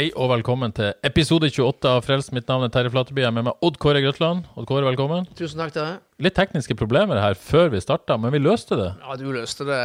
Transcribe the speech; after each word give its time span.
Hei 0.00 0.06
og 0.16 0.30
velkommen 0.30 0.72
til 0.72 0.94
episode 1.04 1.50
28 1.52 1.90
av 1.90 1.98
Frels. 2.06 2.30
Mitt 2.32 2.46
navn 2.48 2.62
er 2.64 2.70
Terje 2.72 2.88
Flateby. 2.88 3.20
Jeg 3.20 3.28
er 3.28 3.34
med 3.36 3.44
meg 3.50 3.66
Odd 3.66 3.74
Kåre 3.82 4.00
Grøtland. 4.00 4.46
Odd 4.56 4.64
Kåre, 4.64 4.86
velkommen. 4.86 5.26
Tusen 5.36 5.60
takk 5.60 5.74
til 5.74 5.84
deg. 5.84 5.98
Litt 6.24 6.32
tekniske 6.38 6.72
problemer 6.80 7.20
her 7.20 7.36
før 7.36 7.68
vi 7.74 7.82
starta, 7.84 8.16
men 8.16 8.32
vi 8.32 8.40
løste 8.40 8.78
det. 8.80 8.86
Ja, 8.96 9.18
du 9.20 9.26
løste 9.28 9.66
det 9.68 9.82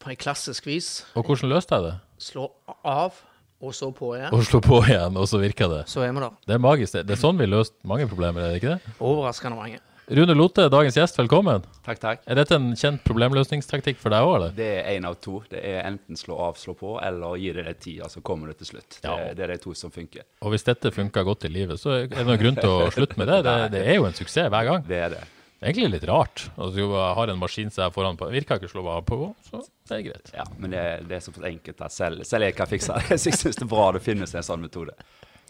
på 0.00 0.14
en 0.14 0.16
klassisk 0.24 0.70
vis. 0.70 0.88
Og 1.12 1.28
hvordan 1.28 1.52
løste 1.52 1.76
jeg 1.76 1.84
det? 1.84 1.92
Slå 2.30 2.46
av, 2.80 3.20
og 3.60 3.76
så 3.76 3.90
på 3.92 4.14
igjen. 4.16 4.32
Og 4.32 4.48
slå 4.48 4.62
på 4.64 4.80
igjen, 4.86 5.20
og 5.20 5.28
så 5.28 5.42
virka 5.44 5.68
det. 5.74 5.82
Så 5.92 6.00
er 6.00 6.16
vi 6.16 6.24
der. 6.24 6.40
Det 6.48 6.56
er 6.56 6.64
magisk. 6.64 6.96
det. 6.96 7.04
Det 7.10 7.18
er 7.18 7.20
sånn 7.26 7.36
vi 7.36 7.52
løste 7.52 7.92
mange 7.92 8.08
problemer, 8.08 8.48
er 8.48 8.56
det 8.56 8.62
ikke 8.62 8.78
det? 8.78 8.96
Overraskende 9.04 9.60
mange. 9.60 9.84
Rune 10.10 10.32
Lote, 10.34 10.64
dagens 10.72 10.96
gjest, 10.96 11.18
velkommen. 11.20 11.66
Takk, 11.84 11.98
takk. 12.00 12.22
Er 12.32 12.38
dette 12.38 12.56
en 12.56 12.70
kjent 12.80 13.02
problemløsningstaktikk 13.04 13.98
for 14.00 14.14
deg 14.14 14.24
òg, 14.24 14.30
eller? 14.38 14.52
Det 14.56 14.68
er 14.78 14.86
én 14.94 15.04
av 15.04 15.18
to. 15.20 15.42
Det 15.52 15.60
er 15.60 15.82
enten 15.84 16.16
slå 16.16 16.38
av, 16.46 16.54
slå 16.56 16.72
på, 16.80 16.94
eller 17.04 17.34
gi 17.36 17.50
det 17.52 17.64
litt 17.66 17.80
tid, 17.84 18.00
så 18.08 18.22
kommer 18.24 18.48
det 18.48 18.56
til 18.62 18.70
slutt. 18.70 18.88
Det, 19.02 19.04
Ja. 19.04 19.34
det 19.36 19.44
er 19.44 19.52
de 19.52 19.58
to 19.60 19.74
som 19.76 19.92
funker. 19.92 20.24
Og 20.40 20.54
hvis 20.54 20.64
dette 20.64 20.92
funker 20.96 21.26
godt 21.28 21.44
i 21.44 21.50
livet, 21.52 21.76
så 21.76 21.92
er 21.92 22.06
det 22.08 22.24
noen 22.24 22.40
grunn 22.40 22.56
til 22.56 22.70
å 22.72 22.88
slutte 22.94 23.18
med 23.20 23.28
det. 23.28 23.42
Det, 23.48 23.56
det 23.76 23.82
er 23.84 23.98
jo 24.00 24.06
en 24.08 24.16
suksess 24.16 24.48
hver 24.48 24.64
gang. 24.64 24.86
Det 24.88 24.96
er 24.96 25.12
det. 25.12 25.20
Det 25.20 25.66
er 25.66 25.72
Egentlig 25.74 25.90
litt 25.98 26.08
rart. 26.08 26.46
Altså, 26.56 26.72
du 26.78 26.96
har 26.96 27.28
en 27.28 27.38
maskin 27.38 27.70
som 27.70 27.84
er 27.84 27.92
foran 27.92 28.16
på, 28.16 28.30
virker 28.32 28.56
ikke 28.62 28.70
å 28.70 28.72
slå 28.72 28.86
av 28.88 29.04
på, 29.04 29.34
så 29.50 29.60
det 29.60 29.96
er 29.98 30.02
greit. 30.08 30.32
Ja, 30.32 30.44
men 30.56 30.70
det, 30.72 30.86
det 31.10 31.16
er 31.18 31.20
såpass 31.20 31.44
enkelt 31.52 31.84
at 31.84 31.92
selv, 31.92 32.24
selv 32.24 32.48
jeg 32.48 32.56
kan 32.56 32.66
fikse 32.70 32.96
det. 32.96 33.18
Så 33.20 33.28
jeg 33.32 33.42
syns 33.44 33.60
det 33.60 33.66
er 33.68 33.72
bra 33.76 33.90
det 33.92 34.00
finnes 34.08 34.32
en 34.34 34.42
sånn 34.46 34.64
metode. 34.64 34.96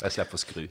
Jeg 0.02 0.14
slipper 0.18 0.34
å 0.34 0.42
skru. 0.42 0.66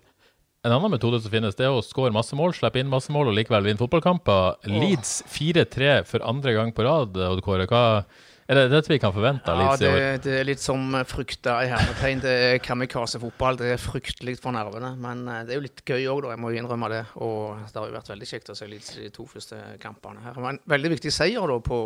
En 0.67 0.73
annen 0.75 0.91
metode 0.91 1.21
som 1.23 1.31
finnes, 1.31 1.55
det 1.55 1.63
er 1.63 1.71
å 1.71 1.83
score 1.85 2.11
masse 2.11 2.35
mål, 2.35 2.51
slippe 2.57 2.81
inn 2.81 2.89
masse 2.91 3.13
mål 3.13 3.29
og 3.31 3.37
likevel 3.37 3.63
vinne 3.69 3.79
fotballkamper. 3.79 4.57
Leeds 4.67 5.21
4-3 5.31 6.01
for 6.09 6.25
andre 6.27 6.57
gang 6.57 6.73
på 6.75 6.83
rad. 6.83 7.15
Odd 7.15 7.39
Kåre. 7.45 7.67
Hva 7.71 7.83
er 8.47 8.55
det 8.59 8.65
dette 8.71 8.91
vi 8.91 8.97
kan 8.99 9.11
forvente 9.15 9.47
Ja, 9.51 9.55
Leeds 9.61 9.81
i 9.83 9.87
år? 9.87 9.97
det 10.23 10.33
er 10.41 10.45
litt 10.47 10.63
som 10.63 10.91
frykta 11.07 11.57
i 11.63 11.69
hermetegn. 11.71 12.21
Det 12.23 12.33
er 12.49 12.59
kamikaze-fotball. 12.63 13.61
Det 13.61 13.71
er 13.77 13.79
fryktelig 13.79 14.37
for 14.43 14.55
nervene. 14.55 14.91
Men 14.99 15.23
eh, 15.31 15.41
det 15.47 15.55
er 15.55 15.61
jo 15.61 15.65
litt 15.69 15.83
gøy 15.87 16.03
òg, 16.11 16.21
da. 16.25 16.33
Jeg 16.35 16.43
må 16.43 16.51
innrømme 16.55 16.91
det. 16.91 17.01
Og 17.23 17.63
det 17.63 17.79
har 17.79 17.87
jo 17.87 17.95
vært 17.99 18.11
veldig 18.11 18.29
kjekt 18.33 18.51
å 18.51 18.57
se 18.59 18.67
Leeds 18.67 18.91
i 18.97 19.05
de 19.05 19.13
to 19.15 19.27
første 19.31 19.61
kampene. 19.83 20.23
her. 20.27 20.35
Men 20.43 20.57
en 20.57 20.61
veldig 20.75 20.93
viktig 20.97 21.15
seier 21.15 21.47
da 21.53 21.59
på, 21.63 21.79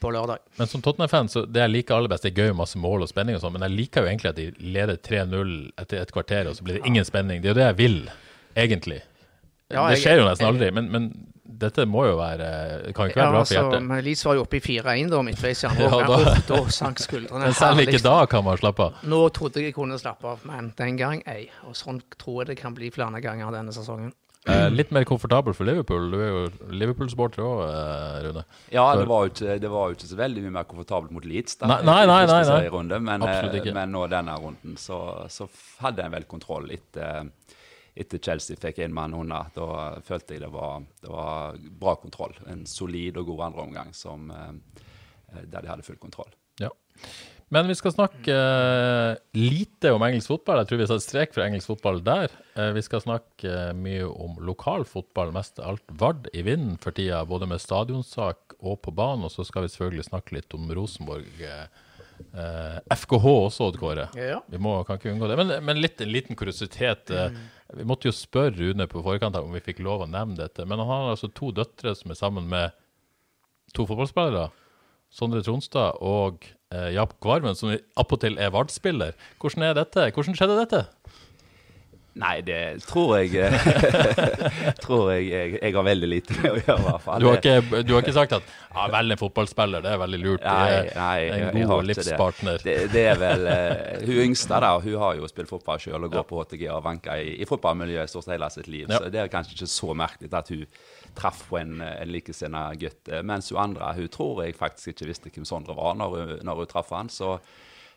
på 0.00 0.12
lørdag. 0.14 0.38
Men 0.58 0.70
som 0.70 0.82
Tottenham-fan, 0.84 1.28
så 1.32 1.44
det 1.46 1.60
jeg 1.64 1.74
liker 1.74 1.96
aller 1.98 2.12
best, 2.12 2.24
det 2.26 2.32
er 2.34 2.48
gøy 2.48 2.56
masse 2.58 2.78
mål 2.80 3.04
og 3.06 3.10
spenning 3.10 3.36
og 3.38 3.42
sånn, 3.44 3.54
men 3.58 3.66
jeg 3.68 3.76
liker 3.76 4.04
jo 4.06 4.10
egentlig 4.12 4.30
at 4.32 4.38
de 4.40 4.48
leder 4.76 4.96
3-0 4.96 5.54
etter 5.84 6.02
et 6.02 6.12
kvarter, 6.14 6.48
og 6.50 6.56
så 6.58 6.66
blir 6.66 6.78
det 6.80 6.86
ingen 6.88 7.04
spenning. 7.08 7.42
Det 7.42 7.50
er 7.50 7.54
jo 7.56 7.60
det 7.60 7.66
jeg 7.70 7.78
vil, 7.82 7.98
egentlig. 8.56 9.00
Ja, 9.68 9.88
det 9.92 9.98
skjer 10.00 10.22
jo 10.22 10.28
nesten 10.28 10.48
aldri, 10.48 10.70
men, 10.72 10.86
men 10.88 11.10
dette 11.58 11.84
må 11.88 12.04
jo 12.06 12.14
være 12.16 12.46
Det 12.86 12.92
kan 12.96 13.10
ikke 13.10 13.18
være 13.20 13.32
bra 13.32 13.40
for 13.40 13.42
altså, 13.42 13.56
hjertet. 13.58 13.84
men 13.88 14.00
Leeds 14.06 14.22
var 14.24 14.36
jo 14.38 14.44
oppe 14.46 14.56
i 14.56 14.60
4-1 14.64 15.10
da, 15.12 15.18
midtveis 15.26 15.64
i 15.64 15.68
andre 15.68 15.88
Ja, 15.92 16.06
da- 16.08 16.34
Da 16.48 16.60
sank 16.72 17.02
skuldrene. 17.02 17.42
Men 17.50 17.56
selv 17.56 17.82
ikke 17.84 18.00
da 18.04 18.14
kan 18.30 18.44
man 18.46 18.60
slappe 18.60 18.86
av. 18.86 19.02
Nå 19.08 19.18
trodde 19.36 19.60
jeg 19.60 19.72
jeg 19.72 19.76
kunne 19.76 19.98
slappe 20.00 20.28
av, 20.30 20.44
men 20.48 20.70
den 20.78 20.96
gang 21.00 21.20
ei. 21.28 21.48
Og 21.68 21.76
sånn 21.76 22.00
tror 22.16 22.42
jeg 22.44 22.54
det 22.54 22.58
kan 22.62 22.76
bli 22.78 22.88
flere 22.94 23.20
ganger 23.24 23.52
denne 23.52 23.74
sesongen. 23.76 24.14
Eh, 24.48 24.70
litt 24.72 24.90
mer 24.94 25.04
komfortabel 25.04 25.52
for 25.56 25.68
Liverpool. 25.68 26.10
Du 26.10 26.16
er 26.18 26.28
jo 26.32 26.42
Liverpool-supporter 26.72 27.42
òg, 27.44 27.60
Rune. 28.24 28.44
Ja, 28.72 28.84
For- 28.92 29.02
det 29.02 29.08
var, 29.10 29.26
jo 29.26 29.32
ikke, 29.34 29.56
det 29.60 29.70
var 29.70 29.88
jo 29.90 29.96
ikke 29.98 30.08
så 30.10 30.16
veldig 30.16 30.42
mye 30.46 30.54
mer 30.58 30.64
komfortabelt 30.64 31.10
mot 31.12 31.24
Leeds. 31.28 31.56
da, 31.60 31.66
Nei, 31.66 31.82
nei, 31.84 32.06
nei, 32.06 32.26
nei, 32.26 32.42
nei. 32.48 32.68
Runde, 32.72 33.00
Men, 33.00 33.22
eh, 33.22 33.72
men 33.74 33.92
nå 33.92 34.06
denne 34.08 34.38
runden 34.40 34.76
så, 34.80 35.28
så 35.28 35.48
hadde 35.82 36.04
en 36.06 36.10
vel 36.16 36.24
kontroll 36.24 36.70
etter, 36.70 37.30
etter 37.98 38.18
Chelsea 38.22 38.56
fikk 38.56 38.78
inn 38.84 38.94
mann 38.94 39.12
under. 39.14 39.50
Da 39.54 40.00
følte 40.00 40.34
jeg 40.36 40.40
det 40.46 40.52
var, 40.52 40.80
det 41.02 41.10
var 41.10 41.56
bra 41.80 41.96
kontroll. 41.96 42.34
En 42.46 42.64
solid 42.66 43.16
og 43.18 43.26
god 43.26 43.50
andreomgang 43.52 43.94
som, 43.94 44.30
eh, 44.30 45.42
der 45.44 45.60
de 45.60 45.68
hadde 45.68 45.84
full 45.84 45.96
kontroll. 46.00 46.30
Ja. 46.60 46.70
Men 47.48 47.68
vi 47.68 47.74
skal 47.78 47.94
snakke 47.94 48.34
eh, 48.34 49.14
lite 49.32 49.92
om 49.96 50.02
engelsk 50.04 50.28
fotball. 50.28 50.60
Jeg 50.60 50.68
tror 50.68 50.80
vi 50.80 50.86
setter 50.90 51.04
strek 51.04 51.32
for 51.32 51.44
engelsk 51.46 51.70
fotball 51.70 52.02
der. 52.04 52.32
Eh, 52.58 52.74
vi 52.76 52.82
skal 52.84 53.00
snakke 53.00 53.48
eh, 53.48 53.70
mye 53.76 54.04
om 54.08 54.36
lokal 54.44 54.84
fotball, 54.88 55.32
mest 55.32 55.60
alt 55.64 55.84
Vard 56.00 56.28
i 56.36 56.44
vinden 56.44 56.76
for 56.82 56.92
tida, 56.96 57.22
både 57.28 57.48
med 57.48 57.62
stadionsak 57.64 58.58
og 58.58 58.82
på 58.84 58.92
banen. 58.92 59.24
Og 59.24 59.32
så 59.32 59.46
skal 59.48 59.64
vi 59.64 59.72
selvfølgelig 59.72 60.10
snakke 60.10 60.36
litt 60.36 60.58
om 60.58 60.68
Rosenborg. 60.76 61.46
FKH 62.18 63.24
også, 63.30 63.70
Odd 63.70 63.78
Kåre. 63.80 64.08
Ja. 64.18 64.42
Vi 64.50 64.60
må, 64.60 64.74
kan 64.84 64.98
ikke 65.00 65.14
unngå 65.14 65.30
det. 65.30 65.38
Men, 65.40 65.54
men 65.64 65.80
litt, 65.80 66.02
en 66.04 66.12
liten 66.12 66.36
kuriositet. 66.36 67.14
Mm. 67.14 67.40
Vi 67.80 67.88
måtte 67.88 68.10
jo 68.10 68.16
spørre 68.16 68.58
Rune 68.58 68.88
på 68.90 69.04
forkant 69.06 69.38
om 69.40 69.54
vi 69.56 69.64
fikk 69.64 69.80
lov 69.86 70.04
å 70.04 70.10
nevne 70.10 70.36
dette. 70.42 70.68
Men 70.68 70.82
han 70.82 70.90
har 70.90 71.14
altså 71.14 71.32
to 71.32 71.48
døtre 71.54 71.94
som 71.96 72.12
er 72.12 72.18
sammen 72.20 72.50
med 72.50 72.76
to 73.72 73.88
fotballspillere. 73.88 74.50
Sondre 75.14 75.40
Tronstad 75.46 76.02
og 76.04 76.44
eh, 76.74 76.90
Jakob 76.96 77.18
Kvarmen, 77.24 77.56
som 77.58 77.74
appåtil 77.98 78.38
er 78.38 78.52
Vard-spiller. 78.54 79.16
Hvordan 79.40 79.68
er 79.70 79.78
dette? 79.82 80.10
Hvordan 80.14 80.36
skjedde 80.38 80.60
dette? 80.64 80.84
Nei, 82.18 82.40
det 82.42 82.80
tror 82.82 83.12
jeg 83.20 83.36
eh, 83.38 83.66
Tror 84.82 85.12
jeg, 85.12 85.28
jeg 85.30 85.52
jeg 85.62 85.74
har 85.76 85.84
veldig 85.86 86.08
lite 86.10 86.34
med 86.40 86.48
å 86.50 86.54
gjøre, 86.56 86.74
i 86.80 86.86
hvert 86.88 87.04
fall. 87.04 87.22
Du 87.22 87.28
har 87.28 87.38
ikke, 87.38 87.82
du 87.86 87.92
har 87.94 88.02
ikke 88.02 88.14
sagt 88.16 88.34
at 88.34 88.48
ja, 88.48 88.86
velg 88.90 89.14
en 89.14 89.20
fotballspiller, 89.20 89.84
det 89.84 89.92
er 89.92 90.00
veldig 90.02 90.20
lurt. 90.24 90.42
Nei, 90.42 90.88
nei, 90.96 91.46
en 91.52 91.68
god 91.70 91.86
livspartner. 91.86 92.58
Det. 92.64 92.74
Det, 92.80 92.90
det 92.96 93.04
er 93.12 93.20
vel 93.22 93.46
uh, 93.46 94.02
Hun 94.08 94.18
yngste 94.24 94.58
da, 94.64 94.72
hun 94.82 94.98
har 95.04 95.20
jo 95.20 95.30
spilt 95.30 95.52
fotball 95.52 95.78
sjøl 95.82 96.08
og 96.08 96.10
går 96.10 96.24
Ja. 96.24 96.26
på 96.32 96.42
HTG 96.42 96.64
og 96.74 96.82
vanker 96.88 97.22
i, 97.22 97.36
i 97.38 97.46
fotballmiljøet 97.46 98.10
stort 98.10 98.26
sett 98.26 98.34
hele 98.34 98.50
sitt 98.56 98.66
liv. 98.72 98.88
Ja. 98.90 98.98
Så 98.98 99.12
det 99.14 99.22
er 99.22 99.30
kanskje 99.30 99.54
ikke 99.54 99.70
så 99.76 99.94
merkelig 100.02 100.32
at 100.40 100.50
hun 100.56 100.66
traff 101.18 101.44
på 101.50 101.58
en, 101.60 101.80
en 101.82 102.12
likesinna 102.12 102.68
gutt. 102.80 103.08
Eh, 103.10 103.24
Mens 103.26 103.50
hun 103.52 103.60
andre, 103.62 103.92
hun 103.98 104.12
tror 104.14 104.44
jeg 104.44 104.56
faktisk 104.58 104.94
ikke 104.94 105.10
visste 105.10 105.32
hvem 105.34 105.48
Sondre 105.48 105.76
var 105.78 105.98
når 105.98 106.14
hun, 106.16 106.36
når 106.46 106.62
hun 106.62 106.70
traff 106.70 106.94
han. 106.94 107.10
Så, 107.12 107.36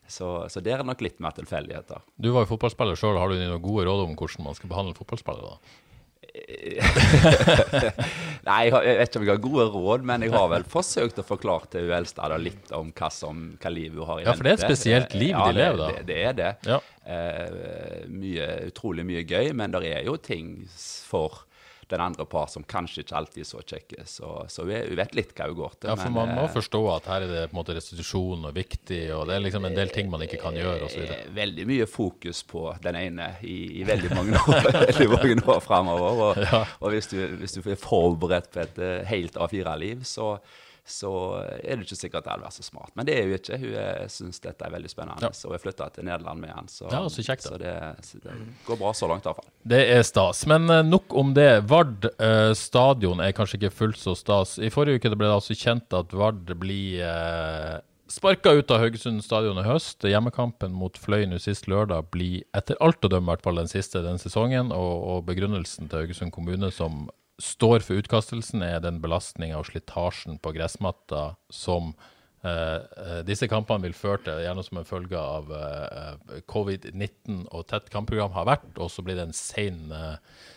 så, 0.08 0.34
så 0.52 0.64
det 0.64 0.74
er 0.76 0.84
nok 0.88 1.04
litt 1.06 1.22
mer 1.24 1.38
tilfeldigheter. 1.38 2.04
Du 2.18 2.32
var 2.34 2.46
jo 2.46 2.54
fotballspiller 2.56 3.00
sjøl. 3.00 3.20
Har 3.22 3.32
du 3.32 3.40
noen 3.40 3.64
gode 3.64 3.88
råd 3.88 4.08
om 4.08 4.18
hvordan 4.18 4.50
man 4.50 4.58
skal 4.58 4.74
behandle 4.74 4.98
fotballspillere? 4.98 5.56
da? 5.56 5.80
Nei, 8.48 8.58
jeg, 8.66 8.72
har, 8.74 8.86
jeg 8.86 8.98
vet 9.00 9.10
ikke 9.10 9.20
om 9.20 9.26
jeg 9.26 9.34
har 9.34 9.42
gode 9.44 9.66
råd, 9.74 10.06
men 10.08 10.24
jeg 10.26 10.32
har 10.34 10.48
vel 10.54 10.64
forsøkt 10.70 11.20
å 11.20 11.26
forklare 11.28 11.68
til 11.74 11.88
hun 11.88 11.96
eldste 11.98 12.30
litt 12.40 12.72
om 12.78 12.92
hva, 12.96 13.10
som, 13.14 13.42
hva 13.62 13.72
liv 13.74 13.98
hun 13.98 14.08
har 14.08 14.22
i 14.22 14.26
Ja, 14.26 14.36
for 14.38 14.48
det 14.48 14.54
er 14.54 14.60
et 14.60 14.64
spesielt 14.64 15.16
liv 15.18 15.34
ja, 15.34 15.44
de 15.48 15.58
lever, 15.58 15.78
da. 15.82 15.88
Det, 15.92 15.98
det, 15.98 16.06
det 16.08 16.20
er 16.30 16.36
det. 16.40 16.52
Ja. 16.72 16.80
Eh, 17.04 18.06
mye, 18.12 18.48
utrolig 18.70 19.04
mye 19.08 19.24
gøy, 19.28 19.52
men 19.58 19.74
det 19.76 19.84
er 19.92 20.04
jo 20.08 20.16
ting 20.22 20.54
for 20.72 21.44
den 21.92 22.02
andre 22.04 22.26
par 22.30 22.48
som 22.52 22.64
kanskje 22.68 23.04
ikke 23.04 23.18
alltid 23.20 23.44
er 23.44 23.50
så 23.50 23.62
kjekke. 23.62 24.06
Så, 24.10 24.30
så 24.52 24.66
er- 24.72 24.90
vet 24.98 25.16
litt 25.18 25.34
hva 25.38 25.48
hun 25.50 25.58
går 25.60 25.76
til. 25.78 25.90
Ja, 25.92 25.96
for 26.00 26.10
men, 26.14 26.18
man 26.32 26.34
må 26.40 26.46
eh, 26.48 26.54
forstå 26.56 26.82
at 26.96 27.10
her 27.12 27.26
er 27.28 27.34
det 27.34 27.44
på 27.52 27.56
en 27.56 27.60
måte 27.62 27.76
restitusjon 27.78 28.48
og 28.50 28.56
viktig, 28.58 29.02
og 29.16 29.28
det 29.30 29.36
er 29.38 29.44
liksom 29.46 29.68
en 29.70 29.78
del 29.78 29.94
ting 29.94 30.10
man 30.14 30.24
ikke 30.26 30.40
kan 30.42 30.58
gjøre 30.58 30.88
osv. 30.88 31.04
eh, 31.06 31.28
veldig 31.36 31.68
mye 31.70 31.88
fokus 31.92 32.42
på 32.50 32.66
den 32.84 33.00
ene 33.02 33.30
i, 33.44 33.60
i 33.82 33.86
veldig 33.88 34.12
mange 34.16 34.42
år, 34.42 34.72
veldig 34.82 35.10
mange 35.18 35.38
år 35.56 35.62
framover. 35.68 36.26
Og, 36.26 36.44
og 36.82 36.96
hvis, 36.96 37.12
du, 37.14 37.20
hvis 37.44 37.58
du 37.60 37.62
er 37.66 37.80
forberedt 37.82 38.52
på 38.56 38.64
et 38.66 38.82
eh, 38.82 39.00
helt 39.12 39.38
A4-liv, 39.42 40.04
så, 40.08 40.36
så 40.86 41.12
er 41.62 41.78
det 41.78 41.86
ikke 41.86 41.98
sikkert 42.00 42.22
at 42.22 42.26
det 42.26 42.32
hadde 42.34 42.46
vært 42.48 42.58
så 42.58 42.66
smart. 42.66 42.92
Men 42.98 43.08
det 43.08 43.16
er 43.16 43.28
hun 43.28 43.36
ikke. 43.38 43.60
Hun 43.62 44.10
syns 44.12 44.42
dette 44.44 44.66
er 44.66 44.74
veldig 44.74 44.90
spennende. 44.92 45.28
Ja. 45.28 45.30
Så 45.36 45.52
jeg 45.54 45.62
flytta 45.64 45.90
til 45.94 46.08
Nederland 46.08 46.42
med 46.42 46.54
henne. 46.56 46.72
Så, 46.72 46.88
Ja, 46.92 47.04
så 47.12 47.26
kjekt 47.26 47.46
så, 47.46 47.58
det, 47.62 47.76
så 48.08 48.22
det 48.24 48.36
går 48.66 48.80
bra 48.82 48.94
så 48.98 49.10
langt, 49.12 49.26
i 49.26 49.30
hvert 49.30 49.44
fall. 49.44 49.52
Det 49.74 49.82
er 49.94 50.02
stas. 50.08 50.44
Men 50.50 50.68
eh, 50.74 50.82
nok 50.88 51.14
om 51.22 51.36
det. 51.38 51.50
Vard 51.70 52.10
eh, 52.12 52.52
stadion 52.58 53.22
er 53.24 53.36
kanskje 53.38 53.62
ikke 53.62 53.76
fullt 53.78 54.02
så 54.02 54.18
stas. 54.18 54.58
I 54.60 54.74
forrige 54.74 55.00
uke 55.00 55.14
ble 55.14 55.30
det 55.30 55.38
altså 55.38 55.58
kjent 55.58 55.94
at 55.98 56.18
Vard 56.18 56.50
blir 56.60 57.06
eh, 57.06 57.78
sparka 58.12 58.52
ut 58.58 58.74
av 58.74 58.82
Haugesund 58.84 59.24
stadion 59.24 59.62
i 59.62 59.68
høst. 59.68 60.04
Hjemmekampen 60.08 60.74
mot 60.76 60.98
Fløy 61.00 61.24
nå 61.30 61.40
sist 61.42 61.70
lørdag 61.72 62.10
blir 62.12 62.42
etter 62.58 62.80
alt 62.84 63.06
å 63.06 63.12
dømme 63.12 63.32
hvert 63.32 63.46
fall 63.46 63.62
den 63.62 63.72
siste 63.72 64.04
den 64.04 64.20
sesongen. 64.22 64.74
Og, 64.76 64.94
og 65.14 65.26
begrunnelsen 65.30 65.92
til 65.92 66.04
Haugesund 66.04 66.34
kommune 66.36 66.74
som 66.76 67.08
står 67.42 67.84
for 67.86 68.02
utkastelsen, 68.02 68.64
er 68.66 68.82
den 68.84 69.02
belastninga 69.04 69.60
og 69.60 69.70
slitasjen 69.72 70.40
på 70.42 70.54
gressmatta 70.56 71.32
som 71.52 71.94
Uh, 72.42 73.22
disse 73.22 73.46
kampene 73.46 73.86
vil 73.86 73.94
føre 73.94 74.24
til, 74.26 74.40
gjerne 74.42 74.64
som 74.66 74.80
en 74.82 74.88
følge 74.88 75.20
av 75.20 75.52
uh, 75.54 76.40
covid-19 76.50 77.44
og 77.54 77.68
tett 77.70 77.92
kampprogram 77.94 78.34
har 78.34 78.48
vært, 78.50 78.72
og 78.82 78.90
så 78.90 79.06
blir 79.06 79.20
det 79.20 79.28
en 79.28 79.36
sen, 79.38 79.84
uh, 79.94 80.16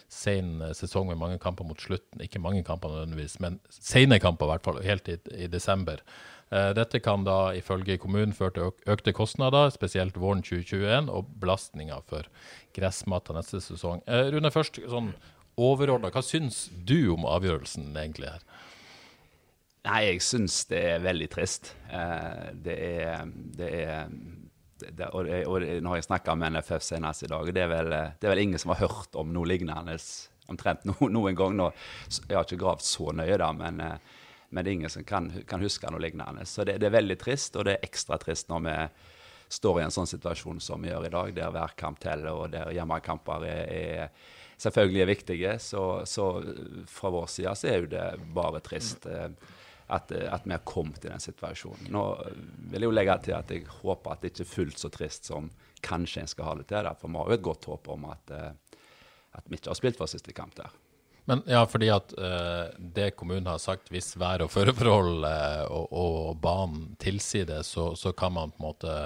sen 0.09 0.63
sesong 0.73 1.11
med 1.11 1.21
mange 1.21 1.37
kamper 1.43 1.69
mot 1.69 1.81
slutten. 1.85 2.23
Ikke 2.25 2.41
mange 2.41 2.65
kamper 2.65 2.89
nødvendigvis, 2.89 3.37
men 3.45 3.61
sene 3.69 4.17
kamper 4.23 4.49
i 4.49 4.55
hvert 4.55 4.65
fall, 4.65 4.81
helt 4.87 5.13
i, 5.13 5.19
i 5.45 5.51
desember. 5.51 6.01
dette 6.77 7.01
kan 7.03 7.25
da 7.25 7.53
ifølge 7.57 7.97
kommunen 7.99 8.33
føre 8.37 8.53
til 8.55 8.67
øk 8.69 8.83
økte 8.95 9.13
kostnader, 9.13 9.71
spesielt 9.75 10.17
våren 10.21 10.43
2021, 10.45 11.09
og 11.11 11.33
belastninger 11.41 12.05
for 12.07 12.29
gressmatta 12.77 13.35
neste 13.35 13.61
sesong. 13.65 14.05
Rune, 14.07 14.53
først 14.55 14.79
sånn 14.89 15.11
overordna, 15.61 16.11
hva 16.15 16.23
syns 16.25 16.69
du 16.87 17.13
om 17.15 17.27
avgjørelsen 17.29 17.93
egentlig 17.93 18.33
her? 18.33 18.45
Nei, 19.85 20.01
jeg 20.07 20.23
syns 20.25 20.63
det 20.71 20.81
er 20.95 21.05
veldig 21.05 21.29
trist. 21.33 21.75
Eh, 21.93 22.47
det 22.65 22.77
er, 22.81 23.27
det 23.59 23.71
er 23.85 24.07
det, 24.85 25.07
og, 25.13 25.25
det, 25.29 25.45
og 25.47 25.65
når 25.85 25.99
jeg 25.99 26.07
snakka 26.09 26.35
med 26.37 26.57
NFF 26.57 26.83
senest 26.85 27.25
i 27.25 27.31
dag, 27.31 27.51
det 27.55 27.63
er, 27.63 27.71
vel, 27.71 27.93
det 27.93 28.27
er 28.27 28.33
vel 28.33 28.43
ingen 28.43 28.61
som 28.61 28.73
har 28.75 28.83
hørt 28.85 29.17
om 29.17 29.31
noe 29.33 29.49
lignende 29.49 29.97
omtrent 30.51 30.85
no, 30.89 30.97
noen 31.09 31.37
gang. 31.39 31.57
Nå. 31.57 31.71
Jeg 32.29 32.37
har 32.37 32.47
ikke 32.47 32.61
gravd 32.61 32.85
så 32.85 33.13
nøye, 33.17 33.39
da, 33.41 33.51
men, 33.57 33.81
eh, 33.81 34.23
men 34.51 34.65
det 34.65 34.71
er 34.71 34.79
ingen 34.81 34.93
som 34.93 35.07
kan, 35.07 35.31
kan 35.49 35.63
huske 35.65 35.91
noe 35.91 36.03
lignende. 36.03 36.47
Så 36.49 36.67
det, 36.69 36.79
er 36.83 36.97
veldig 36.97 37.19
trist, 37.21 37.57
og 37.57 37.69
det 37.69 37.77
er 37.77 37.87
ekstra 37.89 38.19
trist 38.23 38.51
når 38.53 38.67
vi 38.67 38.79
står 39.49 39.81
i 39.81 39.85
en 39.85 39.95
sånn 39.95 40.09
situasjon 40.11 40.63
som 40.63 40.83
vi 40.83 40.91
gjør 40.91 41.09
i 41.09 41.13
dag, 41.15 41.35
der 41.37 41.53
hver 41.55 41.75
kamp 41.79 42.01
teller, 42.03 42.33
og 42.33 42.55
der 42.55 42.73
hjemmekamper 42.75 43.45
er, 43.49 43.69
er 43.75 44.57
selvfølgelig 44.61 45.03
er 45.03 45.11
viktige. 45.11 45.59
Så, 45.63 45.85
så, 46.09 46.31
fra 46.91 47.13
vår 47.15 47.29
side 47.33 47.55
så 47.59 47.71
er 47.71 47.85
jo 47.85 47.93
det 47.97 48.09
bare 48.35 48.65
trist. 48.65 49.07
Mm 49.11 49.37
at, 49.87 50.13
at, 50.13 50.41
vi 50.45 50.51
har 50.51 50.59
kommet 50.65 51.05
i 51.05 51.09
den 51.09 51.21
situasjonen. 51.21 51.91
Nå 51.93 52.05
vil 52.71 52.85
jeg 52.85 52.89
jo 52.89 52.95
legge 52.95 53.17
til 53.27 53.37
at 53.37 53.51
jeg 53.53 53.67
håper 53.83 54.15
at 54.15 54.23
det 54.23 54.33
ikke 54.33 54.47
er 54.47 54.53
fullt 54.55 54.81
så 54.81 54.91
trist 54.93 55.29
som 55.29 55.51
kanskje 55.85 56.25
en 56.25 56.31
skal 56.31 56.49
ha 56.49 56.55
det 56.61 56.69
til. 56.71 56.89
For 57.01 57.13
vi 57.13 57.21
har 57.21 57.29
jo 57.29 57.37
et 57.37 57.45
godt 57.45 57.69
håp 57.69 57.91
om 57.93 58.09
at, 58.13 58.33
eh, 58.33 58.81
at 59.37 59.51
vi 59.51 59.59
ikke 59.59 59.73
har 59.73 59.79
spilt 59.79 60.01
vår 60.01 60.11
siste 60.15 60.35
kamp 60.37 60.57
der. 60.57 60.73
Men 61.29 61.41
ja, 61.49 61.63
fordi 61.65 61.89
at 61.89 62.11
uh, 62.21 62.69
det 62.77 63.15
kommunen 63.17 63.47
har 63.49 63.61
sagt, 63.61 63.89
hvis 63.89 64.11
vær- 64.21 64.43
og 64.45 64.51
føreforhold 64.53 65.25
uh, 65.25 65.63
og, 65.73 65.87
og, 65.89 66.35
banen 66.37 66.91
tilsier 67.01 67.47
det, 67.49 67.63
så, 67.65 67.95
så, 67.97 68.13
kan 68.13 68.35
man 68.37 68.53
på 68.53 68.61
en 68.61 68.67
måte 68.67 68.97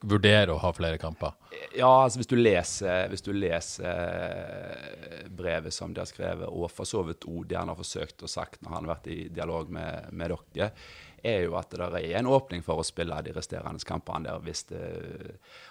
vurdere 0.00 0.54
å 0.54 0.60
ha 0.62 0.72
flere 0.74 0.98
kamper? 1.00 1.34
Ja, 1.76 1.90
altså 2.04 2.20
hvis 2.20 2.30
du 2.30 2.36
leser, 2.38 3.08
hvis 3.10 3.24
du 3.24 3.32
leser 3.34 3.88
eh, 3.88 5.26
brevet 5.28 5.74
som 5.74 5.94
de 5.94 6.02
har 6.02 6.10
skrevet, 6.10 6.48
og 6.48 6.70
for 6.72 6.88
så 6.88 7.02
vidt 7.06 7.26
òg 7.28 7.48
det 7.50 7.58
han 7.58 7.72
har 7.72 7.78
forsøkt 7.78 8.24
å 8.24 8.30
sagt 8.30 8.62
når 8.62 8.74
han 8.74 8.86
har 8.86 8.94
vært 8.96 9.12
i 9.12 9.20
dialog 9.32 9.70
med, 9.74 10.10
med 10.12 10.34
dere, 10.54 10.72
er 11.22 11.40
jo 11.48 11.56
at 11.58 11.72
det 11.74 11.86
er 11.98 12.18
en 12.20 12.30
åpning 12.30 12.62
for 12.62 12.78
å 12.78 12.86
spille 12.86 13.16
de 13.26 13.32
resterende 13.34 13.82
kampene 13.86 14.28
der. 14.28 14.42
hvis 14.44 14.62
det, 14.70 14.82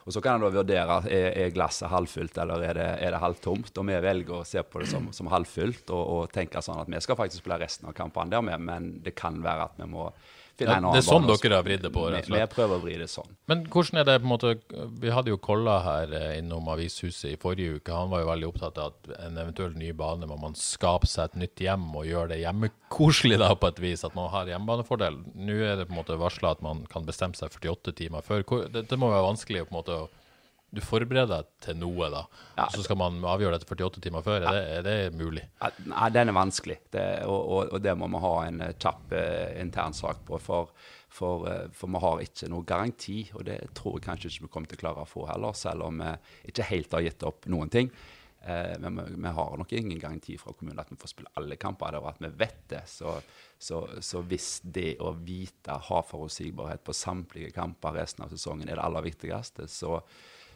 Og 0.06 0.14
så 0.14 0.22
kan 0.22 0.36
en 0.36 0.44
da 0.44 0.52
vurdere 0.52 0.98
er, 1.08 1.30
er 1.46 1.54
glasset 1.56 1.92
halvfullt 1.92 2.38
eller 2.44 2.66
er 2.68 2.76
det, 2.76 2.90
er 3.06 3.16
det 3.16 3.22
halvtomt. 3.24 3.72
Og 3.72 3.88
vi 3.88 4.02
velger 4.04 4.42
å 4.42 4.48
se 4.48 4.64
på 4.64 4.84
det 4.84 4.90
som, 4.92 5.08
som 5.16 5.32
halvfullt 5.32 5.94
og, 5.96 6.04
og 6.04 6.34
tenke 6.36 6.62
sånn 6.64 6.84
at 6.84 6.92
vi 6.92 7.00
skal 7.04 7.20
faktisk 7.20 7.44
spille 7.44 7.62
resten 7.64 7.88
av 7.88 7.96
kampene 7.98 8.36
der 8.36 8.44
med, 8.44 8.68
men 8.68 8.92
det 9.06 9.16
kan 9.18 9.40
være 9.44 9.70
at 9.70 9.80
vi 9.80 9.88
må 9.88 10.10
ja, 10.60 10.78
det 10.82 11.00
er 11.00 11.06
sånn 11.06 11.28
dere 11.30 11.60
har 11.60 11.66
vridd 11.66 11.84
det 11.86 11.92
på? 11.94 12.08
rett 12.10 12.26
og 12.26 12.32
slett. 12.32 12.50
Vi 12.50 12.56
prøver 12.56 12.80
å 12.80 12.84
vri 12.84 12.96
det 12.98 13.08
sånn. 13.12 13.30
Men 13.52 13.64
hvordan 13.74 14.02
er 14.02 14.08
det 14.08 14.16
på 14.22 14.26
en 14.26 14.32
måte 14.32 14.54
Vi 15.02 15.12
hadde 15.14 15.32
jo 15.34 15.40
Kolla 15.42 15.78
her 15.86 16.14
eh, 16.18 16.38
innom 16.40 16.70
Avishuset 16.74 17.30
i 17.34 17.40
forrige 17.42 17.78
uke. 17.78 17.94
Han 17.94 18.12
var 18.14 18.24
jo 18.24 18.30
veldig 18.32 18.50
opptatt 18.50 18.82
av 18.82 18.96
at 18.96 19.12
en 19.28 19.38
eventuell 19.38 19.78
ny 19.78 19.92
bane 19.98 20.30
må 20.30 20.40
man 20.42 20.58
skape 20.58 21.10
seg 21.10 21.30
et 21.30 21.42
nytt 21.44 21.66
hjem 21.68 21.86
og 21.94 22.08
gjøre 22.10 22.34
det 22.34 22.42
hjemmekoselig 22.42 23.42
da 23.44 23.52
på 23.54 23.70
et 23.70 23.84
vis. 23.84 24.06
At 24.08 24.18
man 24.18 24.32
har 24.34 24.50
hjemmebanefordel. 24.50 25.22
Nå 25.38 25.60
er 25.62 25.78
det 25.78 25.90
på 25.90 25.96
en 25.96 26.02
måte 26.02 26.20
varsla 26.20 26.56
at 26.58 26.64
man 26.66 26.86
kan 26.92 27.06
bestemme 27.08 27.38
seg 27.38 27.54
48 27.54 27.94
timer 28.02 28.26
før. 28.26 28.48
Det 28.74 29.00
må 29.00 29.12
være 29.14 29.28
vanskelig 29.30 29.68
på 29.68 29.76
en 29.76 29.82
måte 29.82 30.02
du 30.68 30.82
forbereder 30.84 31.30
deg 31.32 31.48
til 31.64 31.78
noe, 31.80 32.10
da. 32.12 32.26
Ja, 32.58 32.66
så 32.74 32.84
skal 32.84 33.00
man 33.00 33.22
avgjøre 33.24 33.56
dette 33.56 33.70
48 33.70 34.02
timer 34.04 34.26
før. 34.26 34.44
Er, 34.50 34.58
det, 34.58 34.66
er 34.76 34.84
det, 34.84 35.16
mulig? 35.16 35.46
Nei, 35.88 36.10
den 36.12 36.32
er 36.32 36.36
vanskelig. 36.36 36.82
Det, 36.92 37.06
og, 37.24 37.40
og, 37.40 37.72
og, 37.72 37.80
det 37.84 37.96
må 37.96 38.10
vi 38.12 38.22
ha 38.26 38.34
en 38.50 38.62
eh, 38.66 38.76
kjapp 38.76 39.16
uh, 39.16 39.56
intern 39.62 39.96
sak 39.96 40.26
på. 40.28 40.40
For, 40.44 40.74
for, 41.08 41.48
uh, 41.48 41.72
for, 41.72 41.94
vi 41.96 42.04
har 42.04 42.26
ikke 42.26 42.52
noe 42.52 42.68
garanti, 42.68 43.22
og 43.40 43.48
det 43.48 43.62
tror 43.80 43.96
jeg 43.96 44.08
kanskje 44.10 44.34
ikke 44.34 44.48
vi 44.50 44.54
kommer 44.58 44.74
til 44.74 44.82
å 44.82 44.84
klare 44.84 45.08
å 45.08 45.10
få 45.10 45.24
heller, 45.32 45.56
selv 45.56 45.88
om 45.88 46.04
vi 46.04 46.14
ikke 46.52 46.70
helt 46.74 47.00
har 47.00 47.08
gitt 47.08 47.28
opp 47.32 47.48
noen 47.54 47.72
ting. 47.72 47.92
Uh, 48.44 48.76
men 48.84 49.00
vi, 49.00 49.10
vi, 49.16 49.36
har 49.40 49.58
nok 49.64 49.72
ingen 49.80 50.04
garanti 50.04 50.36
fra 50.42 50.52
kommunen 50.52 50.84
at 50.84 50.92
vi 50.92 51.00
får 51.00 51.16
spille 51.16 51.36
alle 51.40 51.56
kamper, 51.60 51.96
og 52.02 52.12
at 52.12 52.24
vi 52.28 52.36
vet 52.44 52.66
det. 52.76 52.86
Så, 52.92 53.16
så, 53.56 53.86
så 54.04 54.28
hvis 54.28 54.58
det 54.68 54.98
å 55.00 55.16
vite, 55.16 55.80
ha 55.88 56.04
forutsigbarhet 56.12 56.84
på 56.84 56.96
samtlige 57.08 57.56
kamper 57.56 58.04
resten 58.04 58.28
av 58.28 58.36
sesongen 58.36 58.68
er 58.68 58.76
det 58.76 58.84
aller 58.84 59.08
viktigste, 59.08 59.72
så 59.72 60.02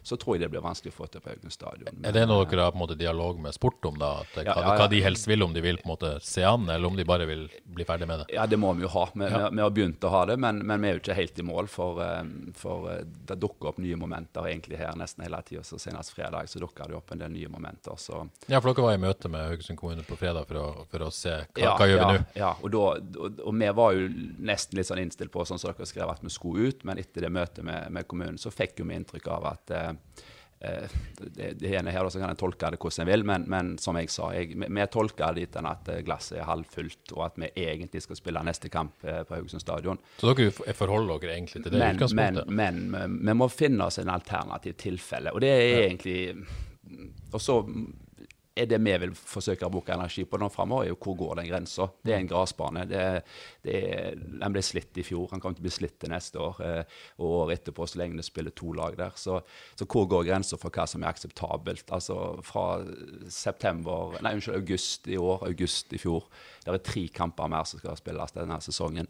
så 0.03 0.17
tror 0.17 0.35
jeg 0.35 0.45
det 0.45 0.49
blir 0.49 0.63
vanskelig 0.63 0.93
å 0.93 0.97
få 0.97 1.07
til 1.11 1.21
på 1.21 1.29
Haugen 1.29 1.53
stadion. 1.53 1.89
Men, 1.93 2.07
er 2.09 2.15
det 2.15 2.23
noe 2.29 2.45
dere 2.49 2.65
har 2.65 2.73
på 2.73 2.79
en 2.79 2.83
måte 2.83 2.97
dialog 2.97 3.39
med 3.41 3.53
sport 3.53 3.85
om, 3.85 3.99
da? 4.01 4.11
At, 4.23 4.39
ja, 4.41 4.55
ja, 4.57 4.73
hva, 4.79 4.87
de 4.89 5.01
helst 5.05 5.27
vil, 5.29 5.43
om 5.45 5.53
de 5.53 5.61
vil 5.61 5.77
på 5.81 5.85
en 5.85 5.93
måte 5.93 6.13
se 6.25 6.43
an, 6.47 6.65
eller 6.69 6.89
om 6.89 6.97
de 6.97 7.05
bare 7.07 7.27
vil 7.29 7.43
bli 7.63 7.85
ferdig 7.85 8.07
med 8.09 8.23
det? 8.23 8.27
Ja, 8.33 8.47
det 8.49 8.57
må 8.61 8.73
vi 8.77 8.85
jo 8.87 8.91
ha. 8.95 9.07
Vi, 9.13 9.27
vi, 9.27 9.61
har 9.61 9.75
begynt 9.75 10.07
å 10.07 10.13
ha 10.13 10.23
det, 10.31 10.37
men, 10.41 10.63
men, 10.65 10.81
vi 10.81 10.89
er 10.89 10.97
jo 10.97 11.03
ikke 11.03 11.17
helt 11.17 11.41
i 11.41 11.45
mål. 11.45 11.69
For, 11.71 12.01
eh, 12.05 12.21
for 12.57 12.89
eh, 12.93 13.03
det 13.29 13.37
dukker 13.41 13.73
opp 13.73 13.81
nye 13.83 13.99
momenter 13.99 14.49
egentlig 14.49 14.81
her 14.81 14.97
nesten 14.97 15.25
hele 15.27 15.41
tida. 15.45 15.63
Så 15.67 15.79
senest 15.81 16.15
fredag 16.15 16.49
så 16.49 16.63
dukker 16.63 16.89
det 16.89 16.97
opp 16.97 17.13
en 17.13 17.21
del 17.21 17.33
nye 17.35 17.51
momenter. 17.51 17.97
Så. 18.01 18.23
Ja, 18.47 18.57
for 18.57 18.71
dere 18.71 18.87
var 18.87 18.97
i 18.97 19.03
møte 19.05 19.29
med 19.31 19.51
Haugesund 19.51 19.79
kommune 19.79 20.05
på 20.07 20.17
fredag 20.19 20.49
for 20.49 20.61
å, 20.63 20.67
for 20.89 21.05
å 21.05 21.11
se 21.13 21.37
hva, 21.59 21.75
hva 21.77 21.89
gjør 21.89 22.01
vi 22.01 22.09
nå? 22.09 22.25
Ja, 22.39 22.55
og, 22.57 22.73
da, 22.73 22.87
og, 22.97 23.45
og, 23.45 23.53
vi 23.61 23.69
var 23.77 23.93
jo 23.97 24.09
nesten 24.41 24.79
litt 24.79 24.89
sånn 24.89 25.03
innstilt 25.03 25.33
på, 25.33 25.45
sånn 25.45 25.61
som 25.61 25.69
dere 25.69 25.89
skrev, 25.89 26.09
at 26.09 26.25
vi 26.25 26.33
skulle 26.33 26.71
ut. 26.71 26.85
Men 26.87 26.97
etter 27.01 27.27
det 27.27 27.33
møtet 27.33 27.65
med, 27.67 27.91
med 27.93 28.09
kommunen 28.09 28.41
så 28.41 28.49
fikk 28.53 28.81
jo 28.81 28.89
vi 28.89 28.97
inntrykk 28.97 29.29
av 29.37 29.51
at 29.51 29.71
Eh, 29.71 29.90
det, 30.61 31.53
det 31.57 31.71
ene 31.73 31.89
her, 31.93 32.05
så 32.13 32.19
kan 32.21 32.29
jeg 32.29 32.37
tolke 32.37 32.69
det 32.69 32.77
hvordan 32.81 33.01
jeg 33.01 33.09
vil, 33.09 33.23
men, 33.25 33.45
men 33.49 33.71
som 33.81 33.97
jeg 33.97 34.11
sa, 34.13 34.29
jeg, 34.35 34.53
vi 34.61 34.85
tolker 34.93 35.33
det 35.33 35.47
dit 35.47 35.57
at 35.57 35.89
eh, 35.89 36.03
glasset 36.05 36.37
er 36.37 36.45
halvfullt, 36.45 37.15
og 37.15 37.23
at 37.25 37.39
vi 37.41 37.49
egentlig 37.63 38.03
skal 38.05 38.19
spille 38.19 38.43
neste 38.45 38.69
kamp 38.73 39.01
eh, 39.01 39.23
på 39.25 39.39
Haugesund 39.39 39.63
stadion. 39.63 40.01
Så 40.21 40.35
dere 40.37 40.75
forholder 40.77 41.23
dere 41.23 41.39
egentlig 41.39 41.63
til 41.63 41.73
det 41.73 41.81
men, 41.81 41.97
utgangspunktet? 41.97 42.53
Men, 42.61 42.83
men 42.93 43.17
vi 43.31 43.37
må 43.41 43.49
finne 43.49 43.89
oss 43.89 43.97
en 44.01 44.13
alternativ 44.13 44.77
tilfelle, 44.81 45.33
og 45.33 45.41
det 45.41 45.51
er 45.55 45.87
egentlig 45.87 46.19
Og 47.31 47.41
så 47.41 47.61
er 48.51 48.67
det 48.67 48.79
vi 48.83 48.93
vil 49.05 49.13
forsøke 49.15 49.63
å 49.63 49.71
bruke 49.71 49.93
energi 49.95 50.25
på 50.27 50.39
nå 50.39 50.49
framover, 50.51 50.85
er 50.85 50.91
jo 50.91 50.97
hvor 50.99 51.15
går 51.21 51.39
den 51.39 51.47
grensa. 51.47 51.87
Det 52.03 52.11
er 52.11 52.19
en 52.19 52.27
gressbane. 52.27 52.83
Den 53.63 54.55
ble 54.55 54.63
slitt 54.65 54.97
i 54.99 55.05
fjor, 55.07 55.29
han 55.31 55.39
kommer 55.39 55.55
til 55.55 55.63
å 55.63 55.67
bli 55.69 55.73
slitt 55.73 55.95
til 56.01 56.11
neste 56.11 56.41
år. 56.43 56.59
Eh, 56.67 56.97
og 57.23 57.35
året 57.37 57.61
etterpå, 57.61 57.87
så 57.87 58.01
lenge 58.01 58.19
det 58.19 58.27
spiller 58.27 58.55
to 58.55 58.73
lag 58.75 58.97
der. 58.99 59.15
Så, 59.15 59.39
så 59.79 59.87
hvor 59.87 60.09
går 60.11 60.27
grensa 60.27 60.59
for 60.59 60.73
hva 60.73 60.87
som 60.89 61.05
er 61.05 61.13
akseptabelt? 61.13 61.87
Altså 61.95 62.17
fra 62.43 62.65
september, 63.31 64.17
nei, 64.19 64.35
unnskyld, 64.35 64.59
august 64.59 65.07
i 65.07 65.19
år, 65.21 65.47
august 65.47 65.95
i 65.95 66.01
fjor. 66.01 66.27
Det 66.65 66.75
er 66.75 66.83
tre 66.91 67.05
kamper 67.15 67.51
mer 67.51 67.63
som 67.69 67.79
skal 67.79 67.99
spilles 67.99 68.35
denne 68.35 68.59
sesongen 68.61 69.07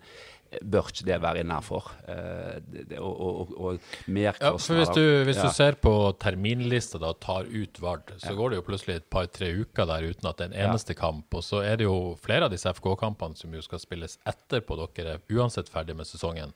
bør 0.60 0.90
ikke 0.92 1.06
det 1.08 1.18
være 1.24 1.44
innafor. 1.46 1.88
Eh, 2.12 2.98
og, 3.00 3.22
og, 3.22 3.54
og 3.56 4.10
merkostnader. 4.12 4.82
Ja, 4.82 4.82
hvis, 4.82 4.94
du, 4.96 5.24
hvis 5.30 5.40
ja. 5.40 5.48
du, 5.48 5.56
ser 5.56 5.78
på 5.80 5.94
terminlista 6.20 7.00
og 7.00 7.22
tar 7.24 7.48
ut 7.48 7.82
Vard, 7.84 8.12
så 8.18 8.34
ja. 8.34 8.38
går 8.38 8.52
det 8.52 8.60
jo 8.60 8.66
plutselig 8.68 8.98
et 9.00 9.08
par-tre 9.14 9.54
uker 9.62 9.88
der 9.90 10.10
uten 10.10 10.28
at 10.28 10.42
det 10.42 10.50
er 10.50 10.52
en 10.52 10.70
eneste 10.70 10.98
kamp. 10.98 11.28
Og 11.38 11.46
så 11.48 11.64
er 11.64 11.80
det 11.80 11.88
jo 11.88 12.18
flere 12.22 12.50
av 12.50 12.54
disse 12.54 12.72
FK-kampene 12.76 13.40
som 13.40 13.56
jo 13.56 13.64
skal 13.64 13.84
spilles 13.84 14.20
etterpå 14.28 14.80
dere 14.82 15.18
er 15.18 15.38
uansett 15.38 15.72
ferdig 15.72 15.96
med 15.98 16.10
sesongen. 16.10 16.54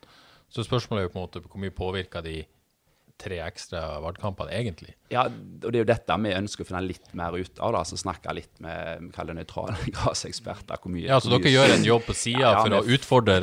Så 0.51 0.65
spørsmålet 0.67 1.03
er 1.03 1.07
jo 1.07 1.13
på 1.15 1.19
en 1.19 1.25
måte 1.25 1.43
hvor 1.45 1.61
mye 1.61 1.73
påvirker 1.73 2.25
de 2.25 2.41
tre 3.22 3.39
ekstra 3.39 4.00
Vard-kampene, 4.03 4.51
egentlig. 4.51 4.93
Ja, 5.13 5.25
og 5.29 5.69
det 5.69 5.77
er 5.77 5.84
jo 5.84 5.88
dette 5.88 6.17
vi 6.24 6.34
ønsker 6.36 6.65
å 6.65 6.67
finne 6.67 6.81
litt 6.84 7.12
mer 7.17 7.36
ut 7.38 7.60
av. 7.63 7.72
da, 7.75 7.84
så 7.88 7.98
Snakke 8.00 8.34
litt 8.36 8.62
med 8.63 9.10
kall 9.15 9.31
nøytrale 9.36 9.77
graseksperter. 9.95 10.81
Ja, 11.01 11.19
Så 11.24 11.31
dere 11.31 11.53
gjør 11.53 11.75
en 11.77 11.88
jobb 11.88 12.05
på 12.10 12.15
sida 12.17 12.43
ja, 12.43 12.51
ja, 12.57 12.63
for 12.63 12.77
å 12.79 12.95
utfordre 12.98 13.41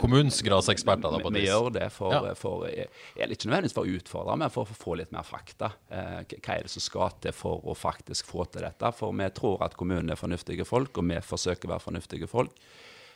kommunens 0.00 0.40
graseksperter? 0.46 1.18
Vi, 1.20 1.34
vi, 1.36 1.46
gjør 1.48 1.70
det 1.76 1.90
for, 1.94 2.16
ja. 2.16 2.34
for 2.38 2.66
Ikke 2.70 3.50
nødvendigvis 3.50 3.76
for 3.76 3.84
å 3.84 3.98
utfordre, 4.00 4.38
men 4.40 4.54
for 4.54 4.64
å 4.68 4.80
få 4.84 4.98
litt 5.02 5.12
mer 5.14 5.26
fakta. 5.26 5.72
Eh, 5.90 6.36
hva 6.38 6.56
er 6.56 6.68
det 6.68 6.74
som 6.74 6.84
skal 6.84 7.18
til 7.20 7.36
for 7.36 7.66
å 7.68 7.76
faktisk 7.76 8.30
få 8.30 8.48
til 8.50 8.64
dette? 8.66 8.94
For 8.96 9.14
vi 9.16 9.28
tror 9.36 9.66
at 9.66 9.76
kommunen 9.78 10.14
er 10.14 10.20
fornuftige 10.20 10.68
folk, 10.68 10.96
og 10.96 11.10
vi 11.12 11.20
forsøker 11.24 11.68
å 11.68 11.76
være 11.76 11.86
fornuftige 11.90 12.30
folk. 12.30 12.56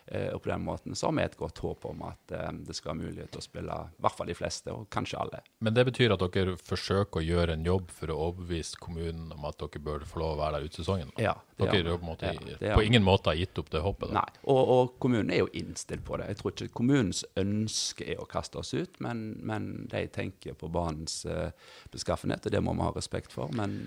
Eh, 0.07 0.35
og 0.35 0.43
på 0.43 0.51
den 0.51 0.61
måten 0.61 0.95
så 0.95 1.07
har 1.07 1.15
vi 1.17 1.23
et 1.25 1.37
godt 1.37 1.59
håp 1.65 1.85
om 1.89 2.03
at 2.05 2.33
eh, 2.37 2.51
det 2.67 2.75
skal 2.77 2.93
være 2.93 3.07
mulighet 3.07 3.31
til 3.33 3.41
å 3.41 3.45
spille 3.45 3.77
i 3.89 4.03
hvert 4.05 4.17
fall 4.19 4.29
de 4.29 4.37
fleste, 4.37 4.73
og 4.75 4.89
kanskje 4.93 5.21
alle. 5.23 5.41
Men 5.65 5.77
det 5.77 5.87
betyr 5.89 6.13
at 6.13 6.25
dere 6.35 6.57
forsøker 6.61 7.23
å 7.23 7.25
gjøre 7.25 7.55
en 7.57 7.65
jobb 7.65 7.93
for 7.95 8.13
å 8.13 8.19
overbevise 8.27 8.81
kommunen 8.85 9.33
om 9.33 9.47
at 9.49 9.57
dere 9.63 9.81
bør 9.87 10.05
få 10.09 10.21
lov 10.21 10.35
å 10.35 10.41
være 10.43 10.59
der 10.59 10.69
ut 10.69 10.77
sesongen? 10.77 11.13
Ja, 11.17 11.33
dere 11.57 11.95
har 11.95 12.03
på, 12.03 12.09
måte, 12.11 12.35
ja, 12.61 12.75
på 12.77 12.85
ingen 12.85 13.07
måte 13.07 13.33
har 13.33 13.39
gitt 13.41 13.61
opp 13.63 13.71
det 13.73 13.81
håpet? 13.85 14.13
Da. 14.13 14.21
Nei, 14.21 14.43
og, 14.45 14.61
og, 14.75 14.93
kommunen 15.01 15.33
er 15.33 15.41
jo 15.41 15.49
innstilt 15.57 16.05
på 16.05 16.19
det. 16.21 16.29
Jeg 16.35 16.41
tror 16.43 16.53
ikke 16.53 16.77
kommunens 16.83 17.23
ønske 17.41 18.09
er 18.13 18.21
å 18.21 18.29
kaste 18.29 18.61
oss 18.61 18.75
ut, 18.77 19.01
men, 19.05 19.25
men 19.41 19.71
de 19.93 20.05
tenker 20.13 20.59
på 20.59 20.69
banens 20.75 21.23
uh, 21.25 21.49
beskaffenhet, 21.95 22.45
og 22.45 22.53
det 22.53 22.61
må 22.61 22.77
vi 22.77 22.85
ha 22.85 22.93
respekt 22.93 23.33
for. 23.33 23.49
Men 23.57 23.81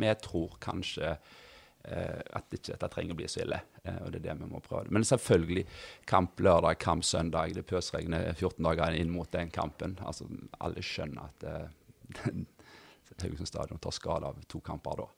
vi 0.00 0.10
tror 0.24 0.58
kanskje 0.62 1.14
eh, 1.14 1.38
at 1.84 2.54
ikke 2.54 2.74
dette 2.74 2.88
trenger 2.92 3.16
å 3.16 3.18
bli 3.20 3.28
så 3.30 3.42
ille. 3.44 3.60
Eh, 3.84 4.00
og 4.04 4.12
det 4.12 4.20
er 4.20 4.26
det 4.28 4.38
vi 4.42 4.50
må 4.50 4.60
prøve. 4.64 4.90
Men 4.92 5.06
selvfølgelig, 5.06 5.64
kamp 6.10 6.40
lørdag, 6.40 6.78
kamp 6.82 7.06
søndag. 7.06 7.54
Det 7.56 7.66
pøsregner 7.68 8.32
14 8.34 8.62
dager 8.66 8.96
inn 8.98 9.12
mot 9.12 9.30
den 9.32 9.52
kampen. 9.54 9.96
Altså, 10.04 10.28
alle 10.60 10.84
skjønner 10.84 11.30
at 11.30 11.46
eh, 11.50 12.30
Haugesund 13.20 13.48
stadion 13.48 13.80
tar 13.82 13.92
skade 13.92 14.28
av 14.28 14.38
to 14.48 14.62
kamper 14.64 15.02
da. 15.02 15.08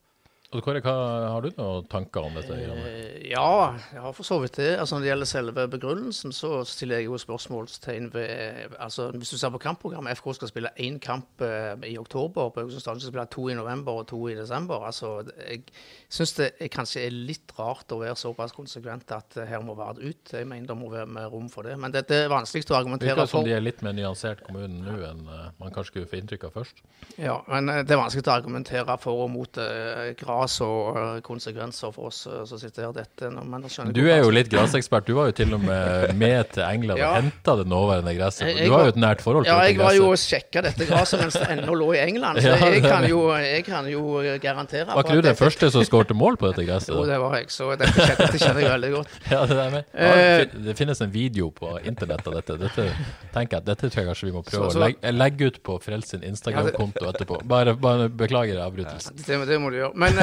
Og 0.52 0.60
Kåre, 0.60 0.82
hva, 0.84 0.92
Har 1.32 1.44
du 1.44 1.54
noen 1.56 1.86
tanker 1.88 2.26
om 2.26 2.34
dette? 2.36 2.52
Eh, 2.52 3.30
ja, 3.30 3.72
jeg 3.88 4.02
har 4.04 4.12
for 4.12 4.28
så 4.28 4.36
vidt 4.42 4.58
det. 4.60 4.74
Altså 4.76 4.96
Når 4.96 5.04
det 5.04 5.08
gjelder 5.08 5.30
selve 5.30 5.64
begrunnelsen, 5.72 6.34
så 6.36 6.50
stiller 6.68 7.00
jeg 7.00 7.08
jo 7.08 7.20
spørsmålstegn 7.20 8.10
ved 8.12 8.74
altså 8.76 9.08
Hvis 9.16 9.32
du 9.32 9.38
ser 9.40 9.52
på 9.54 9.62
kampprogrammet, 9.62 10.18
FK 10.20 10.34
skal 10.36 10.50
spille 10.50 10.72
én 10.76 10.98
kamp 11.00 11.40
eh, 11.40 11.72
i 11.88 11.96
oktober, 11.98 12.50
på 12.52 12.60
Haugesund 12.60 12.84
stadion 12.84 13.00
skal 13.00 13.14
spille 13.14 13.26
to 13.32 13.46
i 13.48 13.56
november 13.56 14.02
og 14.02 14.08
to 14.12 14.20
i 14.28 14.36
desember. 14.36 14.84
altså 14.84 15.22
Jeg 15.48 15.64
syns 16.12 16.34
det 16.36 16.50
er, 16.60 16.68
kanskje 16.68 17.06
er 17.06 17.16
litt 17.16 17.56
rart 17.56 17.92
å 17.92 18.02
være 18.02 18.18
såpass 18.20 18.52
konsekvent 18.52 19.16
at 19.16 19.38
eh, 19.40 19.48
her 19.48 19.64
må 19.64 19.72
Vard 19.78 20.02
ut. 20.04 20.34
Jeg 20.36 20.46
mener 20.46 20.68
det 20.68 20.76
må 20.76 20.92
være 20.92 21.08
med 21.08 21.32
rom 21.32 21.48
for 21.48 21.64
det. 21.64 21.78
Men 21.80 21.96
det 21.96 22.04
er 22.12 22.28
vanskeligst 22.28 22.74
å 22.74 22.76
argumentere 22.76 23.16
for. 23.16 23.24
Virker 23.24 23.38
som 23.38 23.48
de 23.48 23.56
er 23.56 23.64
litt 23.64 23.80
mer 23.80 23.96
nyansert 23.96 24.44
kommunen 24.44 24.84
nå 24.84 25.00
enn 25.08 25.24
uh, 25.24 25.48
man 25.56 25.72
kanskje 25.72 25.94
skulle 25.94 26.12
få 26.12 26.20
inntrykk 26.20 26.44
av 26.50 26.54
først. 26.60 26.84
Ja, 27.16 27.40
men 27.48 27.72
det 27.72 27.88
er 27.88 28.00
vanskelig 28.02 28.28
å 28.28 28.36
argumentere 28.36 29.00
for 29.00 29.24
og 29.24 29.32
mot 29.32 29.56
uh, 29.56 30.12
gras 30.18 30.41
uh, 30.46 31.20
konsekvenser 31.24 31.92
for 31.94 32.10
oss 32.10 32.24
uh, 32.26 32.42
som 32.48 32.60
sitter 32.60 32.86
her. 32.86 32.92
Dette, 32.92 33.30
men 33.30 33.64
du 33.94 34.02
er 34.10 34.22
jo 34.22 34.32
litt 34.34 34.50
grasekspert. 34.52 35.06
Du 35.08 35.16
var 35.16 35.30
jo 35.30 35.36
til 35.42 35.54
og 35.56 35.62
med 35.64 36.12
med 36.16 36.50
til 36.54 36.62
England 36.66 37.00
ja. 37.00 37.10
og 37.10 37.22
henta 37.22 37.54
det 37.60 37.66
nåværende 37.70 38.14
gresset. 38.16 38.50
Du 38.58 38.72
har 38.72 38.86
jo 38.86 38.92
et 38.92 39.00
nært 39.00 39.22
forhold 39.24 39.46
til 39.46 39.52
ja, 39.52 39.58
dette 39.60 39.76
gresset. 39.76 39.78
Ja, 39.78 39.92
jeg 39.92 40.00
var 40.00 40.08
jo 40.08 40.10
og 40.12 40.20
sjekka 40.20 40.62
dette 40.66 40.88
gresset 40.88 41.22
mens 41.22 41.38
det 41.38 41.48
ennå 41.54 41.76
lå 41.78 41.88
i 41.96 42.00
England, 42.02 42.40
så 42.42 42.54
jeg, 42.74 42.82
kan 42.84 43.06
jo, 43.08 43.20
jeg, 43.42 43.64
kan 43.66 43.88
jo, 43.90 44.02
garantere 44.42 44.88
Var 44.90 45.06
ikke 45.06 45.18
du 45.18 45.26
den 45.28 45.38
første 45.38 45.70
som 45.74 45.86
skårte 45.86 46.16
mål 46.18 46.38
på 46.40 46.50
dette 46.50 46.66
gresset? 46.68 46.94
Jo, 46.94 47.04
det 47.08 47.18
var 47.22 47.36
jeg, 47.38 47.48
så 47.54 47.70
dette, 47.80 48.06
dette 48.08 48.40
kjenner 48.40 48.64
jeg 48.64 48.74
veldig 48.76 48.92
godt. 48.96 49.18
Ja, 49.32 49.44
det, 49.48 49.56
der 49.56 49.70
med. 49.72 49.84
Ja, 49.96 50.44
det 50.66 50.74
finnes 50.76 51.00
en 51.00 51.12
video 51.12 51.48
på 51.54 51.70
internett 51.88 52.26
av 52.28 52.34
dette. 52.36 52.56
Dette 52.60 52.84
tenker 53.32 53.58
jeg, 53.58 53.66
dette 53.68 53.88
tror 53.88 54.02
jeg 54.02 54.08
kanskje 54.10 54.28
vi 54.28 54.34
må 54.34 54.42
prøve 54.44 54.68
så, 54.68 54.74
så, 54.74 54.80
å 54.80 54.82
legge, 54.84 55.12
legge, 55.14 55.48
ut 55.48 55.60
på 55.64 55.78
Frels 55.82 56.12
sin 56.12 56.26
Instagram-konto 56.26 57.06
etterpå. 57.08 57.40
Bare, 57.48 57.74
bare 57.78 58.08
beklager 58.12 58.60
avbrytelsen. 58.64 59.16
Det, 59.22 59.38
det, 59.48 59.58
må 59.62 59.72
du 59.72 59.78
gjøre. 59.80 59.92
Men, 59.98 60.20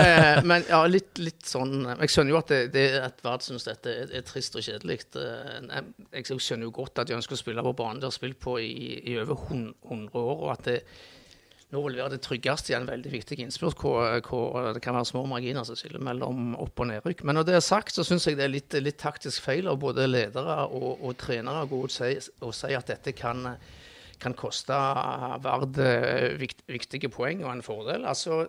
men 0.49 0.65
ja, 0.69 0.79
litt, 0.89 1.19
litt, 1.21 1.43
sånn 1.47 1.83
Jeg 1.87 2.11
skjønner 2.13 2.33
jo 2.33 2.39
at 2.39 2.51
det, 2.51 2.59
det 2.75 2.87
at 3.01 3.21
Vard 3.25 3.45
syns 3.45 3.67
dette 3.67 3.91
er, 3.91 4.11
er, 4.19 4.25
trist 4.27 4.57
og 4.59 4.65
kjedelig. 4.65 5.01
Eh, 5.19 5.77
jeg 6.19 6.41
skjønner 6.41 6.69
jo 6.69 6.75
godt 6.81 7.03
at 7.03 7.09
de 7.09 7.17
ønsker 7.17 7.37
å 7.37 7.41
spille 7.41 7.65
på 7.65 7.77
banen 7.79 8.01
de 8.01 8.09
har 8.09 8.15
spilt 8.15 8.39
på 8.41 8.57
i, 8.63 8.73
i 9.11 9.17
over 9.21 9.47
100 9.49 10.19
år, 10.19 10.35
og 10.35 10.51
at 10.55 10.67
det 10.69 10.81
nå 11.69 11.81
vil 11.85 11.99
være 11.99 12.15
det 12.15 12.23
tryggeste 12.25 12.73
i 12.73 12.75
en 12.79 12.87
veldig 12.89 13.11
viktig 13.13 13.37
innspurt, 13.43 13.77
hvor, 13.77 14.07
hvor, 14.25 14.71
det 14.73 14.81
kan 14.81 14.95
være 14.97 15.05
små 15.05 15.21
marginer 15.29 15.67
som 15.67 15.77
skiller 15.77 16.01
mellom 16.01 16.55
opp- 16.57 16.81
og 16.81 16.89
nedrykk. 16.89 17.21
Men 17.27 17.37
når 17.37 17.45
det 17.45 17.59
er 17.59 17.65
sagt, 17.65 17.93
så 17.93 18.05
syns 18.07 18.25
jeg 18.25 18.39
det 18.39 18.47
er 18.47 18.55
litt, 18.55 18.77
litt, 18.81 18.97
taktisk 18.97 19.45
feil 19.45 19.69
av 19.69 19.77
både 19.81 20.07
ledere 20.09 20.63
og, 20.65 21.03
og 21.05 21.13
trenere 21.21 21.67
å 21.67 21.69
gå 21.69 21.83
ut 21.85 21.99
og 22.47 22.55
si 22.57 22.73
at 22.73 22.89
dette 22.89 23.13
kan 23.13 23.45
kan 24.19 24.35
koste 24.37 24.75
Vard 25.43 25.77
eh, 25.81 26.35
vikt, 26.39 26.63
viktige 26.69 27.09
poeng 27.11 27.43
og 27.45 27.51
en 27.53 27.63
fordel. 27.63 28.05
Altså, 28.07 28.45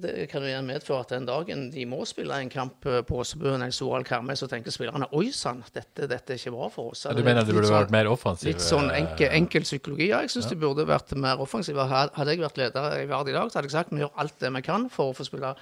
det 0.00 0.28
kan 0.32 0.42
jo 0.42 0.50
gjerne 0.50 0.66
medføre 0.66 1.04
at 1.04 1.14
den 1.14 1.28
dagen 1.28 1.68
de 1.72 1.86
må 1.88 2.02
spille 2.08 2.36
en 2.40 2.50
kamp 2.52 2.86
eh, 2.90 3.00
på 3.06 3.20
Åsebøen 3.22 3.62
eller 3.62 3.74
Soral 3.74 4.06
Karmøy, 4.06 4.34
så 4.38 4.48
tenker 4.50 4.74
spillerne 4.74 5.08
oi 5.14 5.28
sann, 5.34 5.62
dette, 5.74 6.08
dette, 6.10 6.34
er 6.34 6.40
ikke 6.40 6.54
bra 6.56 6.70
for 6.74 6.94
oss. 6.94 7.06
Ja, 7.06 7.14
du 7.16 7.22
mener 7.22 7.46
det 7.46 7.54
burde 7.56 7.70
sånn, 7.70 7.78
vært 7.84 7.94
mer 7.94 8.10
offensiv? 8.10 8.50
Litt 8.50 8.64
sånn 8.64 8.90
enkel, 8.94 9.30
enkel 9.38 9.68
psykologi. 9.68 10.10
Ja, 10.10 10.24
jeg 10.24 10.34
syns 10.34 10.50
ja. 10.50 10.54
de 10.54 10.60
burde 10.64 10.88
vært 10.88 11.14
mer 11.18 11.42
offensive. 11.44 11.86
Hadde 11.90 12.34
jeg 12.34 12.42
vært 12.42 12.60
leder 12.60 12.98
i 13.00 13.08
Vard 13.10 13.30
i 13.30 13.36
dag, 13.36 13.50
så 13.50 13.60
hadde 13.60 13.70
jeg 13.70 13.78
sagt 13.78 13.94
vi 13.94 14.02
gjør 14.02 14.14
alt 14.24 14.38
det 14.42 14.52
vi 14.58 14.66
kan 14.66 14.90
for 14.92 15.12
å 15.12 15.16
få 15.16 15.26
spille 15.28 15.54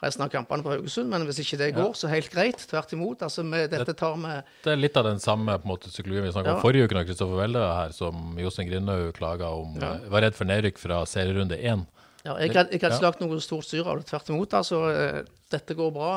resten 0.00 0.24
av 0.24 0.30
kampene 0.32 0.64
på 0.64 0.72
Haugesund. 0.74 1.10
Men 1.12 1.24
hvis 1.28 1.40
ikke 1.44 1.58
det 1.60 1.70
går, 1.76 1.92
så 1.98 2.10
helt 2.12 2.30
greit. 2.32 2.64
Tvert 2.70 2.94
imot. 2.96 3.24
Altså, 3.26 3.44
med, 3.46 3.70
dette 3.72 3.94
tar 3.98 4.16
vi 4.20 4.36
Det 4.64 4.74
er 4.74 4.80
litt 4.80 4.98
av 5.00 5.08
den 5.08 5.22
samme 5.22 5.56
på 5.60 5.68
en 5.68 5.72
måte, 5.74 5.92
psykologien 5.92 6.26
vi 6.26 6.34
snakka 6.34 6.54
ja. 6.54 6.58
om 6.58 6.64
forrige 6.64 6.88
uke, 6.88 6.98
da 6.98 7.06
Kristoffer 7.08 7.40
Welde 7.40 7.64
her, 7.64 7.96
som 7.96 8.38
Jostein 8.40 8.70
Grindhaug 8.70 9.12
klaga 9.16 9.50
om. 9.56 9.76
Eh, 9.80 10.06
var 10.12 10.26
redd 10.26 10.38
for 10.38 10.50
nedrykk 10.50 10.80
fra 10.80 11.02
serierunde 11.08 11.58
én. 11.58 11.86
Ja, 12.24 12.36
jeg 12.36 12.52
hadde 12.52 12.76
ikke 12.76 12.92
lagt 13.00 13.22
noe 13.22 13.40
stort 13.44 13.64
styr 13.68 13.86
av 13.86 14.00
det. 14.00 14.08
Tvert 14.10 14.32
imot. 14.32 14.56
altså, 14.56 14.82
eh, 14.92 15.20
Dette 15.50 15.76
går 15.76 15.92
bra. 15.94 16.14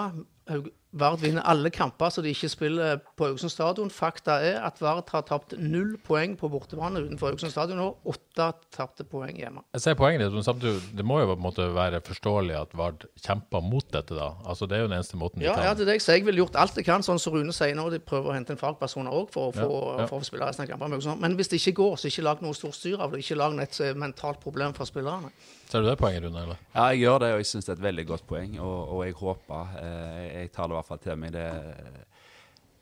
Vard 0.93 1.23
vinner 1.23 1.41
alle 1.49 1.71
kamper 1.73 2.11
så 2.13 2.21
de 2.21 2.29
ikke 2.29 2.49
spiller 2.51 2.99
på 3.17 3.25
Haugesund 3.25 3.51
stadion. 3.51 3.89
Fakta 3.93 4.37
er 4.45 4.59
at 4.61 4.77
Vard 4.81 5.09
har 5.09 5.23
tapt 5.25 5.55
null 5.57 5.95
poeng 6.05 6.35
på 6.37 6.49
bortebane 6.53 7.01
utenfor 7.01 7.31
Haugesund 7.31 7.53
stadion 7.53 7.81
og 7.81 8.11
Åtte 8.13 8.51
tapte 8.73 9.05
poeng 9.09 9.33
hjemme. 9.39 9.63
Jeg 9.73 9.81
ser 9.81 9.97
poenget 9.97 10.21
ditt, 10.21 10.35
men 10.35 10.45
samtidig, 10.45 10.83
det 10.93 11.05
må 11.07 11.17
jo 11.21 11.31
på 11.31 11.37
en 11.39 11.45
måte 11.45 11.65
være 11.73 12.01
forståelig 12.05 12.57
at 12.59 12.75
Vard 12.77 13.07
kjemper 13.25 13.65
mot 13.65 13.87
dette, 13.89 14.13
da. 14.13 14.33
Altså, 14.45 14.69
Det 14.69 14.77
er 14.77 14.85
jo 14.85 14.91
den 14.91 14.97
eneste 14.99 15.17
måten 15.17 15.41
de 15.41 15.47
ja, 15.47 15.55
kan 15.57 15.65
Ja, 15.65 15.73
det 15.73 15.87
er 15.87 15.91
det 15.91 15.97
jeg 15.97 16.05
sier. 16.05 16.19
Jeg 16.21 16.27
ville 16.29 16.43
gjort 16.43 16.59
alt 16.61 16.77
jeg 16.77 16.85
kan, 16.85 17.05
sånn 17.05 17.21
som 17.21 17.33
Rune 17.33 17.55
sier 17.55 17.73
nå. 17.77 17.89
De 17.89 17.99
prøver 17.99 18.29
å 18.29 18.37
hente 18.37 18.53
en 18.53 18.61
fagpersoner 18.61 19.13
òg 19.13 19.33
for, 19.33 19.57
ja, 19.57 19.65
ja. 19.65 20.07
for, 20.11 20.21
å 20.21 20.29
spille 20.29 20.45
resten 20.45 20.67
av 20.67 20.71
kampene. 20.75 21.01
Men 21.25 21.37
hvis 21.39 21.49
det 21.49 21.61
ikke 21.61 21.77
går, 21.81 21.97
så 21.97 22.13
ikke 22.13 22.27
lag 22.29 22.45
noe 22.45 22.57
stort 22.57 22.77
styr 22.77 23.01
av 23.01 23.13
det. 23.13 23.23
Ikke 23.25 23.39
lag 23.39 23.57
et 23.63 23.81
mentalt 23.97 24.41
problem 24.43 24.77
for 24.77 24.89
spillerene. 24.89 25.33
Ser 25.73 25.81
du 25.81 25.87
det 25.89 25.97
poenget, 25.97 26.21
Rune? 26.27 26.41
eller? 26.45 26.57
Ja, 26.75 26.83
jeg 26.93 26.99
gjør 27.01 27.23
det, 27.23 27.29
og 27.33 27.39
jeg 27.41 27.47
syns 27.49 27.65
det 27.65 27.71
er 27.73 27.79
et 27.79 27.85
veldig 27.87 28.03
godt 28.11 28.25
poeng. 28.29 28.51
Og, 28.61 28.81
og 28.93 28.99
jeg 29.07 29.15
håper 29.17 29.71
eh, 29.81 30.25
Jeg 30.35 30.51
tar 30.53 30.67
det 30.69 30.75
i 30.75 30.77
hvert 30.77 30.89
fall 30.91 30.99
til 31.01 31.17
meg. 31.17 31.33
det 31.33 31.47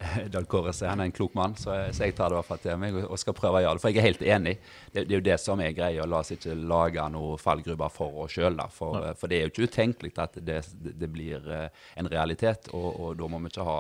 Dag 0.34 0.48
Kåre 0.50 0.74
han 0.88 1.02
er 1.02 1.10
en 1.10 1.16
klok 1.16 1.34
mann, 1.38 1.56
så 1.60 1.74
jeg, 1.76 1.96
så 1.96 2.08
jeg, 2.08 2.16
tar 2.18 2.32
det 2.32 2.36
i 2.36 2.40
hvert 2.40 2.50
fall 2.50 2.62
til 2.64 2.80
meg 2.82 2.98
og, 3.02 3.18
skal 3.22 3.36
prøve 3.38 3.60
å 3.60 3.64
gjøre 3.66 3.78
det. 3.78 3.84
For 3.84 3.92
jeg 3.92 4.02
er 4.02 4.08
helt 4.08 4.24
enig. 4.38 4.54
Det, 4.92 5.04
det 5.06 5.16
er 5.16 5.20
jo 5.20 5.28
det 5.28 5.38
som 5.42 5.64
er 5.64 5.76
greia. 5.78 6.08
La 6.10 6.22
oss 6.22 6.34
ikke 6.36 6.56
lage 6.56 7.06
noen 7.14 7.42
fallgruver 7.42 7.94
for 7.94 8.24
oss 8.26 8.38
sjøl. 8.38 8.60
For, 8.74 9.12
for, 9.20 9.32
det 9.32 9.38
er 9.38 9.46
jo 9.46 9.54
ikke 9.54 9.70
utenkelig 9.70 10.14
at 10.22 10.40
det, 10.42 10.62
det 10.74 11.12
blir 11.12 11.46
eh, 11.52 11.86
en 12.02 12.10
realitet, 12.12 12.72
og, 12.76 12.90
og, 12.92 13.14
da 13.20 13.30
må 13.32 13.42
vi 13.44 13.52
ikke 13.52 13.68
ha 13.68 13.78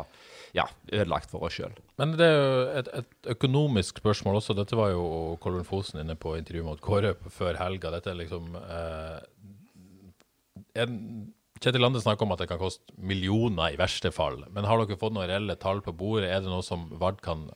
ja, 0.58 0.68
ødelagt 0.92 1.32
for 1.32 1.48
oss 1.48 1.58
sjøl. 1.60 1.76
Men 2.02 2.16
det 2.20 2.28
er 2.28 2.38
jo 2.38 2.64
et, 2.82 2.94
et, 3.02 3.12
økonomisk 3.36 4.02
spørsmål 4.04 4.42
også. 4.42 4.58
Dette 4.58 4.80
var 4.80 4.94
jo 4.94 5.06
Kolbjørn 5.44 5.68
Fosen 5.68 6.04
inne 6.04 6.18
på 6.20 6.36
intervjuet 6.40 6.68
mot 6.68 6.84
Kåre 6.84 7.16
før 7.32 7.60
helga. 7.62 7.94
Dette 7.96 8.14
er 8.14 8.20
liksom 8.20 8.58
eh, 8.62 9.20
en, 10.82 10.98
Kjetil 11.62 11.84
Lande 11.84 12.02
snakker 12.02 12.26
om 12.26 12.32
at 12.34 12.42
det 12.42 12.48
kan 12.50 12.58
koste 12.58 12.96
millioner 12.98 13.76
i 13.76 13.78
verste 13.78 14.10
fall. 14.14 14.40
Men 14.50 14.66
har 14.66 14.82
dere 14.82 14.98
fått 14.98 15.14
noen 15.14 15.30
reelle 15.30 15.56
tall 15.62 15.84
på 15.86 15.94
bordet? 15.94 16.32
Er 16.32 16.42
det 16.42 16.50
noe 16.50 16.66
som 16.66 16.88
Vard 16.98 17.22
kan 17.22 17.50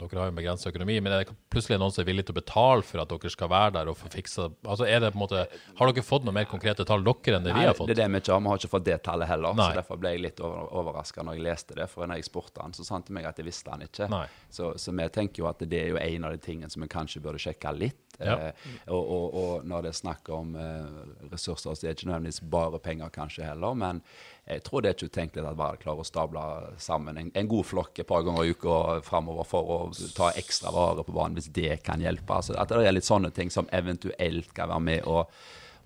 dere 0.00 0.18
har 0.22 0.30
jo 0.30 0.34
begrenset 0.38 0.70
økonomi, 0.70 0.94
men 1.04 1.12
er 1.12 1.22
det 1.22 1.34
plutselig 1.52 1.76
noen 1.76 1.92
som 1.92 2.00
er 2.00 2.06
villig 2.08 2.24
til 2.24 2.32
å 2.32 2.38
betale 2.38 2.84
for 2.86 3.02
at 3.02 3.10
dere 3.10 3.32
skal 3.32 3.50
være 3.52 3.74
der 3.76 3.90
og 3.92 3.98
få 4.00 4.08
fiksa 4.12 4.46
altså 4.64 4.86
er 4.88 5.02
det 5.04 5.10
på 5.12 5.18
en 5.18 5.22
måte, 5.22 5.42
Har 5.78 5.90
dere 5.90 6.04
fått 6.06 6.24
noen 6.24 6.38
mer 6.38 6.48
konkrete 6.48 6.86
tall 6.88 7.04
dere 7.04 7.36
enn 7.36 7.44
det 7.44 7.52
Nei, 7.52 7.60
vi 7.60 7.68
har 7.68 7.76
fått? 7.76 7.90
Det 7.90 7.96
er 7.98 8.00
det 8.00 8.08
vi 8.14 8.22
ikke 8.22 8.32
har. 8.32 8.40
Vi 8.40 8.50
har 8.52 8.62
ikke 8.62 8.72
fått 8.72 8.86
det 8.88 8.96
tallet 9.04 9.28
heller. 9.28 9.56
Nei. 9.58 9.68
så 9.68 9.80
Derfor 9.82 10.00
ble 10.00 10.14
jeg 10.14 10.22
litt 10.24 10.40
over, 10.40 10.70
overraska 10.80 11.26
når 11.28 11.36
jeg 11.36 11.44
leste 11.44 11.76
det. 11.76 11.88
For 11.92 12.08
når 12.08 12.22
jeg 12.22 12.28
spurte 12.30 12.64
han, 12.64 12.76
så 12.76 12.86
sa 12.88 12.96
han 12.96 13.04
til 13.06 13.18
meg 13.18 13.28
at 13.28 13.42
jeg 13.42 13.48
visste 13.50 13.74
han 13.74 13.84
ikke. 13.84 14.08
Så, 14.48 14.72
så, 14.80 14.96
vi 14.96 15.08
tenker 15.12 15.44
jo 15.44 15.50
at 15.52 15.60
det 15.68 15.82
er 15.82 15.92
jo 15.92 16.00
en 16.00 16.28
av 16.28 16.36
de 16.36 16.40
tingene 16.48 16.72
som 16.72 16.84
vi 16.84 16.90
kanskje 16.92 17.22
burde 17.24 17.42
sjekke 17.42 17.74
litt. 17.76 18.16
Ja. 18.16 18.38
Eh, 18.48 18.66
og, 18.92 19.00
og, 19.02 19.26
og, 19.42 19.68
når 19.68 19.86
det 19.86 19.92
er 19.92 20.00
snakk 20.00 20.28
om 20.32 20.56
eh, 20.56 21.28
ressurser, 21.32 21.76
så 21.76 21.84
er 21.84 21.92
det 21.92 22.00
ikke 22.00 22.10
nødvendigvis 22.10 22.42
bare 22.52 22.80
penger 22.82 23.12
kanskje 23.12 23.46
heller. 23.50 23.76
men 23.76 24.02
jeg 24.42 24.62
tror 24.66 24.82
det 24.82 24.90
er 24.90 24.96
ikke 24.96 25.12
utenkelig 25.12 25.44
at 25.46 25.58
bare 25.58 25.78
klarer 25.78 26.02
å 26.02 26.06
stable 26.06 26.42
sammen 26.82 27.18
en, 27.20 27.30
en, 27.38 27.48
god 27.48 27.66
flokk 27.68 28.00
et 28.02 28.08
par 28.08 28.24
ganger 28.26 28.48
i 28.48 28.54
uka 28.56 28.98
framover 29.06 29.46
for 29.46 29.70
å 29.70 29.78
ta 30.16 30.32
ekstra 30.38 30.72
vare 30.74 31.04
på 31.06 31.14
banen, 31.14 31.38
hvis 31.38 31.52
det 31.54 31.78
kan 31.86 32.02
hjelpe. 32.02 32.34
Altså, 32.34 32.56
at 32.58 32.72
det 32.72 32.82
er 32.82 32.96
litt 32.96 33.06
sånne 33.06 33.30
ting 33.34 33.52
som 33.54 33.70
eventuelt 33.70 34.50
kan 34.56 34.72
være 34.72 34.86
med 34.88 35.06
å, 35.06 35.22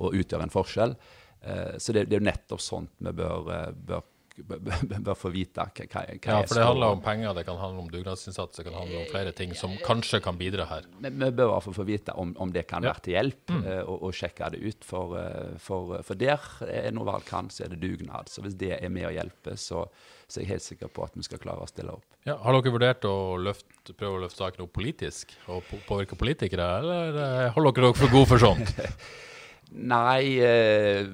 å 0.01 0.13
utgjøre 0.13 0.49
en 0.49 0.55
forskjell. 0.55 0.97
Uh, 1.45 1.77
så 1.77 1.93
det, 1.93 2.07
det, 2.09 2.17
er 2.17 2.23
jo 2.23 2.31
nettopp 2.31 2.65
sånt 2.65 2.95
vi 3.05 3.13
bør, 3.21 3.51
uh, 3.53 3.69
bør 3.77 4.07
bør 4.45 5.17
få 5.17 5.31
vite 5.33 5.63
hva, 5.63 5.87
hva, 5.87 6.03
hva 6.03 6.35
Ja, 6.35 6.41
for 6.45 6.59
det 6.59 6.65
handler 6.67 6.97
om 6.97 7.03
penger, 7.05 7.33
det 7.37 7.47
kan 7.49 7.59
handle 7.61 7.85
om 7.85 7.91
dugnadsinnsats, 7.93 8.59
det 8.59 8.67
kan 8.67 8.77
handle 8.77 9.01
om 9.01 9.07
flere 9.11 9.33
ting 9.37 9.55
som 9.57 9.77
kanskje 9.85 10.21
kan 10.25 10.37
bidra 10.39 10.67
her. 10.69 10.89
Vi, 11.01 11.11
vi 11.11 11.31
bør 11.31 11.49
i 11.49 11.53
hvert 11.55 11.67
fall 11.67 11.77
få 11.79 11.87
vite 11.89 12.17
om, 12.21 12.35
om 12.43 12.53
det 12.53 12.67
kan 12.69 12.85
ja. 12.85 12.93
være 12.93 13.05
til 13.07 13.17
hjelp, 13.17 13.41
mm. 13.49 13.63
uh, 13.65 13.81
og, 13.85 13.97
og, 13.97 14.17
sjekke 14.17 14.51
det 14.53 14.61
ut. 14.65 14.87
For, 14.87 15.17
uh, 15.17 15.57
for, 15.63 15.97
for 16.07 16.21
der 16.21 16.43
er 16.69 16.93
noe 16.97 17.09
valg 17.09 17.25
kan, 17.29 17.51
så 17.53 17.67
er 17.67 17.73
det 17.73 17.81
dugnad. 17.85 18.33
Så 18.33 18.45
hvis 18.45 18.59
det 18.61 18.75
er 18.77 18.93
med 18.93 19.09
å 19.09 19.15
hjelpe, 19.15 19.57
så, 19.61 19.87
så, 20.27 20.39
er 20.39 20.45
jeg 20.45 20.53
helt 20.55 20.67
sikker 20.67 20.93
på 20.93 21.07
at 21.07 21.17
vi 21.17 21.25
skal 21.27 21.41
klare 21.43 21.65
å 21.65 21.71
stille 21.71 21.95
opp. 21.97 22.05
Ja, 22.27 22.37
har 22.43 22.59
dere 22.59 22.75
vurdert 22.75 23.07
å 23.09 23.37
løfte, 23.41 23.95
prøve 23.95 24.19
å 24.19 24.25
løfte 24.27 24.43
saken 24.43 24.67
opp 24.67 24.75
politisk, 24.77 25.33
og 25.53 25.65
påvirke 25.87 26.19
politikere, 26.19 26.67
eller 26.83 27.23
eh, 27.23 27.55
holder 27.55 27.77
dere 27.79 27.93
dere 27.93 28.01
for 28.01 28.13
gode 28.13 28.31
for 28.35 28.43
sånt? 28.43 28.77
Nei, 29.75 30.39
eh, 30.45 31.07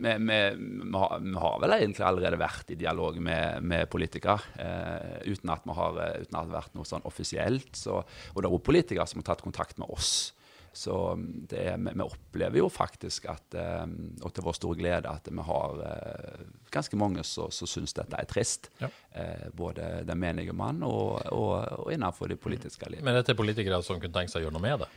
vi, 0.00 0.12
vi, 0.18 0.40
vi, 0.56 1.36
har, 1.36 1.56
vel 1.60 1.76
egentlig 1.76 2.06
allerede 2.06 2.40
vært 2.40 2.72
i 2.72 2.78
dialog 2.80 3.18
med, 3.20 3.64
med 3.66 3.88
politikere. 3.92 4.38
Eh, 4.56 5.32
uten, 5.32 5.52
at 5.52 5.66
har, 5.66 6.02
uten, 6.20 6.20
at 6.22 6.30
det 6.30 6.38
har 6.38 6.52
vært 6.54 6.76
noe 6.78 6.88
sånn 6.88 7.04
offisielt. 7.08 7.72
Så, 7.76 8.00
og 8.00 8.38
det 8.38 8.46
er 8.46 8.52
også 8.52 8.68
politikere 8.70 9.08
som 9.10 9.22
har 9.22 9.32
tatt 9.32 9.44
kontakt 9.44 9.80
med 9.82 9.90
oss. 9.92 10.30
Så 10.72 11.14
det, 11.18 11.76
vi, 11.78 11.90
vi, 11.94 12.02
opplever 12.02 12.60
jo 12.60 12.68
faktisk 12.70 13.26
at, 13.30 13.54
eh, 13.58 13.86
og 14.22 14.30
til 14.34 14.46
vår 14.46 14.56
store 14.56 14.78
glede, 14.78 15.10
at 15.10 15.26
vi 15.26 15.46
har 15.48 15.82
eh, 15.88 16.44
ganske 16.70 16.98
mange 17.00 17.24
som 17.26 17.50
syns 17.50 17.96
dette 17.96 18.16
er 18.16 18.28
trist. 18.30 18.70
Ja. 18.78 18.90
Eh, 19.10 19.48
både 19.56 20.04
den 20.06 20.20
menige 20.22 20.54
mann 20.54 20.84
og, 20.86 21.18
og, 21.34 21.54
og 21.82 21.90
innenfor 21.92 22.30
det 22.30 22.38
politiske 22.42 22.86
livet. 22.90 23.04
Men 23.06 23.18
dette 23.18 23.34
er 23.34 23.40
politikere 23.40 23.82
som 23.82 23.98
kunne 23.98 24.14
tenkt 24.14 24.32
seg 24.32 24.44
å 24.44 24.46
gjøre 24.46 24.58
noe 24.58 24.68
med 24.68 24.84
det? 24.84 24.90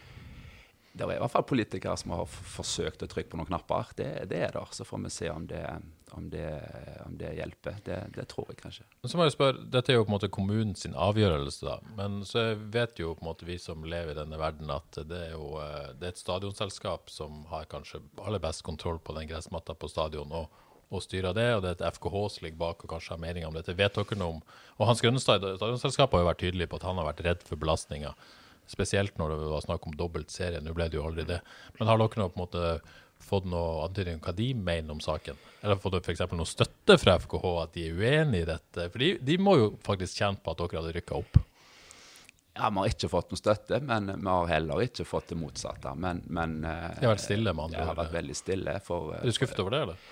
Det 0.93 1.05
er 1.07 1.15
i 1.15 1.21
hvert 1.23 1.33
fall 1.33 1.45
politikere 1.49 1.95
som 1.97 2.11
har 2.13 2.27
forsøkt 2.29 3.01
å 3.01 3.09
trykke 3.09 3.31
på 3.31 3.37
noen 3.39 3.49
knapper. 3.49 3.93
Det, 3.97 4.07
det 4.29 4.41
er 4.45 4.51
der. 4.53 4.73
Så 4.77 4.85
får 4.85 4.99
vi 5.01 5.11
se 5.15 5.29
om 5.33 5.47
det, 5.49 5.61
om 6.13 6.27
det, 6.29 6.45
om 7.07 7.15
det 7.17 7.31
hjelper. 7.39 7.79
Det, 7.85 8.25
tror 8.29 8.51
jeg 8.51 8.59
kanskje. 8.59 8.85
Så 9.01 9.17
må 9.17 9.25
jeg 9.25 9.33
spørre, 9.33 9.63
Dette 9.73 9.89
er 9.89 9.97
jo 9.97 10.03
på 10.05 10.11
en 10.11 10.15
måte 10.19 10.29
kommunens 10.33 10.85
avgjørelse, 10.85 11.65
da. 11.65 11.79
Men 11.97 12.21
så 12.29 12.51
vet 12.75 13.01
jo 13.01 13.15
på 13.17 13.25
en 13.25 13.31
måte 13.31 13.49
vi 13.49 13.57
som 13.61 13.81
lever 13.81 14.13
i 14.13 14.19
denne 14.21 14.37
verden 14.37 14.69
at 14.73 15.01
det 15.09 15.23
er 15.31 15.33
jo 15.33 15.55
det 15.97 16.11
er 16.11 16.13
et 16.13 16.21
stadionselskap 16.21 17.09
som 17.09 17.41
har 17.49 17.65
kanskje 17.71 18.03
aller 18.21 18.43
best 18.43 18.61
kontroll 18.67 19.01
på 19.01 19.17
den 19.17 19.31
gressmatta 19.31 19.73
på 19.73 19.89
stadion. 19.89 20.29
og 20.43 20.61
og 20.93 21.01
styrer 21.01 21.33
det, 21.33 21.47
og 21.55 21.63
det 21.63 21.71
er 21.71 21.77
et 21.79 21.95
FKH 21.95 22.17
som 22.29 22.45
ligger 22.45 22.59
bak 22.59 22.83
og 22.85 22.91
kanskje 22.91 23.15
har 23.15 23.21
meninger 23.23 23.49
om 23.49 23.55
dette. 23.57 23.73
Vet 23.73 23.95
dere 23.97 24.17
noe 24.19 24.35
om 24.35 24.41
Og 24.77 24.87
Hans 24.89 25.01
Grønnestad 25.01 25.41
i 25.41 25.55
stadionselskapet 25.57 26.17
har 26.17 26.21
jo 26.21 26.29
vært 26.29 26.41
tydelig 26.43 26.67
på 26.69 26.77
at 26.77 26.85
han 26.85 26.99
har 27.01 27.07
vært 27.07 27.23
redd 27.25 27.45
for 27.47 27.57
belastninga. 27.57 28.13
Spesielt 28.69 29.17
når 29.19 29.33
det 29.35 29.51
var 29.51 29.63
snakk 29.65 29.87
om 29.87 29.95
dobbelt 29.97 30.31
serie. 30.31 30.61
Nå 30.63 30.73
ble 30.75 30.89
det 30.89 30.99
jo 30.99 31.05
aldri 31.07 31.25
det. 31.27 31.39
Men 31.79 31.89
har 31.89 31.99
dere 31.99 32.21
noe, 32.21 32.31
på 32.33 32.39
en 32.39 32.45
måte, 32.45 32.99
fått 33.23 33.47
noe 33.47 33.85
antydning 33.85 34.19
om 34.19 34.25
hva 34.25 34.35
de 34.35 34.49
mener 34.55 34.95
om 34.95 35.01
saken? 35.03 35.39
Eller 35.61 35.79
fått 35.79 35.99
f.eks. 36.01 36.23
noe 36.31 36.49
støtte 36.49 36.97
fra 36.99 37.17
FKH, 37.23 37.47
at 37.63 37.73
de 37.77 37.87
er 37.87 37.99
uenig 37.99 38.43
i 38.43 38.49
dette? 38.49 38.87
For 38.89 39.03
de, 39.03 39.13
de 39.23 39.37
må 39.39 39.57
jo 39.59 39.71
faktisk 39.85 40.19
kjenne 40.21 40.41
på 40.43 40.53
at 40.55 40.63
dere 40.63 40.81
hadde 40.81 40.95
rykka 40.97 41.19
opp. 41.19 41.39
Ja, 42.53 42.69
Vi 42.69 42.77
har 42.83 42.91
ikke 42.91 43.09
fått 43.09 43.31
noe 43.33 43.39
støtte, 43.39 43.79
men 43.81 44.11
vi 44.13 44.29
har 44.29 44.51
heller 44.51 44.83
ikke 44.85 45.07
fått 45.09 45.31
det 45.33 45.39
motsatte. 45.41 45.95
Men, 45.97 46.21
men 46.29 46.59
Det 46.61 47.01
har 47.01 47.15
vært 47.15 47.23
stille, 47.23 47.53
med 47.53 47.69
andre? 47.69 47.79
Det 47.79 47.87
har 47.89 47.97
vært 47.97 48.13
veldig 48.19 48.35
stille. 48.37 48.75
For, 48.85 49.15
er 49.17 49.25
du 49.25 49.33
skuffet 49.33 49.63
over 49.63 49.73
det, 49.73 49.79
eller? 49.87 50.11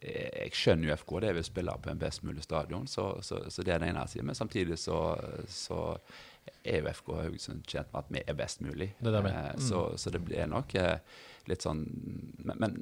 Jeg 0.00 0.56
skjønner 0.56 0.90
jo 0.90 0.96
FK, 1.00 1.14
det 1.24 1.34
vil 1.36 1.46
spille 1.46 1.76
på 1.82 1.92
en 1.92 2.00
best 2.00 2.24
mulig 2.26 2.42
stadion, 2.44 2.86
så, 2.90 3.12
så, 3.22 3.42
så 3.50 3.64
det 3.66 3.74
er 3.74 3.82
det 3.82 3.90
ene 3.90 4.04
jeg 4.06 4.14
sier. 4.14 4.26
Men 4.26 4.38
samtidig 4.38 4.78
så, 4.80 5.00
så 5.50 5.80
er 6.64 6.80
jo 6.80 6.94
FK 6.94 7.12
Haugesund 7.18 7.64
tjent 7.68 7.92
med 7.92 8.02
at 8.02 8.14
vi 8.14 8.22
er 8.26 8.38
best 8.38 8.64
mulig. 8.64 8.92
Det 9.00 9.12
det 9.12 9.24
eh, 9.32 9.52
mm. 9.54 9.60
så, 9.68 9.84
så, 9.96 10.10
det 10.10 10.22
blir 10.24 10.50
nok 10.50 10.74
eh, 10.78 10.98
litt 11.50 11.64
sånn 11.64 11.84
men, 12.44 12.56
men, 12.60 12.76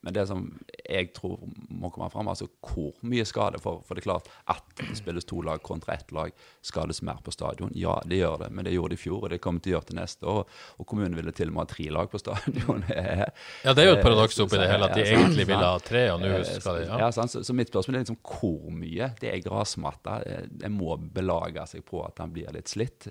men, 0.00 0.14
det 0.14 0.26
som 0.26 0.46
jeg 0.84 1.10
tror 1.16 1.38
må 1.68 1.90
komme 1.92 2.08
fram, 2.12 2.28
altså 2.32 2.48
hvor 2.64 2.94
mye 3.06 3.24
skade 3.28 3.60
for, 3.62 3.82
for 3.86 3.96
det 3.96 4.02
er 4.02 4.08
klart 4.08 4.30
at 4.50 4.64
det 4.80 4.96
spilles 4.98 5.26
to 5.28 5.42
lag 5.44 5.62
kontra 5.62 5.94
ett 5.94 6.12
lag, 6.14 6.32
skades 6.64 7.02
mer 7.06 7.20
på 7.24 7.34
stadion. 7.34 7.72
Ja, 7.76 7.98
det 8.08 8.20
gjør 8.22 8.38
det, 8.44 8.50
men 8.56 8.66
det 8.66 8.74
gjorde 8.74 8.94
det 8.94 9.00
i 9.00 9.02
fjor, 9.04 9.24
og 9.24 9.34
det 9.34 9.40
kommer 9.44 9.62
til 9.62 9.74
å 9.74 9.76
gjøre 9.76 9.90
til 9.90 10.00
neste 10.00 10.30
år. 10.32 10.58
Og 10.80 10.88
kommunen 10.88 11.16
ville 11.18 11.34
til 11.36 11.52
og 11.52 11.56
med 11.56 11.66
ha 11.66 11.70
tre 11.74 11.88
lag 11.92 12.10
på 12.10 12.22
stadion. 12.22 12.84
ja, 13.66 13.74
det 13.76 13.84
er 13.84 13.90
jo 13.90 13.96
et 13.98 14.04
paradoks 14.04 14.40
oppi 14.44 14.60
det 14.60 14.70
hele, 14.72 14.88
at 14.88 14.96
de 14.96 15.04
ja, 15.04 15.20
egentlig 15.20 15.48
ville 15.52 15.72
ha 15.72 15.80
tre, 15.84 16.04
og 16.14 16.24
nå 16.24 16.34
eh, 16.38 16.52
skal 16.56 16.80
de 16.80 16.86
ja. 16.88 17.00
ja 17.04 17.10
så, 17.14 17.28
så, 17.44 17.56
mitt 17.56 17.72
spørsmål 17.72 18.00
er 18.00 18.06
liksom 18.06 18.20
hvor 18.24 18.76
mye? 18.82 19.12
Det 19.20 19.32
er 19.34 19.42
grasmatta. 19.44 20.20
En 20.64 20.76
må 20.76 20.96
belage 21.00 21.66
seg 21.74 21.84
på 21.86 22.02
at 22.06 22.24
han 22.24 22.32
blir 22.34 22.48
litt 22.56 22.72
slitt. 22.72 23.10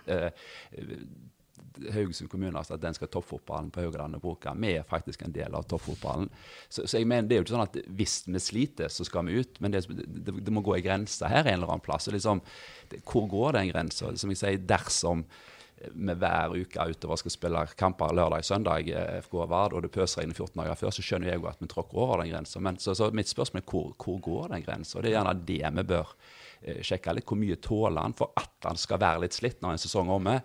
Haugesund 1.93 2.29
kommune 2.31 2.57
altså 2.57 2.75
at 2.75 2.83
den 2.83 2.95
skal 2.97 3.11
toppfotballen 3.11 3.69
på 3.73 3.83
Haugaland 3.83 4.17
og 4.17 4.23
bruke. 4.23 4.53
Vi 4.59 4.73
er 4.77 4.87
faktisk 4.87 5.23
en 5.25 5.35
del 5.35 5.55
av 5.55 5.67
toppfotballen. 5.69 6.29
Så, 6.67 6.85
så, 6.85 6.97
jeg 6.97 7.07
mener, 7.09 7.27
det 7.29 7.37
er 7.37 7.41
jo 7.41 7.47
ikke 7.47 7.55
sånn 7.55 7.67
at 7.67 7.79
hvis 7.99 8.17
vi 8.27 8.41
sliter, 8.43 8.91
så 8.93 9.07
skal 9.07 9.29
vi 9.29 9.39
ut. 9.43 9.61
Men 9.63 9.75
det, 9.75 9.85
det, 9.89 10.35
det 10.39 10.55
må 10.55 10.63
gå 10.65 10.77
en 10.77 10.85
grense 10.85 11.29
her 11.29 11.45
en 11.45 11.59
eller 11.59 11.71
annen 11.71 11.85
plass. 11.85 12.09
Og 12.09 12.17
liksom, 12.17 12.43
det, 12.91 13.03
hvor 13.07 13.29
går 13.31 13.59
den 13.59 13.71
grensa? 13.73 14.11
Som 14.19 14.33
jeg 14.33 14.41
sier, 14.41 14.67
dersom 14.69 15.25
vi 15.79 16.13
hver 16.19 16.53
uke 16.59 16.85
utover 16.91 17.19
skal 17.19 17.31
spille 17.31 17.61
kamper 17.79 18.11
lørdag, 18.15 18.43
søndag, 18.43 18.89
eh, 18.89 19.21
FK 19.23 19.45
Vard, 19.47 19.73
og 19.73 19.83
det 19.85 20.07
inn 20.23 20.33
14 20.33 20.59
dager 20.59 20.75
før, 20.75 20.91
så 20.91 21.05
skjønner 21.05 21.31
jeg 21.31 21.39
jo 21.39 21.47
at 21.47 21.61
vi 21.61 21.69
tråkker 21.71 21.97
over 21.97 22.23
den 22.23 22.33
grensa. 22.33 22.59
Så, 22.79 22.95
så, 22.95 23.09
mitt 23.15 23.31
spørsmål 23.31 23.63
er 23.63 23.71
hvor, 23.71 23.93
hvor 23.95 24.19
går 24.19 24.49
den 24.55 24.65
grensa? 24.65 25.01
Det 25.01 25.11
er 25.11 25.19
gjerne 25.19 25.35
det 25.47 25.61
vi 25.79 25.85
bør 25.93 26.15
eh, 26.61 26.81
sjekke 26.83 27.15
litt. 27.15 27.27
Hvor 27.29 27.39
mye 27.39 27.59
tåler 27.63 28.01
han 28.01 28.17
for 28.17 28.33
at 28.35 28.67
han 28.67 28.79
skal 28.79 28.99
være 28.99 29.23
litt 29.23 29.37
slitt 29.37 29.61
når 29.63 29.77
en 29.77 29.85
sesong 29.85 30.09
er 30.09 30.19
omme? 30.19 30.35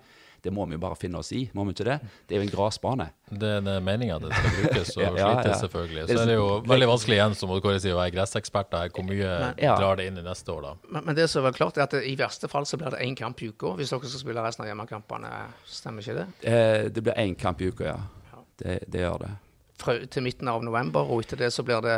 Det 0.44 0.52
må 0.52 0.66
vi 0.68 0.76
jo 0.76 0.80
bare 0.82 0.96
finne 1.00 1.20
oss 1.22 1.30
i, 1.32 1.46
må 1.56 1.64
vi 1.64 1.72
ikke 1.72 1.86
det? 1.88 1.96
Det 2.28 2.36
er 2.36 2.42
jo 2.42 2.44
en 2.44 2.52
grasbane. 2.52 3.06
Det 3.32 3.52
er 3.56 3.84
meninga 3.84 4.18
det 4.20 4.32
skal 4.34 4.56
brukes 4.58 4.90
og 4.98 5.02
ja, 5.04 5.12
slites, 5.14 5.46
ja. 5.48 5.54
selvfølgelig. 5.62 6.02
Så 6.10 6.18
er 6.20 6.28
det 6.28 6.34
jo 6.36 6.48
veldig 6.68 6.88
vanskelig 6.90 7.16
igjen, 7.16 7.36
som 7.40 7.54
Kåre 7.64 7.78
sier, 7.80 7.94
å 7.96 8.00
være 8.02 8.12
gresseksperter 8.18 8.84
her. 8.84 8.92
Hvor 8.92 9.06
mye 9.08 9.30
men, 9.30 9.62
ja. 9.64 9.76
drar 9.80 9.96
det 10.00 10.10
inn 10.10 10.20
i 10.20 10.26
neste 10.26 10.52
år, 10.52 10.66
da? 10.66 10.74
Men, 10.90 11.06
men 11.08 11.16
det 11.16 11.30
som 11.32 11.48
er 11.48 11.56
klart, 11.56 11.80
er 11.80 11.86
at 11.86 11.96
det, 11.96 12.02
i 12.10 12.12
verste 12.20 12.50
fall 12.52 12.68
så 12.68 12.76
blir 12.80 12.92
det 12.92 13.00
én 13.06 13.16
kamp 13.16 13.40
i 13.40 13.48
uka 13.48 13.72
hvis 13.78 13.94
dere 13.94 14.12
skal 14.12 14.24
spille 14.26 14.44
resten 14.44 14.66
av 14.66 14.68
hjemmekampene. 14.68 15.32
Stemmer 15.80 16.04
ikke 16.04 16.18
det? 16.20 16.28
Eh, 16.52 16.90
det 16.92 17.06
blir 17.08 17.16
én 17.24 17.38
kamp 17.40 17.64
i 17.64 17.72
uka, 17.72 17.94
ja. 17.94 18.42
Det, 18.60 18.78
det, 18.86 19.00
gjør 19.00 19.24
det. 19.24 19.32
Fra, 19.80 19.96
til 20.06 20.28
midten 20.28 20.52
av 20.52 20.62
november, 20.62 21.08
og 21.08 21.24
etter 21.24 21.40
det 21.40 21.54
så 21.56 21.64
blir 21.66 21.80
det 21.88 21.96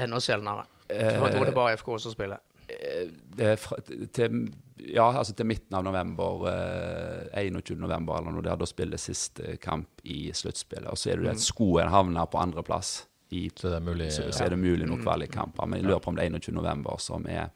enda 0.00 0.22
sjeldnere. 0.22 0.68
Eh, 0.86 1.18
da 1.18 1.28
er 1.34 1.50
det 1.50 1.56
bare 1.58 1.74
FK 1.82 1.96
som 2.06 2.14
spiller. 2.14 2.38
Eh, 2.70 3.56
fra, 3.58 3.82
til, 4.14 4.46
ja, 4.88 5.06
altså 5.10 5.34
til 5.36 5.46
midten 5.46 5.76
av 5.78 5.84
november, 5.86 6.46
eh, 6.50 7.44
21. 7.44 7.76
november 7.80 8.18
eller 8.18 8.34
noe 8.34 8.44
der, 8.44 8.58
da 8.58 8.68
spiller 8.68 9.00
siste 9.00 9.56
kamp 9.62 10.02
i 10.04 10.32
sluttspillet. 10.34 10.90
Og 10.90 10.98
så 10.98 11.12
er 11.12 11.20
det 11.20 11.28
det 11.28 11.36
at 11.36 11.44
skoen 11.44 11.92
havner 11.92 12.28
på 12.30 12.40
andreplass. 12.42 13.02
Så, 13.32 13.70
så, 13.72 14.26
så 14.28 14.44
er 14.44 14.52
det 14.52 14.58
mulig 14.60 14.84
noen 14.84 15.00
kvalikkamper. 15.00 15.64
Men 15.64 15.80
jeg 15.80 15.88
lurer 15.88 16.02
på 16.04 16.10
om 16.12 16.18
det 16.18 16.26
er 16.26 16.34
21. 16.34 16.52
november 16.58 16.98
som 17.00 17.24
er 17.24 17.48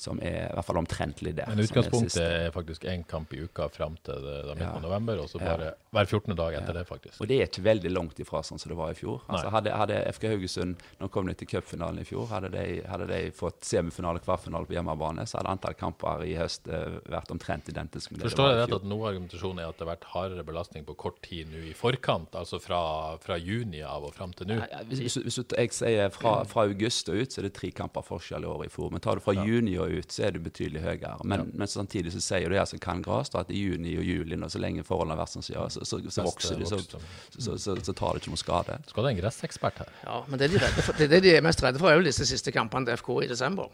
som 0.00 0.20
er 0.24 0.46
i 0.46 0.52
hvert 0.56 0.64
fall 0.64 0.78
omtrentlig 0.80 1.34
det. 1.36 1.44
Men 1.50 1.60
utgangspunktet 1.60 2.22
er, 2.24 2.46
faktisk 2.54 2.86
én 2.88 3.02
kamp 3.08 3.34
i 3.36 3.42
uka 3.44 3.68
fram 3.68 3.98
til 4.06 4.24
midten 4.24 4.62
ja. 4.64 4.70
av 4.72 4.84
november, 4.84 5.20
og 5.20 5.28
så 5.28 5.40
bare 5.42 5.70
ja. 5.70 5.74
hver 5.92 6.08
14. 6.08 6.36
dag 6.38 6.56
etter 6.56 6.72
ja. 6.72 6.78
det, 6.78 6.84
faktisk. 6.88 7.18
Og 7.20 7.28
det 7.28 7.36
er 7.36 7.50
ikke 7.50 7.64
veldig 7.66 7.92
langt 7.92 8.22
ifra 8.24 8.40
sånn 8.46 8.62
som 8.62 8.72
det 8.72 8.78
var 8.78 8.94
i 8.94 8.96
fjor. 8.96 9.20
Altså, 9.28 9.50
hadde, 9.52 9.74
hadde, 9.76 9.98
FK 10.16 10.24
Haugesund, 10.32 10.84
nå 11.02 11.10
kom 11.12 11.28
de 11.28 11.34
til 11.36 11.50
cupfinalen 11.50 12.00
i 12.00 12.06
fjor, 12.08 12.30
hadde 12.32 12.52
de, 12.54 12.64
hadde 12.88 13.10
de 13.10 13.20
fått 13.36 13.68
semifinale, 13.68 14.22
kvartfinale 14.24 14.68
på 14.70 14.78
hjemmebane, 14.78 15.26
så 15.28 15.40
hadde 15.40 15.52
antall 15.52 15.76
kamper 15.76 16.24
i 16.24 16.32
høst 16.38 16.70
uh, 16.72 16.96
vært 17.10 17.34
omtrent 17.34 17.68
identisk 17.72 18.14
med 18.14 18.22
det 18.22 18.30
Forstår 18.30 18.54
jeg 18.54 18.62
rett 18.62 18.76
at 18.78 18.88
noe 18.88 19.12
argumentasjonen 19.12 19.60
er 19.60 19.68
at 19.68 19.76
det 19.76 19.84
har 19.84 19.92
vært 19.92 20.08
hardere 20.14 20.46
belastning 20.48 20.88
på 20.88 20.96
kort 21.04 21.20
tid 21.26 21.52
nå 21.52 21.66
i 21.68 21.74
forkant, 21.76 22.32
altså 22.40 22.60
fra, 22.62 22.80
fra 23.20 23.36
juni 23.36 23.84
av 23.84 24.08
og 24.08 24.16
fram 24.16 24.32
til 24.36 24.48
nå? 24.48 24.60
Hvis, 24.88 25.20
hvis, 25.20 25.42
jeg 25.44 25.76
sier 25.76 26.12
fra, 26.14 26.40
fra, 26.48 26.64
august 26.70 27.12
og 27.12 27.20
ut, 27.20 27.32
så 27.32 27.42
er 27.42 27.50
det 27.50 27.54
tre 27.58 27.72
kamper 27.76 28.04
forskjell 28.06 28.46
i 28.46 28.50
år 28.50 28.66
i 28.66 28.72
fjor. 28.72 28.90
Men 28.94 29.04
tar 29.04 29.20
du 29.20 29.24
fra 29.24 29.34
juni 29.36 29.76
og 29.80 29.89
ut, 29.90 30.12
så 30.12 30.26
er 30.26 30.36
det 30.36 30.42
betydelig 30.44 30.82
høyere. 30.84 31.16
Men, 31.24 31.44
ja. 31.44 31.58
men 31.62 31.70
samtidig 31.70 32.14
så 32.14 32.22
sier 32.24 32.52
de 32.52 32.64
som 32.66 32.82
kan 32.82 33.02
gras, 33.04 33.32
at 33.38 33.50
i 33.50 33.60
juni 33.60 33.96
og 34.00 34.06
juli, 34.06 34.38
nå, 34.38 34.48
så 34.52 34.62
lenge 34.62 34.84
forholdene 34.86 35.16
har 35.16 35.22
vært 35.24 35.34
som 35.34 35.44
så, 35.44 35.66
så, 35.72 35.84
så, 35.88 36.00
så 36.06 36.26
vokser 36.26 36.60
de, 36.60 36.68
så, 36.68 37.58
så, 37.58 37.92
tar 37.92 38.16
det 38.16 38.22
ikke 38.22 38.34
noe 38.34 38.42
skade. 38.42 38.78
Skal 38.90 39.06
det 39.06 39.14
en 39.14 39.20
gressekspert 39.22 39.82
her? 39.84 39.92
Ja, 40.06 40.22
men 40.28 40.42
det, 40.42 40.52
de 40.54 40.62
for, 40.80 40.96
det, 40.98 41.10
det 41.12 41.22
de 41.26 41.36
er 41.36 41.44
mest 41.46 41.64
redde 41.64 41.82
for, 41.82 41.92
er 41.92 42.00
jo 42.00 42.06
disse 42.06 42.28
siste 42.28 42.54
kampene 42.54 42.88
til 42.88 43.00
FK 43.00 43.12
i 43.26 43.30
desember. 43.30 43.70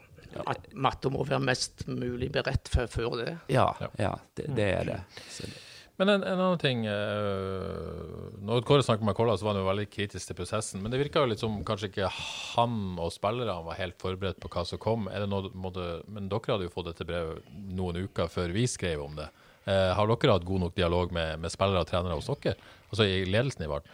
At 0.46 0.66
matta 0.76 1.08
må 1.12 1.24
være 1.24 1.40
mest 1.44 1.86
mulig 1.88 2.28
beredt 2.34 2.68
før 2.72 3.16
det. 3.22 3.38
Ja, 3.52 3.70
ja 4.00 4.16
det, 4.36 4.50
det 4.56 4.72
er 4.74 4.90
det. 4.90 5.00
Men 5.96 6.10
en, 6.12 6.24
en, 6.28 6.40
annen 6.40 6.60
ting 6.60 6.82
uh, 6.84 8.32
Når 8.44 8.64
Kåre 8.68 8.84
snakket 8.84 9.06
med 9.08 9.16
Kolla, 9.16 9.36
så 9.36 9.46
var 9.46 9.54
han 9.54 9.62
jo 9.62 9.68
veldig 9.70 9.86
kritisk 9.88 10.28
til 10.28 10.36
prosessen. 10.36 10.82
Men 10.84 10.92
det 10.92 11.00
virka 11.00 11.22
jo 11.22 11.30
litt 11.30 11.40
som 11.40 11.56
kanskje 11.66 11.88
ikke 11.88 12.10
han 12.12 12.98
og 13.00 13.14
spillerne 13.14 13.62
var 13.64 13.80
helt 13.80 13.96
forberedt 14.02 14.40
på 14.42 14.50
hva 14.52 14.66
som 14.68 14.82
kom. 14.82 15.08
Noe, 15.08 15.52
måtte, 15.56 15.86
men 16.12 16.28
dere 16.32 16.52
hadde 16.52 16.68
jo 16.68 16.74
fått 16.74 16.90
dette 16.90 17.08
brevet 17.08 17.48
noen 17.72 18.02
uker 18.04 18.28
før 18.32 18.52
vi 18.56 18.66
skrev 18.68 19.06
om 19.06 19.16
det. 19.16 19.30
Uh, 19.64 19.96
har 19.96 20.12
dere 20.12 20.36
hatt 20.36 20.46
god 20.46 20.66
nok 20.66 20.76
dialog 20.76 21.16
med, 21.16 21.40
med 21.42 21.54
spillere 21.54 21.86
og 21.86 21.88
trenere 21.88 22.20
hos 22.20 22.28
dere? 22.44 22.58
Altså 22.90 23.08
i 23.08 23.24
ledelsen 23.24 23.64
i 23.64 23.72
Vard? 23.72 23.88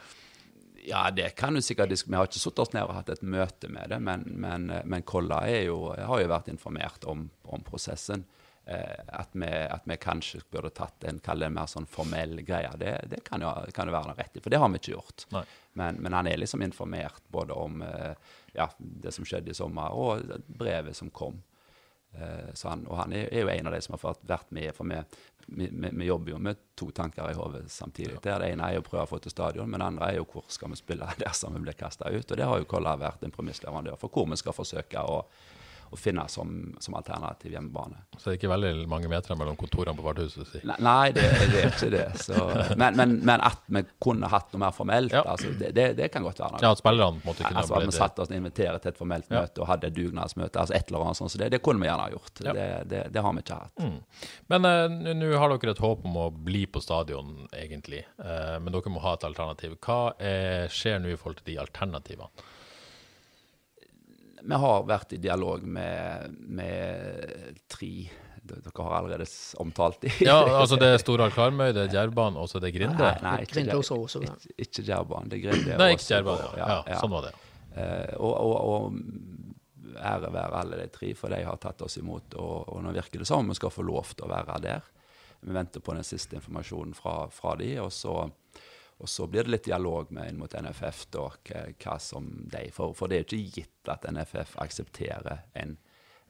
Ja, 0.82 1.06
det 1.14 1.36
kan 1.38 1.54
du 1.54 1.62
sikkert 1.62 1.92
Vi 1.94 2.16
har 2.18 2.26
ikke 2.26 2.42
satt 2.42 2.58
oss 2.58 2.72
ned 2.74 2.82
og 2.82 2.96
hatt 2.96 3.12
et 3.14 3.22
møte 3.22 3.70
med 3.70 3.94
det, 3.94 4.00
men, 4.02 4.26
men, 4.26 4.66
men 4.82 5.04
Kolla 5.06 5.44
jo, 5.62 5.92
har 5.94 6.18
jo 6.18 6.30
vært 6.34 6.50
informert 6.50 7.06
om, 7.06 7.28
om 7.46 7.62
prosessen. 7.62 8.26
Eh, 8.64 9.04
at, 9.06 9.28
vi, 9.32 9.46
at, 9.46 9.82
vi, 9.84 9.96
kanskje 9.96 10.40
burde 10.50 10.70
tatt 10.70 11.04
en, 11.04 11.18
en 11.24 11.54
mer 11.54 11.66
sånn 11.66 11.86
formell 11.90 12.40
greie. 12.46 12.70
Det, 12.78 12.92
det 13.10 13.22
kan, 13.26 13.42
jo, 13.42 13.50
kan 13.74 13.90
jo 13.90 13.94
være 13.94 14.12
noe 14.12 14.18
rett 14.18 14.36
i, 14.38 14.42
for 14.42 14.54
det 14.54 14.60
har 14.62 14.70
vi 14.70 14.78
ikke 14.78 14.92
gjort. 14.94 15.24
Men, 15.72 15.98
men, 15.98 16.12
han 16.14 16.28
er 16.30 16.38
liksom 16.38 16.62
informert 16.62 17.24
både 17.34 17.56
om 17.58 17.82
eh, 17.82 18.12
ja, 18.54 18.68
det 18.78 19.14
som 19.16 19.26
skjedde 19.26 19.50
i 19.50 19.56
sommer, 19.58 19.90
og 19.90 20.46
brevet 20.46 20.94
som 20.96 21.10
kom. 21.10 21.40
Eh, 22.14 22.52
han, 22.62 22.84
og 22.86 23.00
han 23.00 23.14
er, 23.16 23.26
er, 23.32 23.42
jo 23.42 23.50
en 23.50 23.70
av 23.70 23.74
de 23.74 23.80
som 23.82 23.96
har 23.96 24.18
vært 24.30 24.54
med. 24.54 24.70
For 24.76 24.86
vi, 24.86 25.00
vi, 25.48 25.90
vi 25.90 26.06
jobber 26.06 26.36
jo 26.36 26.38
med 26.46 26.60
to 26.78 26.92
tanker 26.94 27.32
i 27.32 27.38
hodet 27.38 27.64
samtidig. 27.72 28.20
Ja. 28.20 28.38
Det 28.38 28.52
ene 28.52 28.68
er 28.68 28.78
jo 28.78 28.84
å 28.84 28.86
prøve 28.92 29.08
å 29.08 29.10
få 29.10 29.18
til 29.24 29.34
stadion, 29.34 29.70
men 29.70 29.82
det 29.82 29.88
andre 29.90 30.12
er 30.12 30.20
jo 30.20 30.28
hvor 30.36 30.46
skal 30.54 30.70
vi 30.70 30.78
spille 30.78 31.08
dersom 31.24 31.58
vi 31.58 31.64
blir 31.66 31.78
kasta 31.82 32.14
ut. 32.14 32.30
Og 32.30 32.38
det 32.38 32.46
har 32.46 32.62
jo 32.62 32.70
Kolla 32.70 32.94
vært 33.00 33.26
en 33.26 33.34
premissleverandør 33.34 33.98
for 33.98 34.14
hvor 34.14 34.30
vi 34.30 34.38
skal 34.38 34.54
forsøke 34.54 35.02
å 35.02 35.24
å 35.92 35.98
finne 36.00 36.24
som, 36.28 36.52
som 36.80 36.94
alternativ 36.96 37.52
hjemmebane. 37.52 37.98
Så 38.16 38.24
det 38.24 38.32
er 38.32 38.38
ikke 38.38 38.50
veldig 38.52 38.86
mange 38.88 39.10
meter 39.12 39.36
mellom 39.36 39.56
kontorene 39.60 39.92
på 39.98 40.04
Vardhuset? 40.06 40.48
Si. 40.48 40.60
Nei, 40.64 41.12
det, 41.12 41.24
det, 41.52 41.58
er 41.60 41.68
ikke 41.68 41.90
det. 41.92 42.04
Så, 42.22 42.36
men, 42.80 42.96
men, 42.96 43.18
men, 43.20 43.42
at 43.44 43.60
vi 43.66 43.82
kunne 44.02 44.30
hatt 44.32 44.54
noe 44.54 44.62
mer 44.64 44.76
formelt, 44.76 45.12
ja. 45.12 45.24
altså, 45.34 45.52
det, 45.58 45.74
det, 45.76 45.86
det, 45.98 46.08
kan 46.14 46.24
godt 46.24 46.40
være 46.40 46.56
noe. 46.56 46.62
Ja, 46.64 46.72
At 46.72 46.80
spillerne 46.80 47.20
kunne 47.26 47.52
altså, 47.52 47.76
At 47.76 47.88
vi 47.90 47.96
satte 47.96 48.24
oss 48.24 48.32
og 48.32 48.38
inviterte 48.38 48.80
til 48.86 48.94
et 48.94 49.02
formelt 49.02 49.28
ja. 49.28 49.42
møte 49.42 49.64
og 49.64 49.68
hadde 49.68 49.90
et 49.90 49.98
dugnadsmøte. 49.98 50.62
altså 50.62 50.78
et 50.78 50.88
eller 50.88 51.06
annet 51.06 51.20
sånt, 51.20 51.34
så 51.34 51.42
det, 51.42 51.60
kunne 51.64 51.84
vi 51.84 51.90
gjerne 51.90 52.06
ha 52.08 52.14
gjort. 52.14 52.44
Ja. 52.46 52.56
Det, 52.88 53.24
har 53.26 53.36
vi 53.36 53.44
ikke 53.44 53.60
hatt. 53.66 53.84
Mm. 53.84 53.98
Men 54.54 54.70
uh, 54.70 55.12
nå 55.20 55.34
har 55.36 55.52
dere 55.52 55.76
et 55.76 55.84
håp 55.84 56.08
om 56.08 56.18
å 56.24 56.30
bli 56.32 56.64
på 56.72 56.80
stadion, 56.84 57.34
egentlig. 57.52 58.06
Uh, 58.16 58.56
men 58.62 58.72
dere 58.72 58.94
må 58.94 59.04
ha 59.04 59.14
et 59.18 59.28
alternativ. 59.28 59.76
Hva 59.84 60.00
er, 60.16 60.72
skjer 60.72 61.02
nå 61.02 61.12
i 61.12 61.20
forhold 61.20 61.42
til 61.42 61.52
de 61.52 61.60
alternativene? 61.66 62.48
Vi 64.42 64.58
har 64.64 64.84
vært 64.88 65.12
i 65.16 65.20
dialog 65.22 65.62
med, 65.66 66.36
med 66.58 67.60
tre 67.70 67.92
dere 68.42 68.72
har 68.74 68.94
allerede 68.98 69.26
omtalt 69.62 70.00
dem. 70.02 70.10
Ja, 70.26 70.40
altså 70.58 70.76
det 70.80 70.88
er 70.90 70.98
Storhall 70.98 71.30
Karmøy, 71.34 71.68
det 71.76 71.84
er 71.86 71.92
Djerban, 71.92 72.34
og 72.36 72.48
så 72.50 72.58
er 72.58 72.64
det 72.66 72.72
Grinde. 72.74 72.98
Nei, 72.98 73.12
nei, 73.22 73.34
ikke, 73.44 73.54
Grinde 73.54 73.76
også, 73.78 73.98
også, 74.02 74.22
ja. 74.26 74.32
ikke, 74.34 74.54
ikke 74.66 74.84
Djerban. 74.88 75.28
Det 75.30 75.38
er 75.38 75.44
Grinde. 75.44 75.76
Nei, 75.78 75.90
ikke 75.94 76.08
Djerban. 76.08 76.42
og- 76.48 76.56
Ja. 76.58 76.70
Ja, 76.90 76.98
sånn 76.98 77.14
var 77.14 77.28
det. 77.28 77.32
Uh, 77.72 78.14
og, 78.18 78.32
og, 78.42 78.56
og 78.72 80.00
ære 80.02 80.32
være 80.34 80.58
alle 80.64 80.80
de 80.82 80.88
tre, 80.92 81.12
for 81.14 81.32
de 81.32 81.38
har 81.46 81.56
tatt 81.62 81.82
oss 81.86 81.96
imot. 82.02 82.34
Og, 82.34 82.68
og 82.74 82.82
nå 82.82 82.92
virker 82.98 83.22
det 83.22 83.28
som 83.30 83.48
vi 83.48 83.54
skal 83.54 83.70
få 83.70 83.86
lov 83.86 84.10
til 84.16 84.26
å 84.26 84.32
være 84.34 84.58
der. 84.66 84.90
Vi 85.42 85.54
venter 85.54 85.80
på 85.82 85.94
den 85.94 86.04
siste 86.06 86.36
informasjonen 86.38 86.94
fra, 86.98 87.28
fra 87.34 87.54
de, 87.58 87.70
og 87.82 87.92
så, 87.94 88.16
og 89.02 89.08
så 89.10 89.26
blir 89.26 89.46
det 89.46 89.56
litt 89.56 89.64
dialog 89.66 90.12
med 90.14 90.30
inn 90.30 90.38
mot 90.38 90.52
NFF, 90.54 91.06
da, 91.10 91.28
hva, 91.82 91.96
som 91.98 92.28
de 92.52 92.68
For, 92.74 92.94
for 92.94 93.10
det 93.10 93.18
er 93.18 93.24
ikke 93.26 93.62
gitt 93.62 93.90
at 93.90 94.06
NFF 94.06 94.54
aksepterer 94.62 95.42
en, 95.58 95.74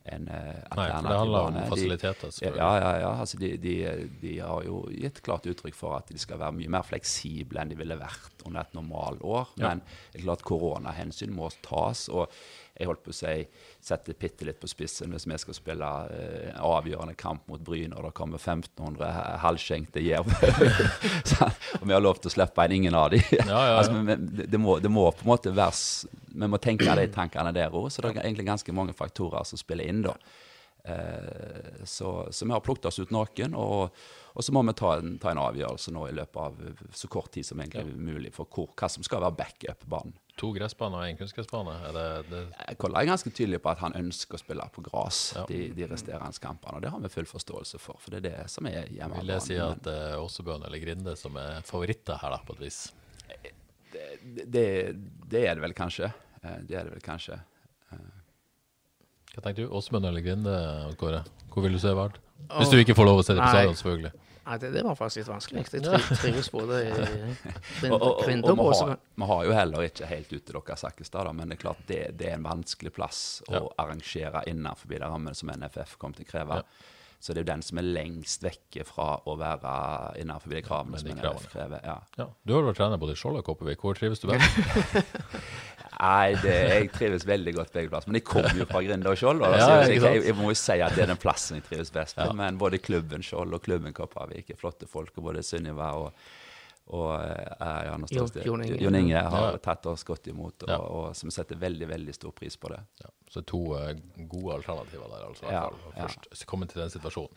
en 0.09 0.25
eh, 0.33 0.63
Nei, 0.73 0.87
for 0.89 1.09
det 1.11 1.19
handler 1.21 1.49
om 1.51 1.59
fasiliteter. 1.75 2.33
De-. 2.33 2.53
Ja, 2.57 2.71
ja, 2.81 2.95
ja. 3.03 3.11
Altså, 3.27 3.37
de, 3.43 3.53
de, 3.61 3.75
de 4.23 4.33
har 4.41 4.65
jo 4.65 4.87
gitt 4.89 5.21
klart 5.27 5.51
uttrykk 5.53 5.77
for 5.77 5.99
at 5.99 6.09
de 6.09 6.21
skal 6.23 6.41
være 6.41 6.57
mye 6.63 6.73
mer 6.73 6.89
fleksible 6.89 7.61
enn 7.61 7.75
de 7.75 7.79
ville 7.83 8.01
vært 8.01 8.47
under 8.49 8.65
et 8.65 8.77
normalår. 8.79 9.53
Ja. 9.61 9.69
Men 9.69 9.85
det 9.85 10.23
er 10.23 10.27
klart 10.31 10.49
koronahensyn 10.49 11.37
må 11.37 11.53
tas. 11.67 12.09
og 12.09 12.33
jeg 12.79 12.89
holdt 12.89 13.03
på 13.05 13.13
å 13.13 13.15
si, 13.17 13.33
sette 13.85 14.15
bitte 14.17 14.47
litt 14.49 14.59
på 14.63 14.69
spissen 14.71 15.13
hvis 15.13 15.27
vi 15.29 15.37
skal 15.43 15.57
spille 15.57 15.89
eh, 16.15 16.47
en 16.55 16.63
avgjørende 16.65 17.15
kamp 17.21 17.45
mot 17.53 17.61
Bryn, 17.61 17.93
og 17.93 18.07
det 18.07 18.13
kommer 18.17 18.41
1500 18.41 19.11
ha- 19.13 19.37
halvskjenkte 19.45 20.01
jerv. 20.03 20.31
Og 21.81 21.85
vi 21.89 21.93
har 21.95 22.03
lov 22.03 22.21
til 22.23 22.31
å 22.31 22.35
slippe 22.37 22.65
inn 22.69 22.77
ingen 22.79 22.97
av 22.97 23.11
dem. 23.13 23.23
Ja, 23.35 23.45
ja, 23.47 23.61
ja. 23.69 23.77
altså, 23.81 24.17
det, 24.49 24.61
må, 24.61 24.79
det 24.83 24.91
må 24.93 25.05
på 25.13 25.25
en 25.27 25.31
måte 25.33 25.53
være 25.55 26.09
Vi 26.33 26.49
må 26.49 26.59
tenke 26.63 26.97
de 26.97 27.07
tankene 27.13 27.53
der 27.57 27.75
òg. 27.75 27.91
Så 27.93 28.03
det 28.05 28.15
er 28.15 28.25
egentlig 28.25 28.49
ganske 28.49 28.75
mange 28.77 28.95
faktorer 28.97 29.45
som 29.49 29.61
spiller 29.61 29.89
inn, 29.89 30.03
da. 30.07 30.15
Eh, 30.85 31.85
så, 31.85 32.29
så 32.35 32.47
vi 32.47 32.53
har 32.53 32.61
plukket 32.65 32.89
oss 32.91 32.99
ut 32.99 33.13
noen, 33.15 33.55
og, 33.55 33.95
og 34.35 34.43
så 34.43 34.51
må 34.55 34.65
vi 34.67 34.73
ta 34.75 34.97
en, 34.99 35.13
ta 35.23 35.31
en 35.31 35.41
avgjørelse 35.45 35.93
nå 35.95 36.09
i 36.11 36.15
løpet 36.17 36.41
av 36.43 36.89
så 36.99 37.11
kort 37.13 37.31
tid 37.37 37.47
som 37.47 37.61
egentlig 37.63 37.85
ja. 37.93 38.01
mulig 38.03 38.33
for 38.35 38.49
hvor, 38.51 38.73
hva 38.75 38.89
som 38.91 39.05
skal 39.07 39.23
være 39.23 39.37
backup-banen. 39.39 40.17
To 40.41 40.49
gressbaner 40.57 40.97
og 41.05 41.11
én 41.13 41.19
kunstgressbane. 41.21 41.75
Det, 41.93 42.05
det 42.31 42.77
Kolla 42.81 43.03
er 43.03 43.11
ganske 43.11 43.31
tydelig 43.37 43.61
på 43.63 43.69
at 43.75 43.83
han 43.85 43.93
ønsker 44.01 44.39
å 44.39 44.41
spille 44.41 44.65
på 44.73 44.83
gress 44.89 45.19
Ja. 45.37 45.45
de, 45.51 45.59
de 45.77 45.87
resterende 45.91 46.41
kampene, 46.43 46.79
og 46.81 46.83
det 46.87 46.91
har 46.95 47.03
vi 47.05 47.11
full 47.13 47.29
forståelse 47.29 47.79
for. 47.83 48.01
For 48.01 48.15
det 48.17 48.23
er 48.23 48.27
det 48.31 48.49
som 48.51 48.67
er 48.71 48.89
hjemmebanen. 48.89 49.21
vil 49.27 49.35
jeg 49.37 49.45
si 49.51 49.59
at 49.61 49.85
det 49.87 49.97
er 50.09 50.19
Åsebøen 50.25 50.65
eller 50.67 50.81
Grinde 50.83 51.15
som 51.21 51.37
er 51.37 51.61
favoritter 51.69 52.17
her, 52.25 52.33
da, 52.35 52.41
på 52.49 52.57
et 52.57 52.65
vis. 52.65 52.81
det, 53.93 54.49
det, 54.51 54.67
det 55.31 55.45
er 55.47 55.55
det 55.61 55.67
vel 55.69 55.77
kanskje. 55.77 56.11
Eh, 56.43 56.59
Det 56.67 56.81
er 56.81 56.89
det 56.89 56.97
vel 56.97 57.05
kanskje. 57.05 57.39
Hva 59.35 59.43
tenker 59.47 59.65
du? 59.65 59.71
Åsmund 59.73 60.05
eller 60.09 60.21
Grinde, 60.25 60.57
Kåre? 61.01 61.23
Hvor 61.53 61.65
vil 61.65 61.73
du 61.77 61.81
se 61.81 61.93
Vard? 61.97 62.19
Hvis 62.59 62.69
du 62.73 62.77
ikke 62.81 62.97
får 62.99 63.07
lov 63.09 63.21
å 63.23 63.25
se 63.25 63.35
det 63.37 63.41
på 63.45 63.53
Nei. 63.55 63.73
selvfølgelig. 63.79 64.13
Nei, 64.43 64.57
det, 64.59 64.71
det 64.75 64.81
var 64.83 64.97
faktisk 64.99 65.21
litt 65.21 65.29
vanskelig. 65.31 65.63
Jeg 65.71 65.83
tri- 65.87 66.17
trives 66.19 66.49
både 66.51 66.79
i 66.83 66.89
Og, 66.97 67.93
og, 67.95 68.03
og, 68.03 68.23
og 68.25 68.27
vi, 68.27 68.37
og 68.51 68.73
har, 68.75 68.97
vi 69.23 69.29
har 69.31 69.45
jo 69.47 69.53
heller 69.55 69.85
ikke 69.87 70.09
helt 70.11 70.33
utelukka 70.35 70.75
Sakkestad, 70.81 71.31
men 71.39 71.53
det 71.53 71.61
er 71.61 71.63
klart 71.63 71.85
det, 71.87 72.01
det 72.19 72.33
er 72.33 72.41
en 72.41 72.49
vanskelig 72.49 72.91
plass 72.97 73.21
å 73.47 73.55
Ja. 73.55 73.63
arrangere 73.85 74.43
innenfor 74.51 74.91
de 74.91 74.99
rammene 75.05 75.37
som 75.39 75.53
NFF 75.55 75.95
kommer 76.03 76.19
til 76.19 76.27
å 76.27 76.33
kreve. 76.35 76.59
Ja. 76.65 76.91
Så 77.23 77.31
det 77.31 77.39
er 77.39 77.45
jo 77.47 77.53
den 77.53 77.63
som 77.63 77.79
er 77.79 77.87
lengst 77.87 78.43
vekke 78.43 78.83
fra 78.89 79.13
å 79.31 79.37
være 79.39 79.77
innenfor 80.19 80.51
de 80.57 80.63
kravene 80.67 80.97
Med 80.99 81.05
som 81.05 81.13
NFF 81.15 81.53
krever. 81.55 81.85
Ja. 81.87 82.01
Ja. 82.19 82.27
Du 82.43 82.57
har 82.57 82.67
vært 82.67 82.81
trener 82.83 82.99
både 82.99 83.15
i 83.15 83.21
Skjold 83.23 83.39
og 83.39 83.47
Kopervik. 83.47 83.79
Hvor 83.87 83.95
trives 83.95 84.19
du 84.19 84.27
best? 84.33 84.59
Nei, 86.03 86.35
det, 86.43 86.55
jeg 86.73 86.89
trives 86.97 87.25
veldig 87.29 87.53
godt 87.55 87.73
begge 87.77 87.93
plasser. 87.93 88.11
Men 88.11 88.19
jeg 88.19 88.27
kommer 88.27 88.57
jo 88.59 88.67
fra 88.67 88.81
Grinda 88.83 89.13
og 89.13 89.19
Skjold. 89.21 89.43
Og 89.47 89.53
da, 89.55 89.59
Ja, 89.63 89.81
jeg, 89.87 90.01
jeg, 90.03 90.23
jeg 90.33 90.35
må 90.41 90.51
jo 90.51 90.59
si 90.59 90.79
at 90.83 90.97
det 90.99 91.05
er 91.07 91.13
den 91.15 91.21
plassen 91.23 91.61
jeg 91.61 91.67
trives 91.69 91.93
best 91.95 92.17
på. 92.19 92.27
Men 92.39 92.59
både 92.59 92.81
klubben 92.83 93.23
Skjold 93.23 93.55
og 93.55 93.63
klubben 93.63 93.95
Kopervik 93.95 94.51
er 94.51 94.59
flotte 94.59 94.89
folk. 94.91 95.13
Og 95.17 95.29
både 95.31 95.45
Sunniva 95.47 95.93
og, 96.01 96.09
og 96.93 97.13
eh, 97.23 97.53
ja, 97.63 97.95
Jon 98.43 98.65
Inge. 98.67 98.81
Jon 98.83 98.99
Inge 98.99 99.21
har 99.23 99.53
Ja. 99.53 99.61
tatt 99.63 99.87
oss 99.87 100.03
godt 100.09 100.27
imot, 100.33 100.65
og, 100.67 100.73
Ja. 100.75 100.79
og 100.83 101.15
som 101.17 101.31
setter 101.31 101.55
veldig 101.63 101.87
veldig 101.93 102.15
stor 102.19 102.33
pris 102.35 102.57
på 102.59 102.73
det. 102.75 102.81
Ja, 103.05 103.13
så 103.31 103.45
to 103.47 103.61
uh, 103.79 103.93
gode 104.29 104.57
alternativer 104.59 105.07
der, 105.09 105.23
altså. 105.29 105.47
i 105.47 105.53
Ja, 105.55 105.61
fall, 105.69 105.79
ja. 105.97 106.09
Først 106.09 106.47
komme 106.51 106.67
til 106.69 106.83
den 106.83 106.91
situasjonen. 106.91 107.31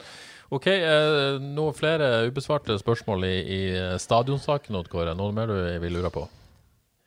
OK, 0.57 0.65
uh, 0.73 1.37
noen 1.45 1.77
flere 1.77 2.09
ubesvarte 2.31 2.79
spørsmål 2.81 3.29
i, 3.29 3.35
i 3.45 3.61
stadionsaken, 4.01 4.75
Odd 4.81 4.89
Kåre? 4.91 5.13
Noe 5.15 5.31
mer 5.37 5.53
du 5.53 5.55
vil 5.85 5.93
lure 5.99 6.09
på? 6.17 6.25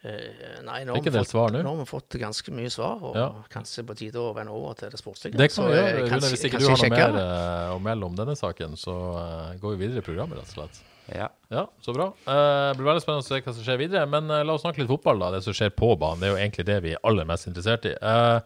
Eh, 0.06 0.60
nei, 0.62 0.84
nå 0.86 0.94
har, 0.94 1.02
vi 1.02 1.10
fått, 1.10 1.26
svar 1.32 1.50
nå. 1.50 1.58
nå 1.64 1.70
har 1.72 1.78
vi 1.80 1.86
fått 1.90 2.14
ganske 2.20 2.52
mye 2.54 2.70
svar, 2.70 3.00
og 3.02 3.16
Ja. 3.18 3.28
kanskje 3.50 3.82
på 3.84 3.96
tide 3.98 4.14
å 4.22 4.28
vende 4.36 4.52
over 4.54 4.74
til 4.78 4.90
det 4.90 5.00
sportslige. 5.00 5.34
Det 5.36 5.48
kan 5.50 5.64
vi 5.66 5.72
eh, 5.72 5.78
gjøre. 5.80 5.96
Rune, 5.98 6.10
kanskje- 6.12 6.30
hvis 6.30 6.44
ikke 6.46 6.58
du 6.62 6.68
har 6.68 6.76
noe 6.78 6.90
mer 6.90 7.12
det. 7.16 7.24
eh, 7.24 7.72
å 7.74 7.80
melde 7.82 8.04
om 8.06 8.14
denne 8.14 8.36
saken, 8.38 8.76
så 8.78 8.94
uh, 9.18 9.56
går 9.58 9.74
vi 9.76 9.86
videre 9.86 9.98
i 9.98 10.06
programmet, 10.06 10.38
rett 10.38 10.52
og 10.54 10.54
slett. 10.54 10.78
Ja. 11.10 11.28
Ja, 11.50 11.66
så 11.82 11.94
bra. 11.96 12.12
Uh, 12.28 12.70
Det 12.70 12.76
blir 12.78 12.90
veldig 12.92 13.02
spennende 13.02 13.24
å 13.24 13.26
se 13.26 13.40
hva 13.42 13.54
som 13.56 13.64
skjer 13.64 13.78
videre. 13.80 14.06
Men 14.06 14.28
la 14.28 14.52
oss 14.54 14.62
snakke 14.62 14.78
litt 14.84 14.88
fotball, 14.92 15.18
da. 15.18 15.30
Det 15.34 15.42
som 15.42 15.52
skjer 15.56 15.70
på 15.74 15.98
banen. 15.98 16.20
Det 16.20 16.28
er 16.28 16.34
jo 16.36 16.42
egentlig 16.46 16.66
det 16.68 16.82
vi 16.84 16.92
er 16.92 16.98
aller 17.02 17.24
mest 17.24 17.48
interessert 17.48 17.86
i. 17.88 17.94
Eh, 17.98 18.40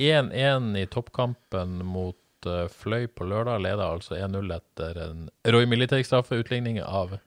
1-1 0.00 0.76
i 0.82 0.86
toppkampen 0.86 1.80
mot 1.84 2.16
Fløy 2.42 3.06
på 3.12 3.24
lørdag. 3.28 3.60
Leder 3.60 3.84
altså 3.84 4.16
1-0 4.16 4.52
etter 4.56 4.96
en 5.04 5.26
Roy 5.44 5.66
Militech-straffe. 5.68 6.38
Utligning 6.40 6.80
av 6.82 7.18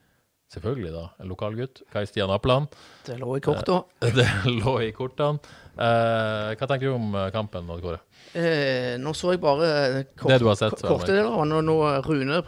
selvfølgelig 0.53 0.93
da 0.93 1.03
en 1.23 1.29
lokalgutt. 1.33 1.81
Kai 1.93 2.05
Stian 2.09 2.31
Appeland. 2.33 2.71
Det 3.07 3.17
lå 3.21 3.35
i 3.39 3.43
korta. 3.43 3.81
Det 4.17 4.27
lå 4.49 4.77
i 4.85 4.91
kortene. 4.95 5.41
Eh, 5.73 6.53
hva 6.53 6.67
tenker 6.69 6.87
du 6.91 6.93
om 6.95 7.13
eh, 7.17 7.29
kampen, 7.33 7.69
Odd 7.73 7.81
Kåre? 7.83 7.99
Eh, 8.37 8.93
nå 9.01 9.11
så 9.17 9.33
jeg 9.33 9.41
bare 9.43 10.05
kort, 10.17 10.29
Det 10.31 10.39
du 10.43 10.49
har 10.51 10.57
sett, 10.59 10.77
ko- 10.81 10.95
korte 10.99 11.11
deler. 11.15 11.33
Når, 11.49 11.65
når 11.65 12.01
Rune 12.07 12.41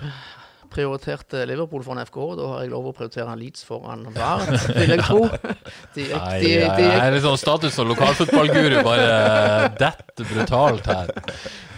prioriterte 0.75 1.45
Liverpool 1.47 1.83
foran 1.85 2.01
FK, 2.03 2.17
da 2.35 2.47
har 2.51 2.63
jeg 2.65 2.71
lov 2.73 2.89
å 2.89 2.93
prioritere 2.97 3.35
Leeds 3.39 3.63
foran 3.67 4.01
VAR, 4.15 4.43
vil 4.75 4.91
jeg 4.95 5.03
tro. 5.05 5.21
De 5.95 6.07
Nei, 6.09 6.39
de, 6.41 6.49
jeg 6.57 6.71
de, 6.81 6.87
er 6.99 7.13
litt 7.15 7.23
sånn 7.25 7.39
status 7.39 7.77
som 7.77 7.87
lokalfotballguru, 7.93 8.81
bare 8.85 9.05
eh, 9.05 9.67
detter 9.79 10.27
brutalt 10.33 10.89
her. 10.91 11.13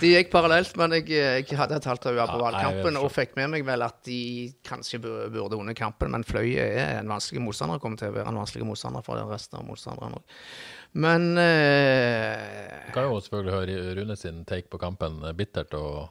De 0.01 0.11
gikk 0.13 0.31
parallelt, 0.33 0.73
men 0.79 0.95
jeg, 0.97 1.07
jeg 1.11 1.59
hadde 1.59 1.77
et 1.79 1.87
halvt 1.89 2.09
øye 2.11 2.25
på 2.29 2.39
valgkampen 2.41 2.99
og 3.01 3.11
fikk 3.13 3.37
med 3.39 3.53
meg 3.53 3.65
vel 3.67 3.85
at 3.85 3.99
de 4.07 4.19
kanskje 4.67 4.99
burde 5.03 5.57
vunnet 5.57 5.77
kampen, 5.77 6.11
men 6.13 6.25
Fløy 6.27 6.55
er 6.61 6.99
en 6.99 7.11
vanskelig 7.11 7.43
motstander, 7.43 7.81
kommer 7.83 7.99
til 8.01 8.11
å 8.11 8.17
være 8.17 8.33
en 8.33 8.41
vanskelig 8.41 8.67
motstander 8.67 9.05
for 9.05 9.21
resten 9.31 9.59
av 9.61 9.65
motstanderne 9.69 10.19
òg. 10.19 10.37
Men 10.97 11.33
eh, 11.37 12.91
kan 12.95 13.09
jo 13.09 13.19
selvfølgelig 13.21 13.57
høre 13.57 13.97
Rune 13.99 14.15
sin 14.17 14.45
take 14.47 14.71
på 14.71 14.79
kampen. 14.81 15.19
eh, 15.27 15.35
Bittert 15.37 15.75
og 15.77 16.07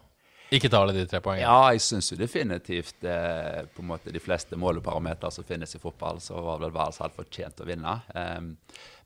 ikke 0.55 0.69
ta 0.71 0.79
alle 0.79 0.95
de 0.95 1.03
tre 1.11 1.19
poengene. 1.19 1.43
Ja, 1.43 1.73
jeg 1.75 1.83
syns 1.83 2.13
jo 2.13 2.19
definitivt 2.21 3.03
eh, 3.03 3.65
på 3.75 3.83
en 3.83 3.89
måte 3.91 4.13
de 4.15 4.23
fleste 4.23 4.55
måleparametere 4.61 5.33
som 5.35 5.47
finnes 5.47 5.75
i 5.75 5.81
fotball, 5.83 6.21
så 6.23 6.39
var 6.39 6.61
det 6.61 6.69
vel 6.69 6.77
Vals 6.77 7.01
hadde 7.03 7.19
fortjent 7.19 7.65
å 7.65 7.67
vinne. 7.67 7.97
Em, 8.15 8.53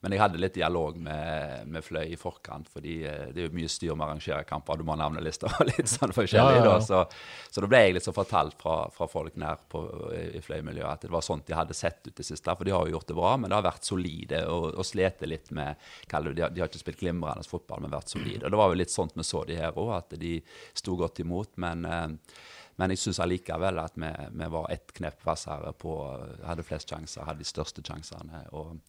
men 0.01 0.15
jeg 0.15 0.21
hadde 0.23 0.39
litt 0.41 0.55
dialog 0.57 0.95
med, 0.97 1.67
med 1.69 1.85
Fløy 1.85 2.07
i 2.09 2.17
forkant, 2.17 2.69
fordi 2.73 2.95
eh, 3.05 3.27
det 3.35 3.43
er 3.43 3.45
jo 3.45 3.53
mye 3.53 3.69
styr 3.69 3.93
med 3.93 4.01
å 4.01 4.07
arrangere 4.07 4.47
kamper. 4.49 4.79
Du 4.79 4.87
må 4.87 4.95
ha 4.95 5.01
navnelister 5.03 5.53
og 5.59 5.67
litt 5.69 5.91
sånn 5.91 6.13
forskjellig. 6.15 6.55
Ja, 6.57 6.63
ja, 6.65 6.71
ja. 6.73 6.79
Så, 6.81 7.03
så 7.53 7.61
da 7.61 7.69
ble 7.69 7.83
jeg 7.83 7.93
litt 7.97 8.07
så 8.07 8.13
fortalt 8.15 8.57
fra, 8.57 8.79
fra 8.95 9.05
folk 9.11 9.37
nær 9.41 9.61
på, 9.69 9.83
i, 10.17 10.41
Fløy-miljøet 10.41 10.89
at 10.89 11.05
det 11.05 11.11
var 11.13 11.25
sånt 11.25 11.45
de 11.45 11.57
hadde 11.57 11.77
sett 11.77 12.01
ut 12.09 12.17
det 12.17 12.25
siste. 12.25 12.55
For 12.57 12.65
de 12.65 12.73
har 12.73 12.89
jo 12.89 12.95
gjort 12.95 13.11
det 13.13 13.19
bra, 13.19 13.35
men 13.37 13.53
det 13.53 13.59
har 13.59 13.67
vært 13.67 13.91
solide 13.91 14.41
og, 14.49 14.71
og 14.73 14.89
slitt 14.89 15.21
litt 15.29 15.53
med 15.53 15.77
det, 15.77 16.33
de, 16.33 16.47
har, 16.47 16.49
de 16.49 16.65
har 16.65 16.73
ikke 16.73 16.81
spilt 16.81 17.03
glimrende 17.03 17.45
fotball, 17.45 17.85
men 17.85 17.93
vært 17.93 18.09
solide. 18.09 18.47
Og 18.47 18.55
det 18.55 18.63
var 18.63 18.73
jo 18.73 18.81
litt 18.81 18.95
sånt 18.95 19.13
vi 19.13 19.27
så 19.27 19.45
de 19.45 19.61
her 19.61 19.77
òg, 19.77 19.93
at 19.99 20.17
de 20.17 20.33
sto 20.81 20.97
godt 20.97 21.21
imot. 21.21 21.53
Men, 21.61 21.85
eh, 21.85 22.09
men 22.81 22.95
jeg 22.95 23.05
syns 23.05 23.21
allikevel 23.21 23.85
at 23.85 24.01
vi, 24.01 24.09
vi 24.33 24.51
var 24.57 24.73
ett 24.73 24.97
knep 24.97 25.21
hvassere 25.21 25.77
på 25.77 25.95
Hadde 26.47 26.65
flest 26.65 26.89
sjanser, 26.89 27.27
hadde 27.27 27.45
de 27.45 27.53
største 27.53 27.85
sjansene. 27.85 28.47
Og, 28.57 28.79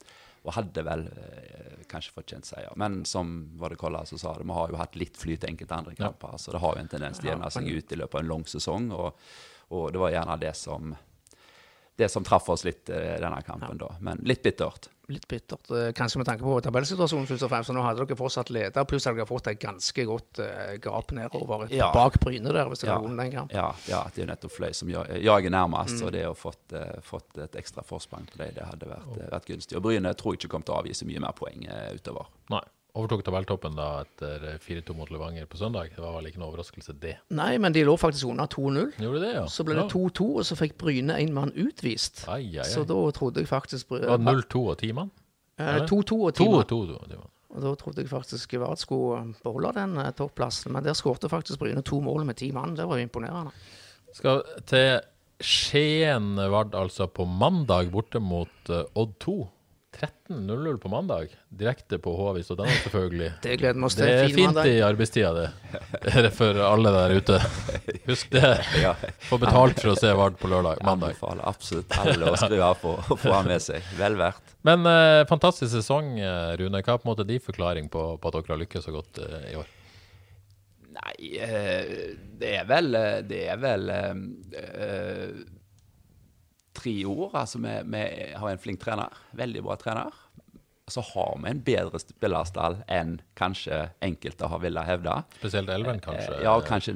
og 0.42 0.56
hadde 0.56 0.82
vel 0.86 1.04
eh, 1.06 1.84
kanskje 1.90 2.14
fortjent 2.16 2.48
seier. 2.48 2.72
Men 2.80 3.04
som 3.06 3.30
var 3.60 3.70
det 3.72 3.78
Kolla 3.78 4.02
som 4.08 4.18
sa 4.18 4.34
det, 4.34 4.46
vi 4.48 4.56
har 4.56 4.72
jo 4.72 4.80
hatt 4.80 4.98
litt 4.98 5.18
flyt 5.20 5.44
i 5.44 5.52
enkelte 5.52 5.78
andre 5.78 5.94
kamper. 5.98 6.34
Så 6.38 6.54
det 6.54 6.62
har 6.64 6.74
jo 6.74 6.82
en 6.82 6.90
tendens 6.90 7.20
til 7.20 7.30
å 7.30 7.34
jevne 7.34 7.50
seg 7.54 7.68
ut 7.70 7.94
i 7.94 7.98
løpet 8.00 8.18
av 8.18 8.24
en 8.24 8.32
lang 8.32 8.44
sesong. 8.50 8.90
Og, 8.96 9.24
og 9.76 9.88
det 9.94 10.02
var 10.02 10.14
gjerne 10.16 10.38
det 10.42 10.54
som 10.58 10.94
det 12.02 12.08
som 12.08 12.24
traff 12.24 12.48
oss 12.48 12.64
litt 12.64 12.90
eh, 12.90 13.18
denne 13.20 13.42
kampen, 13.46 13.78
da. 13.78 13.92
Men 14.00 14.22
litt 14.26 14.42
bittert. 14.42 14.88
Litt 15.12 15.26
bittert. 15.30 15.70
eh, 15.70 15.92
Kanskje 15.96 16.18
med 16.22 16.26
tanke 16.28 16.42
på 16.46 16.56
tabellsituasjonen, 16.64 17.26
først 17.30 17.46
og 17.46 17.52
fremst. 17.52 17.70
Så 17.70 17.76
nå 17.76 17.84
hadde 17.84 18.04
dere 18.04 18.18
fortsatt 18.18 18.50
leder, 18.54 18.84
pluss 18.88 19.06
hadde 19.08 19.20
dere 19.20 19.28
fått 19.30 19.50
et 19.52 19.60
ganske 19.62 20.06
godt 20.08 20.42
eh, 20.44 20.76
gap 20.82 21.12
nedover 21.12 21.68
Ja. 21.72 21.90
bak 21.94 22.18
Bryne 22.20 22.52
der, 22.52 22.68
hvis 22.68 22.80
dere 22.84 22.96
Ja. 22.96 22.98
vunnet 23.00 23.18
den 23.24 23.32
kampen. 23.32 23.56
Ja, 23.56 23.74
ja, 23.88 24.02
det 24.14 24.22
er 24.22 24.26
jo 24.26 24.30
nettopp 24.32 24.52
Fløy 24.56 24.72
som 24.74 24.88
jager 24.88 25.50
nærmest. 25.50 26.00
Mm. 26.00 26.06
Og 26.06 26.12
det 26.12 26.26
å 26.26 26.34
fått, 26.36 26.72
uh, 26.72 27.00
fått 27.00 27.38
et 27.38 27.52
ekstra 27.56 27.84
forsprang 27.84 28.26
på 28.26 28.38
det, 28.38 28.54
det 28.54 28.64
hadde 28.64 28.86
vært, 28.88 29.08
oh. 29.08 29.30
vært 29.30 29.46
gunstig. 29.46 29.76
Og 29.76 29.82
Bryne 29.82 30.14
tror 30.14 30.34
jeg 30.34 30.42
ikke 30.42 30.52
kommer 30.56 30.66
til 30.66 30.74
å 30.74 30.78
avgi 30.82 30.94
så 30.94 31.06
mye 31.08 31.20
mer 31.20 31.32
poeng 31.32 31.66
uh, 31.68 31.90
utover. 31.94 32.26
Nei. 32.50 32.62
Overtok 32.92 33.22
tabelltoppen 33.24 33.72
da 33.72 34.02
etter 34.02 34.42
4-2 34.60 34.92
mot 34.98 35.08
Levanger 35.08 35.46
på 35.48 35.56
søndag. 35.56 35.94
Det 35.96 36.02
var 36.04 36.12
vel 36.18 36.26
ikke 36.28 36.42
noe 36.42 36.50
overraskelse, 36.50 36.92
det. 37.00 37.14
Nei, 37.32 37.54
men 37.62 37.72
de 37.72 37.86
lå 37.88 37.94
faktisk 37.96 38.28
under 38.28 38.50
2-0. 38.52 38.90
Gjorde 39.00 39.22
det, 39.22 39.30
ja? 39.38 39.44
Så 39.48 39.64
ble 39.64 39.78
det 39.78 39.86
2-2, 39.94 40.26
og 40.42 40.44
så 40.44 40.58
fikk 40.60 40.76
Bryne 40.82 41.16
en 41.16 41.32
mann 41.32 41.54
utvist. 41.56 42.26
Ai, 42.28 42.42
ai, 42.52 42.58
ai. 42.60 42.68
Så 42.68 42.84
da 42.88 42.98
trodde 43.16 43.40
jeg 43.40 43.48
faktisk 43.48 43.94
Det 43.96 44.10
var 44.10 44.20
0-2 44.20 44.64
og 44.74 44.76
10 44.76 44.92
mann? 44.98 45.08
Eh, 45.56 45.78
2-2 45.88 46.18
og 46.18 46.34
2 46.36 46.44
10 46.44 46.50
og 46.50 46.58
mann. 46.58 46.66
2 46.68 46.82
og 46.82 47.08
10 47.08 47.16
mann. 47.22 47.30
Og 47.52 47.64
Da 47.64 47.72
trodde 47.80 48.00
jeg 48.04 48.08
faktisk 48.12 48.54
Vard 48.60 48.80
skulle 48.80 49.22
beholde 49.44 49.72
den 49.76 49.96
eh, 50.00 50.12
topplassen, 50.16 50.72
men 50.76 50.84
der 50.84 50.96
skårte 50.96 51.32
faktisk 51.32 51.60
Bryne 51.64 51.80
to 51.84 52.00
mål 52.04 52.26
med 52.28 52.36
ti 52.40 52.50
mann. 52.52 52.76
Det 52.76 52.84
var 52.88 53.00
jo 53.00 53.08
imponerende. 53.08 53.52
Skal 54.12 54.44
til 54.68 55.00
Skien 55.40 56.36
Vard 56.36 56.76
altså 56.76 57.08
på 57.08 57.24
mandag 57.24 57.88
borte 57.92 58.20
mot 58.20 58.68
eh, 58.68 58.84
Odd 59.00 59.16
2. 59.24 59.36
13.00 60.02 60.78
på 60.82 60.88
mandag. 60.88 61.28
Direkte 61.48 61.98
på 62.02 62.12
Håvis 62.16 62.48
og 62.50 62.58
denne, 62.58 62.74
selvfølgelig. 62.82 63.28
Det 63.44 63.56
gleder 63.60 63.78
vi 63.78 63.86
oss 63.86 63.96
til. 63.98 64.06
Det 64.08 64.14
er 64.18 64.32
fint 64.32 64.48
mandag. 64.48 64.70
i 64.70 64.80
arbeidstida, 64.82 65.32
det. 65.36 65.48
Er 66.12 66.26
Det 66.26 66.32
for 66.34 66.58
alle 66.66 66.92
der 66.96 67.14
ute. 67.20 67.38
Husk 68.10 68.32
det. 68.34 68.50
Få 69.28 69.38
betalt 69.42 69.78
for 69.78 69.92
å 69.92 69.98
se 70.00 70.10
Vard 70.18 70.40
på 70.40 70.50
lørdag, 70.50 70.82
mandag. 70.82 71.14
Anbefaler 71.14 71.46
absolutt 71.52 71.94
alle 72.02 72.32
å 72.32 72.40
skru 72.40 72.58
av 72.58 72.80
på 72.82 72.96
og 72.98 73.12
få 73.22 73.36
han 73.36 73.46
med 73.52 73.62
seg. 73.62 73.86
Vel 74.00 74.18
verdt. 74.18 74.56
Men 74.66 74.86
eh, 74.90 75.22
fantastisk 75.30 75.70
sesong, 75.76 76.16
eh, 76.18 76.56
Rune. 76.58 76.82
Hva 76.82 76.96
er 76.96 77.02
på 77.02 77.06
en 77.08 77.12
måte 77.14 77.28
din 77.28 77.42
forklaring 77.42 77.88
på, 77.92 78.08
på 78.18 78.30
at 78.32 78.40
dere 78.40 78.56
har 78.56 78.62
lykkes 78.66 78.88
så 78.88 78.94
godt 78.94 79.22
eh, 79.22 79.48
i 79.52 79.56
år? 79.62 79.70
Nei, 80.92 81.14
eh, 81.40 81.92
det 82.42 82.50
er 82.58 82.66
vel 82.68 82.90
eh, 82.98 83.20
Det 83.24 83.38
er 83.48 83.60
vel 83.62 83.86
eh, 83.94 84.10
eh, 84.60 85.28
tre 86.82 86.96
ord. 87.08 87.30
Altså, 87.38 87.62
vi, 87.62 87.78
vi 87.94 88.04
har 88.34 88.50
en 88.52 88.62
flink 88.66 88.82
trener. 88.82 89.22
Veldig 89.38 89.62
bra 89.68 89.78
trener. 89.80 90.18
Så 90.90 91.00
har 91.12 91.36
vi 91.38 91.46
en 91.48 91.60
bedre 91.62 91.96
spillerstall 92.02 92.74
enn 92.90 93.12
kanskje 93.38 93.76
enkelte 94.02 94.48
har 94.50 94.58
villet 94.60 94.84
hevde. 94.88 95.12
Spesielt 95.38 95.70
Elven, 95.70 96.00
kanskje? 96.02 96.34
Eh, 96.34 96.42
Ja, 96.42 96.56
kanskje 96.66 96.92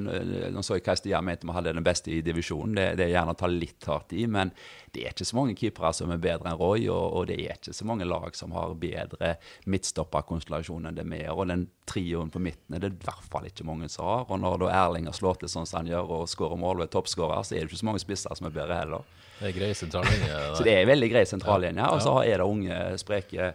Nå 0.53 0.65
så 0.67 0.75
jeg 0.77 0.83
hva 0.85 0.97
Stian 0.99 1.25
mente 1.25 1.47
vi 1.47 1.55
hadde 1.55 1.73
den 1.79 1.87
beste 1.87 2.11
i 2.13 2.19
divisjonen. 2.27 2.75
Det, 2.77 2.87
det 2.99 3.07
er 3.07 3.13
gjerne 3.15 3.37
å 3.37 3.39
ta 3.39 3.47
litt 3.49 3.87
hardt 3.89 4.13
i, 4.19 4.27
men 4.27 4.51
det 4.93 5.05
er 5.07 5.15
ikke 5.15 5.29
så 5.31 5.39
mange 5.39 5.55
keepere 5.57 5.93
som 5.95 6.11
er 6.13 6.19
bedre 6.21 6.51
enn 6.51 6.59
Roy, 6.59 6.89
og, 6.91 7.07
og 7.21 7.29
det 7.31 7.39
er 7.47 7.55
ikke 7.61 7.77
så 7.79 7.87
mange 7.89 8.09
lag 8.11 8.37
som 8.37 8.53
har 8.59 8.75
bedre 8.83 9.37
midtstopperkonstellasjon 9.71 10.91
enn 10.91 10.99
det 10.99 11.05
vi 11.09 11.23
har. 11.23 11.37
Og 11.39 11.47
den 11.51 11.67
trioen 11.89 12.31
på 12.35 12.43
midten 12.43 12.77
er 12.77 12.83
det 12.85 12.93
i 12.93 13.01
hvert 13.07 13.31
fall 13.31 13.47
ikke 13.49 13.67
mange 13.69 13.89
som 13.93 14.09
har. 14.11 14.27
Og 14.29 14.41
når 14.43 14.65
da 14.65 14.73
Erling 14.83 15.07
har 15.09 15.17
slått 15.17 15.45
til 15.45 15.53
sånn 15.53 15.67
som 15.69 15.81
han 15.85 15.93
gjør, 15.95 16.11
og 16.19 16.29
skårer 16.33 16.59
mål 16.61 16.83
og 16.83 16.89
er 16.89 16.93
toppskårer, 16.97 17.47
så 17.47 17.55
er 17.57 17.65
det 17.65 17.71
ikke 17.71 17.83
så 17.85 17.91
mange 17.93 18.03
spisser 18.03 18.35
som 18.37 18.51
er 18.51 18.57
bedre 18.59 18.81
heller. 18.83 19.07
Det 19.41 19.51
er 19.51 19.57
grei 19.57 19.73
sentrallinje. 19.77 20.37
Så 20.57 20.65
det 20.67 20.77
er 20.77 20.89
veldig 20.89 21.11
grei 21.13 21.25
sentrallinje. 21.29 21.89
Og 21.93 22.05
så 22.05 22.15
er 22.25 22.41
det 22.41 22.47
unge, 22.49 22.79
spreke 23.03 23.51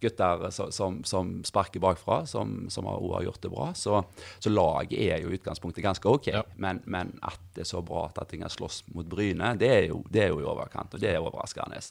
gutter 0.00 0.50
som, 0.50 1.00
som 1.04 1.30
sparker 1.44 1.82
bakfra, 1.82 2.20
som, 2.26 2.68
som 2.70 2.86
har, 2.86 3.00
har 3.14 3.24
gjort 3.26 3.42
det 3.42 3.50
bra. 3.52 3.70
Så, 3.74 4.02
så 4.38 4.52
laget 4.52 4.98
er 4.98 5.24
jo 5.24 5.32
i 5.32 5.38
utgangspunktet 5.38 5.84
ganske 5.84 6.08
OK. 6.08 6.30
Ja. 6.32 6.44
Men, 6.56 6.82
men 6.86 7.16
at 7.22 7.40
det 7.56 7.66
er 7.66 7.72
så 7.72 7.82
bra 7.82 8.06
at 8.08 8.30
ting 8.30 8.44
har 8.46 8.52
slåss 8.52 8.84
mot 8.94 9.08
Bryne, 9.08 9.54
det 9.58 9.72
er, 9.74 9.82
jo, 9.90 10.04
det 10.10 10.24
er 10.26 10.32
jo 10.32 10.40
i 10.42 10.48
overkant, 10.48 10.94
og 10.94 11.02
det 11.02 11.12
er 11.12 11.20
overraskende. 11.22 11.82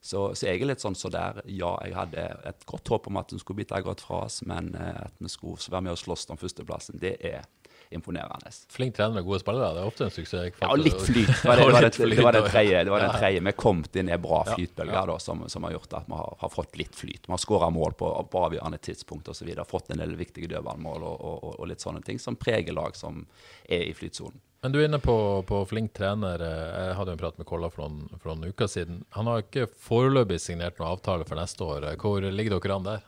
Så, 0.00 0.20
så 0.38 0.46
jeg 0.46 0.60
er 0.60 0.70
litt 0.70 0.82
sånn 0.82 0.94
så 0.94 1.10
der. 1.10 1.40
Ja, 1.50 1.72
jeg 1.82 1.96
hadde 1.96 2.28
et 2.46 2.66
godt 2.68 2.92
håp 2.92 3.08
om 3.10 3.18
at 3.18 3.32
hun 3.34 3.40
skulle 3.42 3.64
bite 3.64 3.80
godt 3.82 4.04
fra 4.04 4.22
oss, 4.28 4.42
men 4.46 4.70
eh, 4.78 5.00
at 5.08 5.16
vi 5.18 5.30
skulle 5.32 5.72
være 5.72 5.88
med 5.88 5.96
og 5.96 6.02
slåss 6.04 6.28
om 6.30 6.38
førsteplassen, 6.38 7.00
det 7.02 7.16
er 7.24 7.42
imponerende. 7.90 8.50
Flink 8.70 8.96
trener 8.96 9.14
med 9.14 9.24
gode 9.24 9.40
spillere, 9.40 9.70
det 9.76 9.82
er 9.82 9.90
ofte 9.90 10.06
en 10.06 10.12
suksess. 10.12 10.58
Ja, 10.60 10.70
og 10.70 10.82
litt 10.82 11.00
flyt. 11.00 11.30
Det 11.30 11.48
var, 11.48 11.56
det, 11.60 11.66
Og 11.66 11.72
var, 11.72 11.86
det, 11.86 12.08
det 12.16 12.24
var 12.26 12.36
den 12.36 12.48
tredje. 12.48 12.82
Det 12.84 12.94
var 12.94 13.04
den 13.04 13.14
tredje. 13.16 13.44
Vi 13.48 13.54
kom 13.64 13.84
inn 13.92 14.10
i 14.10 14.16
en 14.16 14.22
bra 14.22 14.42
flytbølge 14.50 15.04
da, 15.12 15.18
som, 15.22 15.44
som 15.48 15.68
har 15.68 15.76
gjort 15.76 15.96
at 16.00 16.10
vi 16.10 16.18
har, 16.18 16.36
har 16.42 16.52
fått 16.52 16.76
litt 16.80 16.96
flyt. 16.96 17.22
Vi 17.26 17.32
har 17.34 17.42
skåra 17.42 17.70
mål 17.70 17.96
på, 17.98 18.10
på 18.32 18.44
avgjørende 18.48 18.80
tidspunkt 18.84 19.28
osv. 19.32 19.54
Fått 19.68 19.90
en 19.94 20.02
del 20.02 20.16
viktige 20.18 20.50
dødballmål 20.52 21.02
og, 21.02 21.16
og, 21.16 21.38
og, 21.38 21.56
og 21.60 21.72
litt 21.72 21.84
sånne 21.84 22.04
ting 22.04 22.20
som 22.22 22.36
preger 22.36 22.76
lag 22.76 22.96
som 22.96 23.24
er 23.64 23.88
i 23.88 23.94
flytsonen. 23.96 24.40
Men 24.62 24.72
du 24.74 24.80
er 24.80 24.88
inne 24.88 24.98
på, 24.98 25.14
på 25.46 25.60
flink 25.70 25.92
trener. 25.94 26.42
Jeg 26.42 26.96
hadde 26.98 27.12
en 27.14 27.20
prat 27.20 27.36
med 27.38 27.46
Kolla 27.46 27.68
for 27.70 27.86
noen, 27.86 28.08
for 28.18 28.32
noen 28.32 28.50
uker 28.50 28.66
siden. 28.70 29.04
Han 29.14 29.30
har 29.30 29.44
ikke 29.44 29.68
foreløpig 29.70 30.40
signert 30.42 30.80
noen 30.80 30.96
avtale 30.96 31.26
for 31.28 31.38
neste 31.38 31.62
år. 31.62 31.86
Hvor 32.02 32.26
ligger 32.26 32.58
dere 32.58 32.78
an 32.80 32.88
der? 32.88 33.04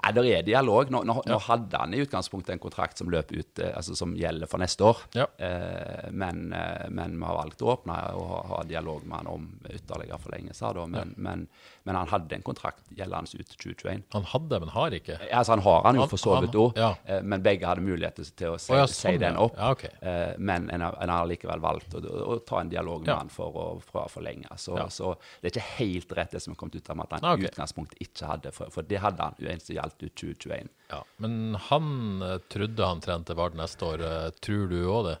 Nei, 0.00 0.12
det 0.16 0.32
er 0.32 0.46
dialog. 0.46 0.90
Nå, 0.92 1.02
nå, 1.04 1.16
nå 1.28 1.38
hadde 1.44 1.80
han 1.82 1.94
i 1.94 2.00
utgangspunktet 2.00 2.54
en 2.54 2.62
kontrakt 2.62 3.00
som 3.00 3.10
løp 3.12 3.32
ut, 3.34 3.58
eh, 3.60 3.72
altså 3.76 3.96
som 3.98 4.14
gjelder 4.16 4.48
for 4.48 4.62
neste 4.62 4.86
år. 4.86 5.02
Ja. 5.16 5.26
Eh, 5.36 6.08
men, 6.10 6.46
eh, 6.56 6.86
men 6.88 7.18
vi 7.18 7.28
har 7.28 7.36
valgt 7.36 7.64
å 7.64 7.74
åpne 7.74 7.98
og 8.16 8.30
ha, 8.30 8.40
ha 8.54 8.62
dialog 8.68 9.04
med 9.04 9.18
han 9.18 9.30
om 9.34 9.48
ytterligere 9.68 10.20
forlengelser. 10.22 10.80
Men, 10.86 11.12
ja. 11.12 11.24
men, 11.28 11.46
men 11.90 11.98
han 11.98 12.10
hadde 12.12 12.38
en 12.38 12.46
kontrakt 12.46 12.86
gjeldende 12.94 13.40
ut 13.42 13.56
2021. 13.56 14.06
Han 14.14 14.28
hadde, 14.30 14.62
men 14.62 14.70
har 14.76 14.94
ikke. 14.94 15.18
Altså 15.26 15.56
Han 15.56 15.64
har 15.66 15.82
han 15.88 15.98
jo 15.98 16.06
for 16.14 16.22
så 16.22 16.38
vidt 16.44 16.54
òg, 16.60 16.78
ja. 16.78 16.92
men 17.26 17.42
begge 17.42 17.66
hadde 17.66 17.82
mulighet 17.82 18.20
til 18.38 18.54
å 18.54 18.58
si, 18.62 18.70
oh, 18.70 18.78
ja, 18.78 18.86
si 18.86 19.02
sånn, 19.08 19.18
den 19.22 19.38
opp. 19.40 19.58
Ja, 19.58 19.72
ok. 19.74 19.84
Eh, 19.98 20.38
men 20.38 20.70
en 20.70 20.84
en 20.90 21.12
har 21.12 21.26
likevel 21.28 21.62
valgt 21.62 21.94
å, 21.96 22.00
å, 22.00 22.36
ta 22.46 22.60
en 22.60 22.70
dialog 22.72 23.04
med 23.04 23.12
han 23.14 23.32
for 23.32 23.56
å, 23.56 23.66
for 23.84 24.04
å 24.04 24.10
forlenge. 24.12 24.50
Så, 24.60 24.76
så 24.92 25.12
det 25.40 25.50
er 25.50 25.54
ikke 25.54 25.66
helt 25.78 26.14
rett 26.18 26.36
det 26.36 26.42
som 26.44 26.54
er 26.54 26.60
kommet 26.60 26.78
ut 26.78 26.92
av 26.92 27.04
at 27.04 27.16
han 27.16 27.26
i 27.26 27.32
okay. 27.34 27.50
utgangspunktet 27.50 28.04
ikke 28.06 28.30
hadde, 28.30 28.54
for, 28.56 28.72
for 28.74 28.86
det 28.86 29.02
hadde 29.02 29.28
han 29.28 29.40
jo 29.40 29.76
gjaldt 29.76 30.04
ut 30.04 30.14
2021. 30.14 30.70
Ja. 30.92 31.02
Men 31.22 31.58
han 31.70 31.90
eh, 32.26 32.38
trodde 32.52 32.88
han 32.92 33.04
trente 33.04 33.36
Vard 33.38 33.58
neste 33.58 33.86
år. 33.86 34.06
Eh, 34.06 34.30
Tror 34.40 34.70
du 34.70 34.80
òg 34.82 35.10
det? 35.10 35.18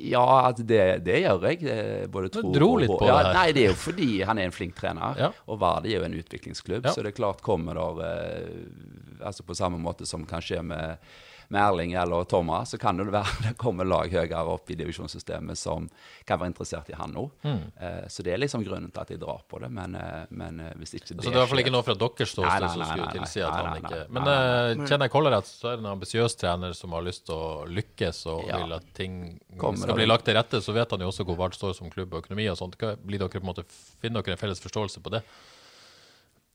Ja, 0.00 0.24
altså 0.46 0.62
det, 0.62 0.80
det 1.06 1.20
gjør 1.24 1.44
jeg. 1.48 2.08
Både 2.14 2.30
tro 2.30 2.52
dro 2.54 2.68
og 2.76 2.82
litt 2.84 2.92
på 2.92 3.08
ja, 3.08 3.16
det 3.18 3.26
her. 3.26 3.38
Nei, 3.38 3.46
det 3.56 3.62
er 3.64 3.72
jo 3.72 3.78
fordi 3.82 4.10
han 4.28 4.38
er 4.38 4.46
en 4.46 4.54
flink 4.54 4.76
trener. 4.78 5.18
Ja. 5.18 5.30
Og 5.50 5.58
Vard 5.62 5.88
er 5.88 5.96
jo 5.96 6.04
en 6.06 6.14
utviklingsklubb, 6.20 6.86
Ja. 6.86 6.92
så 6.94 7.02
det 7.02 7.12
er 7.12 7.18
klart 7.18 7.42
kommer 7.42 7.74
der 7.80 8.04
eh, 8.06 9.24
altså 9.26 9.42
På 9.42 9.56
samme 9.58 9.80
måte 9.82 10.06
som 10.06 10.22
kan 10.28 10.44
skje 10.44 10.62
med, 10.62 11.02
med 11.48 11.62
Erling 11.62 11.92
eller 11.96 12.24
Thomas, 12.28 12.70
så 12.74 12.78
kan 12.78 12.96
det 13.00 13.06
være 13.08 13.30
det 13.46 13.54
kommer 13.56 13.86
lag 13.88 14.10
høyere 14.12 14.42
opp 14.52 14.68
i 14.70 14.76
divisjonssystemet 14.76 15.56
som 15.56 15.86
kan 16.28 16.38
være 16.42 16.50
interessert 16.52 16.90
i 16.92 16.96
han 16.98 17.14
nå. 17.16 17.22
Mm. 17.42 17.62
Eh, 17.80 18.02
så 18.12 18.22
det 18.26 18.34
er 18.34 18.42
liksom 18.42 18.64
grunnen 18.66 18.90
til 18.92 19.00
at 19.00 19.12
jeg 19.14 19.20
drar 19.22 19.40
på 19.48 19.60
det. 19.62 19.70
Men, 19.72 19.94
eh, 19.96 20.26
men 20.30 20.60
eh, 20.60 20.74
hvis 20.76 20.92
ikke 20.98 21.14
det 21.16 21.24
Så 21.24 21.30
det 21.30 21.34
er 21.34 21.38
i 21.38 21.40
hvert 21.40 21.52
fall 21.54 21.62
ikke 21.64 21.72
noe 21.72 21.86
fra 21.86 21.96
deres 21.96 22.34
ståsted 22.34 22.68
som 22.74 22.84
skulle 22.90 23.12
tilsi 23.16 23.44
at 23.46 23.56
han 23.56 23.80
ikke. 23.80 24.02
Men 24.12 24.30
eh, 24.34 24.84
kjenner 24.84 25.08
jeg 25.08 25.14
Koller 25.16 25.36
rett, 25.38 25.48
så 25.48 25.72
er 25.72 25.78
det 25.78 25.84
en 25.86 25.92
ambisiøs 25.94 26.36
trener 26.40 26.76
som 26.76 26.92
har 26.98 27.06
lyst 27.08 27.24
til 27.30 27.36
å 27.38 27.64
lykkes 27.68 28.22
og 28.34 28.44
Ja. 28.48 28.60
vil 28.62 28.72
at 28.76 28.86
ting 28.94 29.18
Kommer 29.56 29.78
skal 29.80 29.94
det- 29.94 30.00
bli 30.02 30.06
lagt 30.12 30.24
til 30.28 30.36
rette. 30.36 30.60
Så 30.64 30.72
vet 30.76 30.90
han 30.90 31.00
jo 31.00 31.08
også 31.08 31.24
hvor 31.24 31.36
Vard 31.40 31.56
står 31.56 31.74
som 31.74 31.90
klubb 31.90 32.12
og 32.12 32.24
økonomi 32.26 32.48
og 32.52 32.56
sånt. 32.60 32.76
Blir 32.78 33.18
dere 33.24 33.28
på 33.32 33.40
en 33.40 33.48
måte, 33.54 33.64
finner 34.02 34.20
dere 34.22 34.36
en 34.36 34.42
felles 34.44 34.60
forståelse 34.60 35.00
på 35.02 35.10
det? 35.16 35.22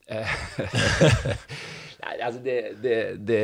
Nei, 2.04 2.16
altså 2.20 2.42
det, 2.44 2.58
det, 2.84 2.98
det 3.24 3.40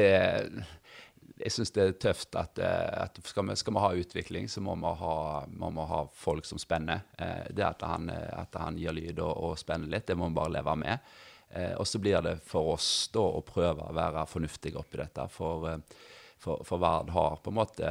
Jeg 1.39 1.53
syns 1.55 1.71
det 1.75 1.83
er 1.83 1.97
tøft 2.03 2.35
at, 2.35 2.59
eh, 2.59 3.03
at 3.05 3.19
skal, 3.23 3.47
vi, 3.47 3.55
skal 3.59 3.75
vi 3.75 3.83
ha 3.83 3.89
utvikling, 4.01 4.49
så 4.51 4.61
må 4.63 4.75
vi 4.75 4.91
ha, 5.01 5.15
må 5.47 5.71
vi 5.75 5.87
ha 5.91 6.03
folk 6.13 6.47
som 6.47 6.59
spenner. 6.59 7.05
Eh, 7.17 7.47
Det 7.55 7.65
at 7.65 7.85
han, 7.87 8.09
eh, 8.11 8.29
at 8.41 8.55
han 8.59 8.77
gir 8.77 8.95
lyd 8.95 9.21
og, 9.23 9.31
og 9.31 9.59
spenner 9.59 9.87
litt, 9.87 10.07
det 10.07 10.17
må 10.19 10.27
vi 10.29 10.39
bare 10.39 10.57
leve 10.59 10.75
med. 10.83 11.11
Og 11.81 11.87
så 11.89 11.97
blir 11.97 12.21
det 12.21 12.35
for 12.45 12.75
oss 12.75 13.09
da 13.09 13.23
å 13.25 13.39
prøve 13.41 13.87
å 13.87 13.93
være 13.97 14.27
fornuftige 14.29 14.77
oppi 14.77 14.99
dette. 14.99 15.23
For, 15.33 15.79
for, 16.37 16.61
for 16.61 16.77
Vard 16.77 17.09
har 17.09 17.39
på 17.41 17.49
en 17.49 17.57
måte 17.57 17.89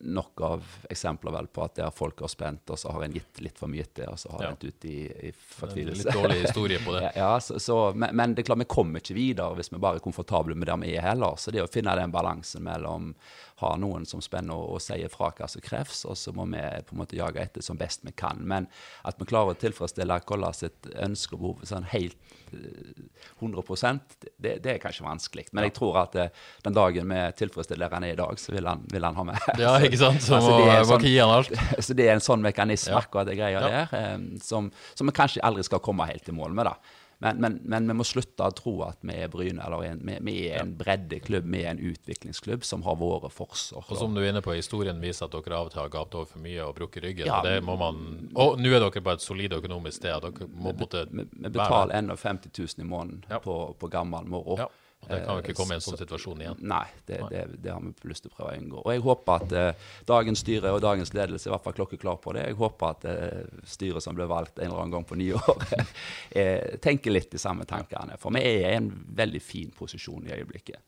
nok 0.00 0.40
av 0.40 0.64
eksempler 0.90 1.32
vel 1.34 1.46
på 1.52 1.64
at 1.64 1.74
der 1.76 1.90
folk 1.92 2.20
har 2.24 2.30
spent, 2.32 2.70
og 2.72 2.78
så 2.80 2.92
har 2.94 3.04
en 3.04 3.12
gitt 3.12 3.40
litt 3.44 3.58
for 3.60 3.68
mye 3.68 3.84
til, 3.84 4.06
og 4.08 4.18
så 4.18 4.30
har 4.32 4.42
Ja. 4.42 4.48
en 4.48 4.54
endt 4.56 4.64
ut 4.64 4.84
i, 4.88 4.96
i 5.28 5.32
fortvilelse. 5.32 6.06
litt 6.08 6.14
dårlig 6.16 6.38
historie 6.46 6.78
på 6.84 6.92
det. 6.96 7.10
Ja, 7.16 7.34
så, 7.40 7.58
så, 7.60 7.76
men, 7.94 8.16
men 8.16 8.34
det 8.34 8.42
er 8.44 8.48
klart 8.50 8.62
vi 8.64 8.68
kommer 8.70 9.00
ikke 9.04 9.14
videre 9.18 9.54
hvis 9.58 9.72
vi 9.72 9.78
bare 9.82 10.00
er 10.00 10.04
komfortable 10.04 10.54
med 10.56 10.66
der 10.70 10.80
vi 10.80 10.94
er 10.96 11.04
heller. 11.10 11.36
Så 11.36 11.52
det 11.52 11.62
å 11.62 11.68
finne 11.70 11.94
den 12.00 12.12
balansen 12.14 12.64
mellom 12.64 13.12
ha 13.60 13.74
noen 13.76 14.06
som 14.08 14.22
spenner 14.24 14.56
og, 14.56 14.78
og 14.78 14.80
sier 14.80 15.10
fra 15.12 15.28
hva 15.36 15.46
som 15.52 15.60
kreves, 15.60 16.06
og 16.08 16.16
så 16.16 16.32
må 16.32 16.46
vi 16.48 16.62
på 16.88 16.94
en 16.96 17.00
måte 17.02 17.18
jage 17.18 17.42
etter 17.42 17.60
som 17.60 17.76
best 17.76 18.00
vi 18.08 18.12
kan. 18.16 18.40
Men 18.40 18.66
at 19.04 19.20
vi 19.20 19.28
klarer 19.28 19.52
å 19.52 19.58
tilfredsstille 19.60 20.16
Kolla 20.24 20.48
sitt 20.56 20.88
ønske 20.96 21.36
og 21.36 21.42
behov 21.42 21.66
sånn 21.68 21.84
helt 21.92 22.16
eh, 22.56 23.04
100 23.40 24.00
det, 24.40 24.56
det 24.64 24.72
er 24.74 24.78
kanskje 24.82 25.04
vanskelig. 25.04 25.46
Men 25.52 25.66
jeg 25.68 25.74
tror 25.76 25.98
at 26.06 26.16
eh, 26.16 26.32
den 26.64 26.76
dagen 26.76 27.12
vi 27.12 27.20
tilfredsstiller 27.40 27.92
han 27.92 28.04
er 28.08 28.14
i 28.14 28.18
dag, 28.20 28.40
så 28.40 28.52
vil 28.56 28.66
han, 28.68 28.86
vil 28.90 29.04
han 29.04 29.18
ha 29.20 29.24
med. 29.28 29.50
Ja, 29.60 29.76
ikke 29.90 30.00
sant? 30.04 30.22
Så 30.22 30.38
Altså, 30.38 30.54
må, 30.56 30.64
er 30.70 30.80
må 30.80 30.88
sånn- 30.92 31.02
ikke 31.04 31.12
gi 31.12 31.18
han 31.20 31.34
alt. 31.36 31.52
Så 31.86 31.94
det 31.98 32.06
er 32.08 32.14
en 32.16 32.24
sånn 32.24 32.40
mekanisme, 32.46 32.94
Ja. 32.96 33.02
akkurat 33.04 33.26
det 33.26 33.36
greia 33.36 33.60
Ja. 33.60 33.68
der, 33.68 33.98
eh, 33.98 34.18
som, 34.40 34.70
som 34.94 35.06
vi 35.06 35.12
kanskje 35.12 35.42
aldri 35.44 35.62
skal 35.66 35.78
komme 35.84 36.06
helt 36.08 36.24
til 36.24 36.34
mål 36.34 36.54
med. 36.54 36.64
da. 36.70 36.76
Men, 37.22 37.36
men, 37.36 37.60
men 37.68 37.86
vi 37.86 37.92
må 37.98 38.04
slutte 38.08 38.46
å 38.46 38.52
tro 38.56 38.72
at 38.86 38.96
vi 39.04 39.12
er 39.12 39.28
Bryne, 39.28 39.60
eller 39.60 39.82
en, 39.90 39.98
vi, 40.08 40.14
vi 40.24 40.34
er 40.48 40.62
en 40.62 40.70
breddeklubb, 40.78 41.44
vi 41.52 41.58
er 41.66 41.74
en 41.74 41.82
utviklingsklubb 41.90 42.64
som 42.64 42.80
har 42.86 42.96
våre 42.96 43.28
forsår. 43.28 43.84
Og 43.92 43.98
som 44.00 44.14
du 44.16 44.22
er 44.22 44.30
inne 44.30 44.40
på, 44.40 44.54
historien 44.56 44.96
viser 45.02 45.26
at 45.28 45.34
dere 45.36 45.52
av 45.58 45.66
og 45.68 45.74
til 45.74 45.82
har 45.82 45.90
gapt 45.92 46.14
over 46.16 46.24
for 46.30 46.40
mye 46.40 46.64
og 46.64 46.72
brukket 46.78 47.04
ryggen. 47.04 47.26
Ja, 47.28 47.42
og 47.42 47.44
det 47.44 47.58
må 47.66 47.76
man 47.76 48.30
Og 48.34 48.56
nå 48.58 48.72
er 48.72 48.80
dere 48.86 49.02
på 49.04 49.12
et 49.12 49.20
solid 49.20 49.52
økonomisk 49.52 50.00
sted. 50.00 50.16
Dere 50.24 50.48
må 50.48 50.72
vi, 50.72 50.78
måtte 50.80 51.04
vi, 51.12 51.26
vi 51.44 51.52
betaler 51.52 51.92
ennå 52.00 52.16
50 52.16 52.56
000 52.56 52.86
i 52.86 52.88
måneden 52.88 53.20
Ja. 53.28 53.38
på, 53.44 53.76
på 53.78 53.90
gammel 53.92 54.24
moro. 54.24 54.56
Ja, 54.56 54.70
og 55.00 55.08
det 55.08 55.20
kan 55.24 55.38
jo 55.38 55.42
ikke 55.42 55.52
Eh, 55.54 55.56
komme 55.56 55.74
i 55.74 55.78
en 55.80 55.84
sånn 55.84 55.98
situasjon 55.98 56.42
igjen. 56.44 56.58
Nei, 56.70 56.84
det, 57.08 57.18
det, 57.32 57.44
det 57.64 57.72
har 57.72 57.80
vi 57.82 58.10
lyst 58.10 58.26
til 58.26 58.32
å 58.32 58.36
prøve 58.36 58.52
å 58.52 58.60
unngå. 58.60 58.82
Og 58.84 58.92
jeg 58.92 59.02
håper 59.06 59.44
at 59.44 59.54
eh, 59.56 59.86
dagens 60.06 60.42
styre 60.44 60.74
og 60.76 60.82
dagens 60.84 61.14
ledelse 61.16 61.48
i 61.48 61.54
hvert 61.54 61.64
fall 61.64 61.76
klokkeklar 61.78 62.20
på 62.22 62.34
det. 62.36 62.44
Jeg 62.50 62.58
håper 62.60 62.94
at 62.94 63.06
eh, 63.10 63.40
styret 63.64 64.04
som 64.04 64.18
ble 64.18 64.28
valgt 64.30 64.60
en 64.60 64.68
eller 64.68 64.84
annen 64.84 64.94
gang 64.98 65.08
på 65.08 65.18
nyår, 65.18 65.64
eh, 66.42 66.76
tenker 66.84 67.16
litt 67.16 67.32
de 67.32 67.40
samme 67.42 67.66
tankene. 67.68 68.20
For 68.20 68.34
vi 68.36 68.44
er 68.44 68.68
i 68.68 68.78
en 68.78 68.92
veldig 69.22 69.42
fin 69.42 69.72
posisjon 69.76 70.28
i 70.28 70.36
øyeblikket. 70.36 70.84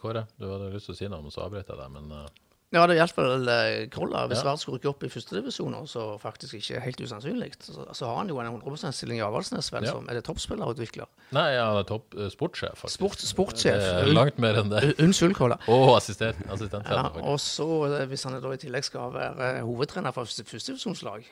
Kåre, 0.00 0.24
du 0.38 0.46
hadde 0.46 0.70
lyst 0.70 0.86
til 0.86 0.94
å 0.94 0.98
si 1.00 1.08
noe, 1.10 1.22
men 1.24 1.34
så 1.34 1.44
avbrøt 1.44 1.70
jeg 1.70 1.78
deg. 1.80 1.94
Men 1.94 2.12
eh, 2.16 2.28
Ja, 2.70 2.84
det 2.86 2.94
gjaldt 3.00 3.16
vel 3.18 3.30
Krolla. 3.42 3.88
Kolla. 3.90 4.20
Hvis 4.30 4.38
Ja. 4.44 4.44
Vard 4.46 4.60
skulle 4.62 4.78
rykke 4.78 4.88
opp 4.92 5.02
i 5.02 5.08
førstedivisjon, 5.10 5.74
så 5.90 6.04
faktisk 6.22 6.54
ikke 6.54 6.78
helt 6.84 7.00
usannsynlig, 7.02 7.48
så, 7.58 7.86
så 7.92 8.06
har 8.06 8.16
han 8.20 8.28
jo 8.30 8.38
en 8.38 8.46
100 8.46 8.62
%-stilling 8.76 9.18
i 9.18 9.24
Avaldsnes, 9.26 9.72
vel, 9.74 9.84
Ja. 9.88 9.90
som 9.96 10.06
er 10.08 10.14
det 10.14 10.22
toppspillerutvikler. 10.28 11.08
Nei, 11.34 11.48
ja, 11.56 11.64
han 11.66 11.80
er 11.80 11.88
topp 11.88 12.14
eh, 12.14 12.28
sportssjef, 12.30 12.78
faktisk. 12.78 12.94
Sport, 13.00 13.18
sportssjef. 13.26 14.06
Langt 14.14 14.38
mer 14.38 14.60
enn 14.62 14.70
det. 14.70 14.94
Unnskyld, 15.02 15.34
Krolla. 15.34 15.58
Og 15.68 15.96
assistent, 15.96 16.38
Ja, 16.46 17.10
og 17.18 17.40
så, 17.42 17.66
eh, 17.90 18.06
hvis 18.06 18.22
han 18.28 18.38
da 18.40 18.52
i 18.54 18.62
tillegg 18.62 18.84
skal 18.86 19.10
være 19.18 19.50
eh, 19.58 19.62
hovedtrener 19.66 20.14
for 20.14 20.24
første- 20.30 20.46
førstedivisjonslag, 20.46 21.26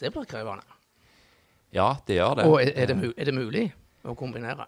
det 0.00 0.12
blir 0.14 0.24
krevende. 0.24 0.64
Ja, 1.76 1.98
det 2.08 2.16
gjør 2.16 2.34
det. 2.40 2.44
Og 2.48 2.62
er, 2.62 2.72
er, 2.72 2.86
det, 2.94 3.12
er 3.18 3.24
det 3.28 3.34
mulig 3.36 3.66
å 4.08 4.16
kombinere? 4.16 4.64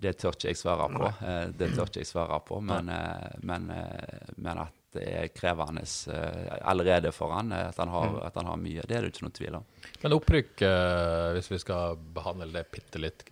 Det 0.00 0.16
tør 0.18 0.32
ikke 0.34 0.48
jeg 0.48 0.56
svare 0.58 0.88
på. 0.90 1.10
Eh, 1.28 1.52
Det 1.60 1.74
tør 1.76 1.86
ikke 1.90 2.00
jeg 2.00 2.08
svare 2.08 2.40
på, 2.48 2.56
men, 2.64 2.88
eh, 2.88 3.36
men, 3.44 3.68
eh, 3.70 4.32
men 4.40 4.58
at 4.64 4.72
det 4.96 5.04
er 5.04 5.30
krevende 5.34 5.84
eh, 5.84 6.52
allerede 6.68 7.12
for 7.12 7.34
han, 7.36 7.52
eh, 7.52 7.68
at 7.68 7.80
han, 7.80 7.90
har, 7.92 8.18
at 8.28 8.38
han 8.40 8.48
har 8.48 8.60
mye, 8.60 8.84
det 8.88 8.96
er 8.96 9.04
det 9.04 9.12
ikke 9.12 9.26
noen 9.26 9.38
tvil 9.38 9.58
om. 9.60 9.66
Men 10.02 10.16
opprykk, 10.16 10.54
eh, 10.64 11.24
hvis 11.36 11.50
vi 11.52 11.60
skal 11.62 11.98
behandle 12.16 12.50
det 12.54 12.68
bitte 12.72 13.02
litt 13.02 13.26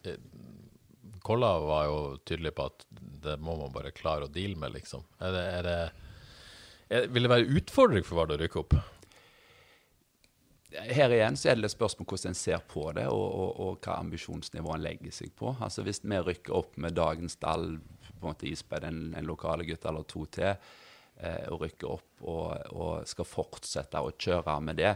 Kolla 1.26 1.56
var 1.58 1.86
jo 1.88 1.94
tydelig 2.22 2.52
på 2.54 2.68
at 2.68 2.84
det 3.26 3.32
må 3.42 3.56
man 3.58 3.72
bare 3.74 3.90
klare 3.90 4.28
å 4.28 4.30
deale 4.30 4.54
med, 4.62 4.76
liksom. 4.76 5.02
Er 5.18 5.32
det, 5.34 5.40
er 5.56 5.64
det, 5.66 5.78
er, 6.86 7.08
vil 7.10 7.26
det 7.26 7.32
være 7.32 7.56
utfordring 7.58 8.06
for 8.06 8.20
Vard 8.20 8.36
å 8.36 8.38
rykke 8.38 8.60
opp? 8.60 8.76
Her 10.70 11.10
igjen 11.16 11.38
så 11.40 11.50
er 11.50 11.58
det 11.58 11.66
et 11.66 11.74
spørsmål 11.74 12.06
hvordan 12.12 12.30
en 12.30 12.38
ser 12.38 12.62
på 12.70 12.84
det, 12.94 13.08
og, 13.10 13.26
og, 13.26 13.58
og 13.64 13.80
hva 13.82 13.98
ambisjonsnivå 14.04 14.76
en 14.76 14.86
legger 14.86 15.18
seg 15.18 15.34
på. 15.34 15.50
Altså 15.58 15.82
Hvis 15.82 16.04
vi 16.04 16.22
rykker 16.28 16.54
opp 16.54 16.78
med 16.78 16.94
dagens 16.94 17.34
stall, 17.40 17.72
på 18.06 18.20
en 18.20 18.28
måte 18.28 18.46
ispedd 18.46 18.86
en, 18.86 19.00
en 19.18 19.26
lokale 19.26 19.66
gutt 19.66 19.82
eller 19.88 20.06
to 20.06 20.28
til, 20.30 20.54
eh, 21.20 21.46
og 21.52 21.60
rykker 21.64 21.88
opp 21.94 22.22
og, 22.26 22.72
og 22.76 23.06
skal 23.08 23.24
fortsette 23.28 24.00
å 24.02 24.12
kjøre 24.16 24.58
med 24.64 24.76
det 24.82 24.92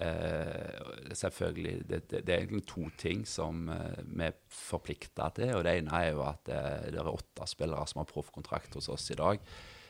eh, 0.00 1.14
Selvfølgelig, 1.16 1.76
det, 1.88 2.00
det, 2.10 2.20
det 2.26 2.34
er 2.34 2.42
egentlig 2.44 2.66
to 2.68 2.88
ting 3.00 3.24
som 3.28 3.68
eh, 3.72 4.02
vi 4.04 4.26
er 4.28 4.34
forplikta 4.52 5.30
til. 5.36 5.54
og 5.56 5.64
Det 5.66 5.76
ene 5.80 6.02
er 6.02 6.10
jo 6.12 6.24
at 6.26 6.42
det, 6.48 6.60
det 6.94 7.00
er 7.00 7.12
åtte 7.12 7.48
spillere 7.48 7.86
som 7.88 8.02
har 8.02 8.10
proffkontrakt 8.10 8.76
hos 8.76 8.90
oss 8.92 9.08
i 9.14 9.18
dag. 9.18 9.40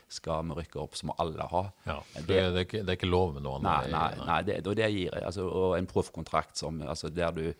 Skal 0.09 0.44
vi 0.46 0.55
rykke 0.61 0.79
opp, 0.79 0.94
så 0.94 1.09
må 1.09 1.16
alle 1.18 1.42
ha. 1.50 1.64
Ja, 1.88 1.96
Det- 2.14 2.26
det, 2.29 2.37
er 2.44 2.61
ikke, 2.62 2.83
det 2.87 2.92
er 2.94 2.98
ikke 3.00 3.11
lov 3.11 3.33
med 3.35 3.42
noe 3.42 3.59
Nei, 3.64 3.72
annet. 3.88 3.90
nei, 4.20 4.26
nei 4.29 4.42
det, 4.46 4.61
og 4.70 4.76
det 4.79 4.90
gir 4.94 5.16
altså, 5.18 5.48
og 5.50 5.74
en 5.81 5.88
proffkontrakt 5.90 6.57
som 6.62 6.79
altså, 6.87 7.11
der 7.11 7.35
du 7.35 7.42
eh, 7.48 7.55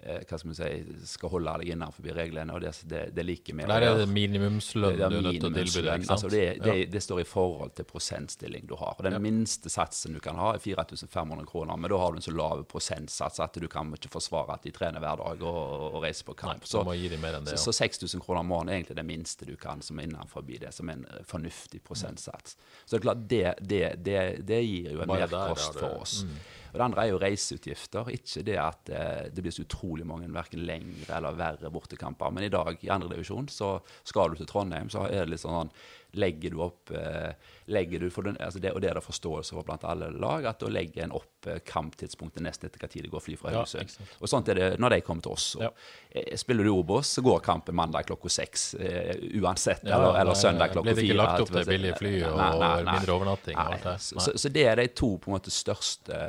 hva 0.00 0.38
skal 0.38 0.48
man 0.48 0.56
si, 0.56 0.68
skal 1.10 1.32
holde 1.34 1.52
deg 1.60 1.72
innenfor 1.74 2.06
reglene, 2.16 2.54
og 2.56 2.60
det, 2.64 2.72
det, 2.88 3.02
det 3.16 3.24
liker 3.26 3.56
vi. 3.58 3.66
Der 3.68 3.84
er 3.90 3.98
det 4.00 4.06
minimumslønn 4.08 4.94
er 4.96 5.12
du 5.12 5.18
er 5.18 5.26
nødt 5.26 5.40
til 5.40 5.50
å 5.50 5.54
tilby. 5.56 5.92
Altså 6.14 6.30
det, 6.32 6.44
det, 6.64 6.74
Ja. 6.80 6.86
det 6.94 7.02
står 7.04 7.20
i 7.20 7.26
forhold 7.28 7.74
til 7.76 7.84
prosentstilling 7.84 8.66
du 8.70 8.76
har. 8.80 8.94
Og 8.98 9.02
Den 9.04 9.12
Ja. 9.12 9.18
minste 9.18 9.68
satsen 9.70 10.14
du 10.14 10.20
kan 10.20 10.36
ha, 10.40 10.54
er 10.54 10.58
4500 10.62 11.46
kroner. 11.46 11.76
Men 11.76 11.90
da 11.90 11.98
har 11.98 12.12
du 12.12 12.16
en 12.16 12.22
så 12.22 12.32
lav 12.34 12.64
prosentsats 12.64 13.40
at 13.40 13.52
du 13.60 13.68
kan 13.68 13.92
ikke 13.94 14.08
forsvare 14.12 14.54
at 14.54 14.62
de 14.62 14.70
trener 14.72 15.00
hver 15.00 15.16
dag 15.20 15.42
og, 15.42 15.94
og 15.94 16.02
reiser 16.02 16.24
på 16.24 16.32
Nei, 16.38 16.40
kamp. 16.54 16.64
så 16.64 16.84
enn 16.84 17.44
det. 17.44 17.58
så, 17.58 17.58
ja. 17.58 17.64
så 17.66 17.72
6000 17.72 18.20
kroner 18.24 18.40
om 18.40 18.46
måneden 18.46 18.68
er 18.72 18.78
egentlig 18.80 18.96
det 18.96 19.06
minste 19.06 19.44
du 19.46 19.56
kan 19.56 19.82
som 19.82 19.98
er 19.98 20.08
innenfor 20.08 20.42
det, 20.46 20.72
som 20.74 20.88
en 20.88 21.04
eh, 21.10 21.22
fornuftig 21.24 21.82
prosentsats. 21.84 22.56
Så 22.86 22.96
det 22.96 23.00
er 23.00 23.06
klart, 23.08 23.28
det, 23.28 23.54
det, 23.60 23.84
det, 24.04 24.46
det 24.46 24.62
gir 24.64 24.92
jo 24.94 25.00
en 25.04 25.08
merkost 25.08 25.76
for 25.78 26.00
oss. 26.00 26.22
mm. 26.24 26.40
Og 26.70 26.78
det 26.78 26.84
andre 26.84 27.02
er 27.02 27.08
jo 27.10 27.18
reiseutgifter. 27.18 28.10
Ikke 28.14 28.42
det 28.46 28.56
at 28.62 28.90
eh, 28.94 29.24
det 29.34 29.42
blir 29.42 29.50
så 29.50 29.64
utrolig 29.66 29.89
mange 30.06 30.28
verken 30.32 30.64
lengre 30.66 31.16
eller 31.16 31.38
verre 31.38 31.70
bortekamper. 31.72 32.30
Men 32.30 32.44
i 32.44 32.52
dag, 32.52 32.76
i 32.80 32.90
andredivisjon, 32.90 33.48
så 33.48 33.78
skal 34.04 34.30
du 34.30 34.40
til 34.40 34.46
Trondheim, 34.50 34.90
så 34.92 35.06
er 35.08 35.24
det 35.24 35.34
litt 35.34 35.44
sånn 35.44 35.72
Legger 36.12 36.50
du 36.50 36.60
opp 36.64 36.90
eh, 36.90 37.30
legger 37.70 38.00
du 38.00 38.08
den, 38.10 38.36
altså 38.42 38.58
det, 38.58 38.72
Og 38.74 38.80
det 38.82 38.88
er 38.90 38.96
det 38.98 39.02
forståelse 39.04 39.54
for 39.54 39.62
blant 39.62 39.84
alle 39.86 40.08
lag, 40.10 40.48
at 40.50 40.58
da 40.58 40.66
legger 40.66 41.04
en 41.04 41.12
opp 41.14 41.46
eh, 41.46 41.60
kamptidspunktet 41.62 42.42
nesten 42.42 42.66
etter 42.66 42.82
hva 42.82 42.88
tid 42.90 43.06
det 43.06 43.12
går 43.12 43.22
fly 43.22 43.36
fra 43.38 43.52
Haugesund. 43.54 43.94
Ja, 43.94 44.08
og 44.18 44.32
sånt 44.32 44.50
er 44.50 44.58
det 44.58 44.68
når 44.82 44.96
de 44.96 45.00
kommer 45.06 45.22
til 45.22 45.36
oss. 45.36 45.46
Ja. 45.60 45.70
eh, 46.10 46.34
Spiller 46.40 46.66
du 46.66 46.72
Obos, 46.72 47.12
så 47.14 47.22
går 47.22 47.38
kampen 47.46 47.78
mandag 47.78 48.08
klokka 48.10 48.32
seks 48.40 48.72
uansett. 48.74 49.86
Ja, 49.86 50.00
eller, 50.00 50.18
eller 50.24 50.34
nei, 50.34 50.40
søndag 50.42 50.74
klokka 50.74 50.88
Blir 50.88 50.98
det 50.98 51.06
ikke 51.06 51.20
lagt 51.20 51.44
opp 51.44 51.54
til 51.54 51.70
billige 51.70 52.00
fly 52.00 52.14
og 52.32 52.42
mindre 52.90 53.14
overnatting 53.14 53.54
og 53.54 53.76
alt 53.76 53.86
det? 53.86 53.94
Nei. 53.94 54.26
så, 54.26 54.34
så 54.34 54.54
det 54.58 54.66
er 54.66 54.82
de 54.82 54.88
to 54.90 55.14
på 55.22 55.30
en 55.30 55.38
måte 55.38 55.54
største 55.54 56.20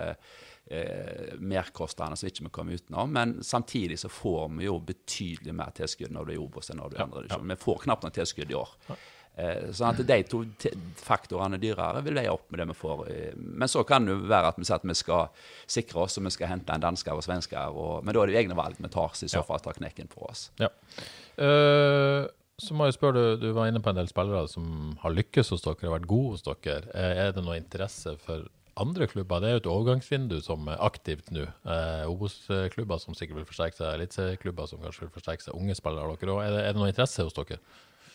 eh, 0.71 1.37
merkostnadene 1.39 2.19
som 2.19 2.29
ikke 2.29 2.45
vi 2.47 2.53
kommer 2.55 2.79
utenom. 2.79 3.11
Men 3.11 3.37
samtidig 3.43 3.99
så 3.99 4.11
får 4.11 4.51
vi 4.57 4.67
jo 4.69 4.77
betydelig 4.87 5.55
mer 5.55 5.73
tilskudd 5.77 6.13
når 6.15 6.27
du 6.27 6.33
er 6.33 6.37
i 6.37 6.43
Obos 6.43 6.71
enn 6.71 6.81
når 6.81 6.91
du 6.91 6.95
er 6.95 7.01
i 7.01 7.07
andre 7.07 7.25
divisjon. 7.25 7.49
Vi 7.51 7.63
får 7.65 7.81
knapt 7.87 8.07
noe 8.07 8.15
tilskudd 8.15 8.53
i 8.53 8.59
år. 8.59 8.75
Eh, 9.39 9.69
sånn 9.71 9.93
at 9.93 10.01
de 10.07 10.17
to 10.27 10.41
faktorene 10.99 11.55
er 11.55 11.63
dyrere 11.63 12.01
vil 12.03 12.17
veie 12.19 12.31
opp 12.33 12.49
med 12.51 12.61
det 12.61 12.67
vi 12.73 12.77
får. 12.81 13.05
Men 13.37 13.71
så 13.71 13.85
kan 13.87 14.07
det 14.07 14.17
være 14.19 14.51
at 14.51 14.59
vi 14.59 14.67
sier 14.67 14.81
at 14.81 14.87
vi 14.87 14.97
skal 14.97 15.47
sikre 15.77 16.05
oss, 16.05 16.19
og 16.19 16.27
vi 16.27 16.35
skal 16.35 16.51
hente 16.51 16.75
en 16.75 16.83
dansker 16.83 17.15
og 17.15 17.25
svensker. 17.25 17.71
Og, 17.71 18.03
men 18.03 18.15
da 18.15 18.23
er 18.23 18.31
det 18.31 18.37
jo 18.37 18.43
egne 18.43 18.59
valg 18.59 18.79
vi 18.79 18.91
tar, 18.91 19.15
så 19.15 19.27
i 19.27 19.31
så 19.31 19.43
fall 19.47 19.63
tar 19.63 19.79
knekken 19.79 20.11
på 20.11 20.23
oss. 20.27 20.49
Ja. 20.61 20.71
Uh... 21.39 22.27
så 22.61 22.75
må 22.77 22.85
jeg 22.85 22.93
spørre, 22.93 23.21
du, 23.39 23.47
du 23.47 23.53
var 23.57 23.71
inne 23.71 23.79
på 23.81 23.89
en 23.89 23.97
del 23.97 24.09
spillere 24.11 24.45
som 24.51 24.91
har 25.01 25.15
lykkes 25.15 25.49
hos 25.49 25.63
dere, 25.65 25.79
har 25.81 25.95
vært 25.95 26.11
gode 26.11 26.35
hos 26.35 26.43
dere. 26.45 26.91
Eh, 26.93 27.21
er 27.23 27.31
det 27.33 27.41
noe 27.41 27.57
interesse 27.57 28.13
for 28.21 28.45
andre 28.81 29.07
klubber? 29.11 29.39
Det 29.43 29.49
er 29.51 29.55
jo 29.57 29.61
et 29.63 29.69
overgangsvindu 29.75 30.39
som 30.45 30.67
er 30.73 30.81
aktivt 30.83 31.29
nå. 31.35 31.45
Eh, 31.65 32.03
Obos-klubber 32.11 32.99
som 33.03 33.15
sikkert 33.17 33.41
vil 33.41 33.47
forsterke 33.49 33.77
seg, 33.79 33.93
eliteserieklubber 33.99 34.67
som 34.69 34.81
kanskje 34.83 35.05
vil 35.07 35.13
forsterke 35.15 35.45
seg, 35.47 35.55
unge 35.57 35.77
spillere 35.79 36.17
dere. 36.19 36.35
Er, 36.45 36.51
det- 36.57 36.65
er 36.67 36.73
det 36.75 36.81
noe 36.81 36.91
interesse 36.91 37.23
hos 37.27 37.37
dere? 37.39 37.61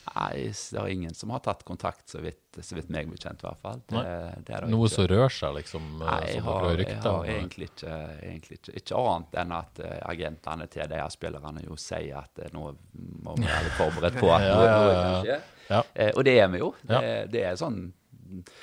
Nei, 0.06 0.52
det 0.54 0.78
er 0.78 0.86
ingen 0.86 1.14
som 1.18 1.32
har 1.34 1.40
tatt 1.42 1.64
kontakt, 1.66 2.04
så 2.12 2.20
vidt, 2.22 2.38
så 2.62 2.76
vidt 2.76 2.92
meg 2.94 3.08
bekjent 3.10 3.40
i 3.42 3.46
hvert 3.48 3.58
fall. 3.58 3.80
Det, 3.90 4.02
det 4.46 4.60
Noe 4.70 4.86
som 4.88 5.02
rør 5.10 5.26
seg, 5.34 5.56
liksom? 5.56 5.88
eh, 5.98 6.06
Nei, 6.06 6.20
jeg 6.30 6.44
har, 6.46 6.68
jeg 6.78 7.00
har 7.02 7.26
egentlig 7.32 7.66
ikke, 7.72 7.96
egentlig 8.22 8.58
ikke 8.60 8.76
Ikke 8.78 9.00
annet 9.02 9.34
enn 9.42 9.56
at 9.58 9.80
eh, 9.82 9.98
agentene 10.06 10.68
til 10.70 10.86
de 10.92 11.00
her 11.02 11.10
spillerne 11.10 11.64
jo 11.66 11.74
sier 11.82 12.20
at 12.22 12.38
eh, 12.38 12.52
nå 12.54 12.68
må 13.26 13.34
vi 13.40 13.50
være 13.50 13.74
forberedt 13.80 14.20
på 14.22 14.30
at 14.30 14.46
Ja, 14.46 14.54
ja, 14.54 14.70
ja, 14.70 14.78
noe 14.78 14.94
ja, 14.94 15.02
kan 15.42 15.52
ja. 15.74 15.82
Eh, 15.98 16.12
og 16.14 16.22
det 16.30 16.36
er 16.38 16.48
vi 16.54 16.62
jo. 16.62 16.70
Det, 16.86 17.02
det 17.34 17.42
er 17.50 17.58
sånn 17.58 17.80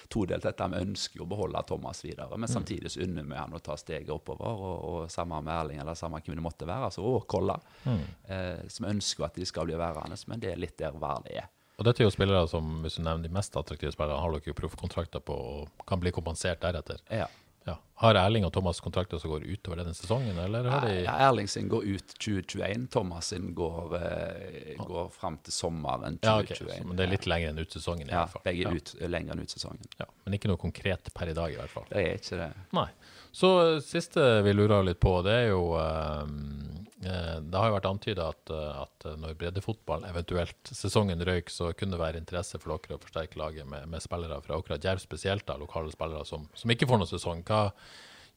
todelt 0.10 0.44
dette. 0.44 0.68
Vi 0.74 0.82
ønsker 0.86 1.18
jo 1.22 1.26
å 1.26 1.30
beholde 1.30 1.64
Thomas 1.68 2.04
videre, 2.06 2.30
Mm. 2.34 2.40
men 2.40 2.50
samtidig 2.50 2.92
så 2.92 3.02
unner 3.04 3.24
vi 3.24 3.36
han 3.36 3.54
å 3.54 3.60
ta 3.62 3.76
steget 3.78 4.10
oppover. 4.10 4.46
Og, 4.48 4.84
og 4.90 5.12
samme 5.12 5.42
med 5.42 5.54
Erling, 5.54 5.80
eller 5.80 5.94
samme 5.96 6.22
hvem 6.22 6.36
det 6.36 6.44
måtte 6.44 6.66
være, 6.68 6.90
altså, 6.90 7.02
og 7.04 7.28
Kolla. 7.28 7.60
Mm. 7.86 8.00
Eh, 8.28 8.64
så 8.68 8.86
ønsker 8.90 9.26
at 9.26 9.36
de 9.36 9.46
skal 9.46 9.66
bli 9.66 9.76
værende, 9.76 10.18
men 10.28 10.40
det 10.40 10.52
er 10.52 10.58
litt 10.62 10.78
der 10.78 10.92
Vard 10.92 11.28
er. 11.32 11.50
Og 11.80 11.86
dette 11.86 12.04
er 12.04 12.06
jo 12.06 12.14
spillere 12.14 12.48
som, 12.48 12.82
hvis 12.84 12.96
du 13.00 13.02
nevner 13.02 13.24
de 13.24 13.34
mest 13.34 13.56
attraktive 13.58 13.92
spillerne, 13.92 14.22
har 14.22 14.32
dere 14.36 14.52
jo 14.52 14.54
proffkontrakter 14.54 15.20
på 15.26 15.34
og 15.34 15.86
kan 15.90 16.00
bli 16.00 16.12
kompensert 16.14 16.62
deretter. 16.62 17.00
Ja. 17.10 17.26
Ja. 17.65 17.78
Har 18.04 18.17
Erling 18.19 18.43
og 18.45 18.52
Thomas 18.54 18.80
kontrakter 18.84 19.19
som 19.21 19.32
går 19.32 19.45
utover 19.47 19.80
denne 19.80 19.93
sesongen, 19.95 20.38
eller 20.43 20.65
har 20.67 20.82
de 20.88 20.95
Ja, 21.06 21.13
Erling 21.30 21.47
sin 21.47 21.69
går 21.71 21.86
ut 21.86 22.15
2021. 22.17 22.88
Thomas 22.91 23.28
sin 23.32 23.54
går, 23.56 23.95
eh, 23.99 24.76
går 24.82 25.10
fram 25.13 25.38
til 25.45 25.56
sommeren 25.56 26.17
2021. 26.19 26.67
Ja, 26.67 26.73
okay. 26.76 26.84
men 26.88 26.97
det 26.97 27.06
er 27.08 27.13
litt 27.13 27.28
lenger 27.30 27.54
enn 27.54 27.60
ut 27.63 27.71
sesongen 27.78 28.10
i 28.10 28.12
Ja, 28.12 28.26
hvert 28.26 28.36
fall. 28.36 28.45
begge 28.49 28.67
ja. 28.67 28.73
ut, 28.76 28.95
lenger 29.08 29.38
enn 29.38 29.45
ut 29.45 29.56
sesongen. 29.56 29.88
Ja, 29.99 30.10
men 30.26 30.34
ikke 30.39 30.52
noe 30.52 30.60
konkret 30.60 31.13
per 31.13 31.32
i 31.32 31.38
dag, 31.38 31.54
i 31.54 31.60
hvert 31.62 31.71
fall. 31.71 31.88
Det 31.89 32.04
er 32.04 32.19
ikke 32.19 32.41
det. 32.41 32.49
Nei. 32.76 32.89
Så 33.32 33.76
eh, 33.76 33.80
siste 33.82 34.41
vi 34.45 34.54
lurer 34.54 34.84
litt 34.86 34.99
på, 34.99 35.21
det 35.26 35.34
er 35.34 35.47
jo 35.54 35.63
eh, 35.80 36.21
eh, 36.21 36.83
Det 37.04 37.60
har 37.60 37.70
jo 37.70 37.76
vært 37.76 37.89
antyda 37.89 38.30
at, 38.32 38.54
eh, 38.54 38.80
at 38.84 39.08
når 39.20 39.36
breddefotballen 39.39 40.08
eventuelt 40.10 40.72
sesongen 40.72 41.22
røyk, 41.28 41.52
så 41.54 41.74
kunne 41.76 41.98
det 41.98 42.04
være 42.04 42.24
interesse 42.24 42.62
for 42.62 42.76
dere 42.76 42.98
å 42.98 43.04
forsterke 43.04 43.39
laget 43.42 43.70
med, 43.70 43.89
med 43.92 44.04
spillere 44.04 44.39
fra 44.46 44.58
akkurat 44.58 44.88
Jerv 44.88 45.04
spesielt, 45.04 45.46
da, 45.50 45.60
lokale 45.60 45.94
spillere 45.94 46.26
som, 46.30 46.48
som 46.58 46.74
ikke 46.74 46.89
får 46.89 47.02
noen 47.02 47.13
sesong. 47.16 47.46
Hva 47.48 47.68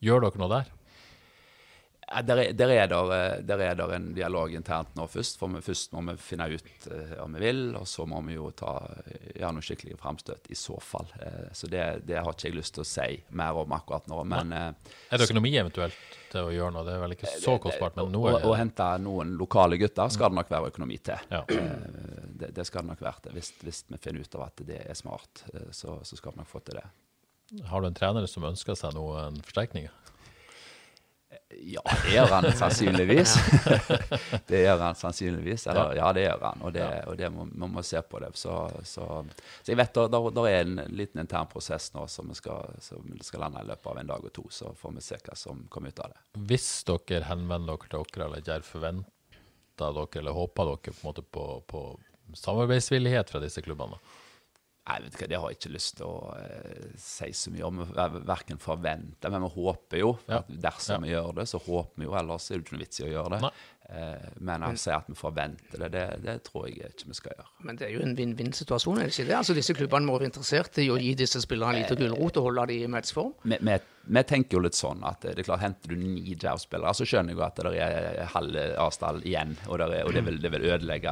Gjør 0.05 0.26
dere 0.26 0.40
nå 0.40 0.48
der? 0.52 0.66
Der 2.07 2.38
er, 2.38 2.53
der, 2.55 2.71
er 2.71 2.87
der, 2.87 3.09
eh, 3.11 3.40
der 3.42 3.62
er 3.66 3.75
der 3.75 3.92
en 3.97 4.12
dialog 4.14 4.53
internt 4.55 4.92
nå 4.95 5.09
først. 5.11 5.40
For 5.40 5.51
vi, 5.51 5.62
først 5.66 5.90
må 5.92 6.05
vi 6.07 6.14
finne 6.23 6.47
ut 6.53 6.87
uh, 6.87 7.16
om 7.25 7.35
vi 7.35 7.40
vil, 7.42 7.62
og 7.75 7.88
så 7.90 8.07
må 8.07 8.21
vi 8.29 8.37
jo 8.37 8.53
ta, 8.55 8.77
gjøre 9.35 9.51
noen 9.57 9.66
skikkelige 9.66 9.99
framstøt 9.99 10.47
i 10.55 10.59
så 10.59 10.79
fall. 10.79 11.11
Uh, 11.19 11.49
så 11.51 11.66
det, 11.66 11.83
det 12.07 12.21
har 12.21 12.31
ikke 12.31 12.47
jeg 12.47 12.55
lyst 12.61 12.77
til 12.79 12.85
å 12.85 12.87
si 12.87 13.09
mer 13.35 13.59
om 13.59 13.75
akkurat 13.75 14.07
nå. 14.07 14.21
Men 14.23 14.55
uh, 14.55 14.95
Er 15.11 15.19
det 15.19 15.27
økonomi 15.27 15.51
eventuelt 15.59 15.99
til 16.31 16.47
å 16.47 16.55
gjøre 16.55 16.77
noe? 16.77 16.87
Det 16.87 16.95
er 16.95 17.03
vel 17.03 17.16
ikke 17.16 17.35
så 17.42 17.57
kostbart, 17.66 17.99
men 17.99 18.14
noe 18.14 18.37
å, 18.38 18.42
å 18.53 18.55
hente 18.55 18.87
noen 19.03 19.35
lokale 19.40 19.79
gutter 19.81 20.14
skal 20.14 20.31
det 20.31 20.40
nok 20.45 20.55
være 20.55 20.71
økonomi 20.71 21.01
til. 21.11 21.27
Ja. 21.35 21.42
Eh, 21.51 22.23
Det, 22.37 22.51
det 22.53 22.66
skal 22.69 22.85
det 22.85 22.90
nok 22.92 23.01
være 23.01 23.23
til. 23.25 23.33
Hvis, 23.33 23.49
hvis 23.64 23.79
vi 23.88 23.97
finner 23.97 24.21
ut 24.21 24.35
av 24.37 24.42
at 24.51 24.61
det 24.69 24.83
er 24.85 24.97
smart, 24.99 25.47
eh, 25.55 25.71
så, 25.73 25.99
så 26.05 26.19
skal 26.19 26.35
vi 26.35 26.42
nok 26.42 26.51
få 26.51 26.61
til 26.66 26.77
det. 26.77 26.85
Har 27.71 27.81
du 27.81 27.87
en 27.88 27.97
trener 27.97 28.27
som 28.29 28.45
ønsker 28.45 28.77
seg 28.77 28.92
noen 28.92 29.38
forsterkninger? 29.47 29.95
Ja, 31.48 31.82
det 32.04 32.11
gjør 32.11 32.26
han 32.26 32.46
sannsynligvis. 32.59 33.35
det 34.48 34.62
gjør 34.64 34.80
han 34.82 34.96
sannsynligvis. 34.98 35.66
Eller, 35.70 35.94
ja, 35.96 36.09
det 36.12 36.24
gjør 36.24 36.42
han, 36.42 36.64
og 36.66 36.72
det, 36.74 36.87
og 37.06 37.16
det 37.18 37.30
må, 37.32 37.46
man 37.52 37.74
må 37.76 37.85
se 37.87 38.02
på 38.02 38.20
det. 38.22 38.32
Så, 38.38 38.54
så, 38.82 39.06
så 39.62 39.72
jeg 39.72 39.78
vet 39.78 39.94
det 39.94 40.06
der, 40.14 40.28
der 40.38 40.48
er 40.50 40.64
en 40.64 40.80
liten 40.98 41.22
intern 41.22 41.50
prosess 41.50 41.92
nå 41.94 42.06
som 42.11 42.35
skal, 42.35 42.74
som 42.82 43.14
skal 43.22 43.46
lande 43.46 43.62
i 43.62 43.70
løpet 43.70 43.92
av 43.92 44.02
en 44.02 44.11
dag 44.11 44.26
og 44.26 44.35
to. 44.35 44.46
Så 44.50 44.74
får 44.78 44.96
vi 44.98 45.06
se 45.06 45.20
hva 45.22 45.38
som 45.38 45.62
kommer 45.70 45.94
ut 45.94 46.02
av 46.02 46.16
det. 46.16 46.22
Hvis 46.50 46.68
dere 46.90 47.23
henvender 47.31 47.79
dere 47.79 47.94
til 47.94 48.04
dere, 48.16 48.29
eller 48.29 48.50
Jerv 48.50 48.66
forventer 48.66 49.96
dere, 50.02 50.06
eller 50.21 50.38
håper 50.42 50.73
dere 50.75 50.98
på, 50.98 51.16
på, 51.38 51.48
på 51.71 51.87
samarbeidsvillighet 52.42 53.31
fra 53.31 53.42
disse 53.44 53.62
klubbene? 53.62 54.02
Nei, 54.87 55.00
vet 55.02 55.16
du 55.16 55.18
hva, 55.18 55.26
Det 55.32 55.38
har 55.42 55.50
jeg 55.50 55.56
ikke 55.58 55.70
lyst 55.74 55.96
til 55.98 56.06
å 56.06 56.18
eh, 56.38 56.90
si 57.02 57.30
så 57.34 57.50
mye 57.50 57.64
om. 57.66 57.80
Ver- 57.90 58.20
Verken 58.28 58.60
forvente, 58.62 59.30
men 59.34 59.42
vi 59.42 59.48
håper 59.56 59.98
jo. 59.98 60.12
Ja. 60.28 60.38
at 60.44 60.52
Dersom 60.62 61.02
vi 61.02 61.10
gjør 61.10 61.32
det, 61.40 61.48
så 61.50 61.58
håper 61.64 61.98
vi 61.98 62.06
jo. 62.06 62.14
Ellers 62.20 62.46
er 62.50 62.60
det 62.60 62.66
ikke 62.68 62.76
noe 62.76 62.84
vits 62.84 63.00
i 63.02 63.06
å 63.08 63.10
gjøre 63.10 63.40
det. 63.40 63.50
Eh, 63.90 64.28
men 64.46 64.62
å 64.66 64.70
si 64.78 64.90
at 64.94 65.10
vi 65.10 65.14
forventer 65.18 65.82
det, 65.82 65.90
det, 65.94 66.04
det 66.22 66.37
tror 66.46 66.68
jeg 66.70 66.92
ikke 66.92 67.10
vi 67.10 67.18
skal 67.18 67.34
gjøre. 67.34 67.48
Men 67.66 67.76
det 67.82 67.88
er 67.88 67.92
jo 67.96 68.04
en 68.06 68.14
vinn-vinn-situasjon, 68.18 68.98
er 69.02 69.10
det 69.10 69.14
ikke 69.16 69.28
det? 69.32 69.37
Altså 69.40 69.54
Disse 69.58 69.74
klubbene 69.78 70.06
må 70.06 70.16
være 70.20 70.30
interessert 70.30 70.78
i 70.82 70.88
å 70.94 70.96
gi 71.02 71.12
disse 71.18 71.42
spillerne 71.42 71.80
en 71.80 71.82
liten 71.84 72.00
gulrot 72.06 72.38
og 72.40 72.48
holde 72.50 72.68
dem 72.70 72.87
i 72.87 72.92
matchform. 72.96 73.34
Med, 73.46 73.62
vi, 73.66 73.76
vi 74.07 74.23
tenker 74.23 74.57
jo 74.57 74.61
litt 74.63 74.77
sånn 74.79 75.00
at 75.04 75.21
det 75.25 75.33
er 75.38 75.46
klart, 75.48 75.61
henter 75.65 75.90
du 75.92 75.96
ni 75.98 76.35
Jerv-spillere, 76.35 76.92
så 76.94 77.07
skjønner 77.09 77.33
jeg 77.35 77.38
jo 77.40 77.44
at 77.46 77.57
det 77.59 77.73
er 77.83 78.29
halv 78.33 78.57
avstand 78.79 79.25
igjen, 79.27 79.57
og, 79.67 79.81
er, 79.83 80.04
og 80.07 80.13
det, 80.15 80.23
vil, 80.27 80.37
det 80.42 80.50
vil 80.54 80.67
ødelegge 80.71 81.11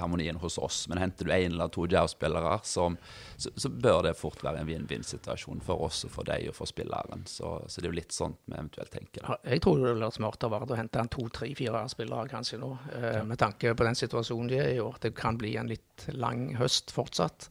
harmonien 0.00 0.38
hos 0.40 0.56
oss. 0.58 0.86
Men 0.88 0.98
henter 1.02 1.28
du 1.28 1.32
én 1.36 1.52
eller 1.52 1.68
to 1.74 1.86
Jerv-spillere, 1.90 2.60
som- 2.64 2.96
så, 3.40 3.48
så 3.56 3.70
bør 3.72 4.02
det 4.04 4.14
fort 4.18 4.42
være 4.44 4.60
en 4.60 4.66
vinn-vinn-situasjon 4.68 5.62
for 5.64 5.80
oss 5.86 6.02
og 6.04 6.10
for 6.12 6.28
deg 6.28 6.48
og 6.50 6.54
for 6.58 6.68
spilleren. 6.68 7.22
Så, 7.24 7.54
så 7.72 7.80
det 7.80 7.88
er 7.88 7.92
jo 7.94 7.98
litt 8.00 8.12
sånn 8.12 8.34
vi 8.44 8.52
eventuelt 8.58 8.90
tenker. 8.92 9.24
Ja, 9.24 9.36
Jeg 9.54 9.62
tror 9.64 9.78
det 9.80 9.94
ville 9.94 10.04
vært 10.10 10.18
smart 10.18 10.44
av 10.44 10.52
Vard 10.52 10.74
å 10.74 10.76
hente 10.76 11.00
en 11.00 11.08
to, 11.08 11.24
tre, 11.32 11.48
fire 11.56 11.80
spillere 11.88 12.28
kanskje 12.28 12.58
nå, 12.60 12.72
eh, 12.98 13.22
med 13.24 13.40
tanke 13.40 13.72
på 13.76 13.86
den 13.88 13.96
situasjonen 13.96 14.48
de 14.52 14.58
er 14.60 14.74
i 14.74 14.80
år. 14.84 14.98
Det 15.00 15.14
kan 15.16 15.38
bli 15.40 15.54
en 15.56 15.68
litt 15.72 16.04
lang 16.12 16.50
høst 16.60 16.92
fortsatt. 16.92 17.48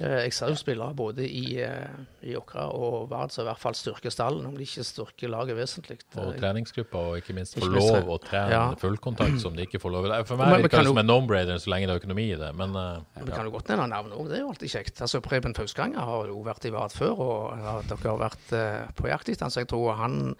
Eh, 0.00 0.24
Jeg 0.24 0.32
ser 0.34 0.48
jo 0.50 0.56
spillere 0.58 0.94
både 0.96 1.22
i, 1.28 1.60
eh, 1.62 1.86
i 2.26 2.32
Åkra 2.34 2.64
og 2.74 3.08
Vard 3.10 3.30
som 3.30 3.44
i 3.44 3.48
hvert 3.48 3.60
fall 3.62 3.74
styrker 3.78 4.10
stallen, 4.10 4.44
om 4.46 4.56
de 4.56 4.64
ikke 4.66 4.82
styrker 4.82 5.30
laget 5.30 5.54
vesentlig. 5.56 6.00
Og 6.18 6.32
treningsgrupper, 6.40 6.98
og 6.98 7.18
ikke 7.20 7.34
minst 7.36 7.54
få 7.54 7.68
lov 7.70 8.08
å 8.10 8.18
trene 8.24 8.50
Ja. 8.50 8.64
fullkontakt 8.74 9.38
som 9.40 9.54
de 9.54 9.62
ikke 9.66 9.78
får 9.78 9.92
lov 9.94 10.04
til. 10.08 10.24
For 10.26 10.36
meg 10.36 10.62
virker 10.64 10.78
det 10.82 10.86
som 10.86 10.98
en 10.98 11.06
no-brainer 11.06 11.60
så 11.62 11.70
lenge 11.70 11.86
det 11.86 11.94
er 11.94 12.00
økonomi 12.02 12.26
i 12.32 12.36
det, 12.36 12.50
men 12.56 12.74
eh, 12.74 13.22
Vi 13.24 13.30
kan 13.30 13.44
jo 13.46 13.52
godt 13.52 13.68
nevne 13.68 13.88
navn 13.88 14.10
òg, 14.10 14.28
det 14.28 14.38
er 14.38 14.42
jo 14.42 14.48
alltid 14.50 14.70
kjekt. 14.74 15.00
Altså 15.00 15.20
Preben 15.22 15.54
Fausganger 15.54 16.00
har 16.00 16.26
jo 16.26 16.42
vært 16.42 16.64
i 16.66 16.70
Vard 16.74 16.90
før, 16.92 17.14
og 17.18 17.58
ja, 17.58 17.80
dere 17.82 18.10
har 18.10 18.18
vært 18.30 18.94
på 18.96 19.06
jakt 19.08 19.28
etter 19.28 19.44
han, 19.46 19.50
så 19.50 19.60
jeg 19.62 19.68
tror 19.68 19.94
han 19.96 20.34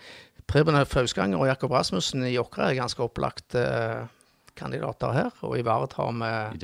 Preben 0.47 0.75
Fausganger 0.85 1.39
og 1.39 1.47
Jakob 1.47 1.71
Rasmussen 1.71 2.25
i 2.25 2.35
Åkra 2.37 2.71
er 2.71 2.75
ganske 2.83 3.01
opplagt 3.01 3.55
kandidater 4.57 5.13
her. 5.13 5.31
Og 5.43 5.59
i 5.59 5.63
Vard 5.63 5.93
har 5.97 6.13
vi. 6.13 6.59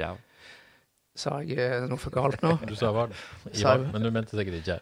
Sa 1.21 1.39
jeg 1.45 1.59
eh, 1.61 1.87
noe 1.91 2.01
for 2.01 2.15
galt 2.15 2.41
nå? 2.45 2.57
du 2.65 2.77
sa 2.79 2.91
Sa 3.53 3.77
Men 3.83 4.05
du 4.07 4.11
mente 4.15 4.37
sikkert 4.39 4.61
ikke 4.63 4.81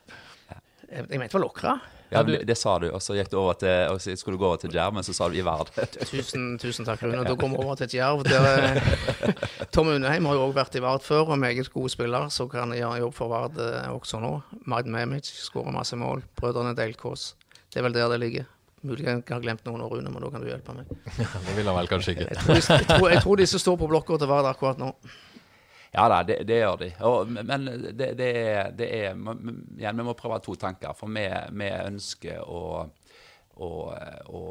Jeg 0.89 1.07
jeg 1.09 1.18
mente 1.20 1.36
vel 1.36 1.45
Åkra. 1.45 1.74
Ja, 2.11 2.22
du- 2.22 2.32
det, 2.32 2.47
det 2.49 2.57
sa 2.57 2.78
du, 2.78 2.86
og 2.91 3.03
så 3.05 3.12
gikk 3.18 3.28
du 3.28 3.36
over 3.36 3.53
til, 3.61 3.68
og 3.93 4.01
så 4.01 4.14
skulle 4.16 4.39
du 4.39 4.41
gå 4.41 4.47
over 4.49 4.57
til 4.57 4.72
Jerv, 4.72 4.95
men 4.97 5.05
så 5.05 5.12
sa 5.12 5.28
du 5.28 5.34
i 5.36 5.43
verd. 5.45 5.68
Tusen, 6.09 6.57
tusen 6.59 6.86
takk, 6.89 7.03
Rune. 7.05 7.20
Da 7.28 7.34
går 7.36 7.51
vi 7.53 7.59
over 7.61 7.76
til 7.76 7.84
et 7.84 7.97
jerv. 7.99 8.22
Der, 8.24 8.80
Tom 9.74 9.91
Unneheim 9.93 10.24
har 10.24 10.39
jo 10.39 10.47
òg 10.47 10.55
vært 10.57 10.78
i 10.80 10.80
Vard 10.80 11.05
før, 11.05 11.34
og 11.34 11.39
meget 11.43 11.68
god 11.74 11.93
spiller, 11.93 12.30
så 12.32 12.49
kan 12.49 12.70
han 12.72 12.78
gjøre 12.78 13.03
jobb 13.03 13.14
for 13.18 13.28
Vard 13.34 13.61
eh, 13.61 13.91
også 13.93 14.22
nå. 14.24 14.32
Maiden 14.64 14.97
Memic 14.97 15.28
skårer 15.28 15.74
masse 15.76 15.99
mål. 16.01 16.24
Brødrene 16.41 16.72
Delkås. 16.78 17.34
Det 17.68 17.82
er 17.82 17.84
vel 17.84 17.99
der 17.99 18.09
det 18.14 18.22
ligger. 18.24 18.49
Mulig 18.89 19.05
jeg 19.05 19.22
har 19.28 19.41
glemt 19.43 19.64
noen 19.66 19.82
år, 19.84 19.93
Rune, 19.99 20.09
men 20.09 20.22
da 20.24 20.30
kan 20.32 20.41
du 20.41 20.49
hjelpe 20.49 20.72
meg. 20.72 20.89
Det 21.18 21.57
vil 21.59 21.66
han 21.68 21.76
vel 21.76 21.91
kanskje 21.91 22.14
ikke. 22.14 22.28
Jeg 22.30 22.41
tror, 22.41 22.61
jeg 22.62 22.86
tror, 22.89 23.09
jeg 23.12 23.22
tror 23.26 23.41
disse 23.43 23.61
står 23.61 23.76
på 23.82 23.89
blokka 23.91 24.16
til 24.22 24.30
Vard 24.30 24.49
akkurat 24.49 24.80
nå. 24.80 24.95
Ja 25.95 26.05
da, 26.11 26.22
det, 26.26 26.43
det 26.49 26.61
gjør 26.61 26.80
de. 26.82 26.89
Og, 27.09 27.30
men 27.32 27.68
det, 27.97 28.12
det 28.18 28.28
er, 28.28 28.72
det 28.76 28.89
er 28.89 29.12
igjen, 29.16 30.01
Vi 30.01 30.07
må 30.07 30.16
prøve 30.18 30.41
to 30.45 30.57
tanker. 30.61 30.97
For 30.97 31.11
vi, 31.12 31.24
vi 31.57 31.68
ønsker 31.72 32.43
å, 32.45 32.62
å, 33.57 33.70
å 34.28 34.43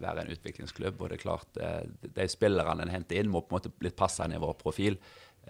være 0.00 0.24
en 0.24 0.32
utviklingsklubb. 0.34 1.00
Og 1.00 1.10
det 1.10 1.18
er 1.18 1.24
klart, 1.24 1.60
eh, 1.60 1.82
de 2.06 2.28
spillerne 2.32 2.86
en 2.86 2.94
henter 2.94 3.20
inn, 3.20 3.32
må 3.32 3.44
på 3.44 3.54
en 3.54 3.60
måte 3.60 3.74
litt 3.84 3.98
passe 3.98 4.24
i 4.24 4.40
vår 4.40 4.56
profil. 4.60 4.96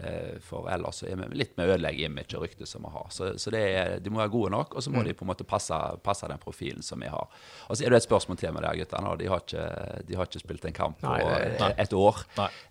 Eh, 0.03 0.39
For 0.41 0.69
ellers 0.73 1.03
så 1.03 1.07
er 1.11 1.17
vi 1.21 1.27
litt 1.43 1.57
med 1.59 1.69
å 1.69 1.75
ødelegge 1.75 2.07
image 2.09 2.37
og 2.39 2.45
rykte 2.47 2.67
som 2.67 2.83
vi 2.87 2.91
har. 2.95 3.07
Så, 3.13 3.33
så 3.39 3.51
det 3.53 3.61
er, 3.77 3.99
de 4.01 4.11
må 4.11 4.21
være 4.23 4.33
gode 4.33 4.51
nok, 4.55 4.75
og 4.79 4.83
så 4.85 4.93
må 4.95 5.03
de 5.05 5.13
på 5.15 5.27
en 5.27 5.31
måte 5.33 5.45
passe, 5.45 5.77
passe 6.07 6.29
den 6.31 6.41
profilen 6.41 6.83
som 6.87 7.01
vi 7.05 7.11
har. 7.13 7.29
Og 7.69 7.77
så 7.77 7.85
er 7.85 7.93
det 7.93 8.01
et 8.01 8.07
spørsmål 8.09 8.39
til 8.41 8.55
med 8.57 8.65
de 8.65 8.73
guttene. 8.81 9.13
De 9.21 9.29
har 9.33 9.45
ikke, 9.45 9.67
de 10.09 10.17
har 10.19 10.31
ikke 10.31 10.43
spilt 10.45 10.65
en 10.71 10.77
kamp 10.81 11.01
på 11.03 11.13
eh, 11.21 11.75
et 11.85 11.93
år. 11.99 12.23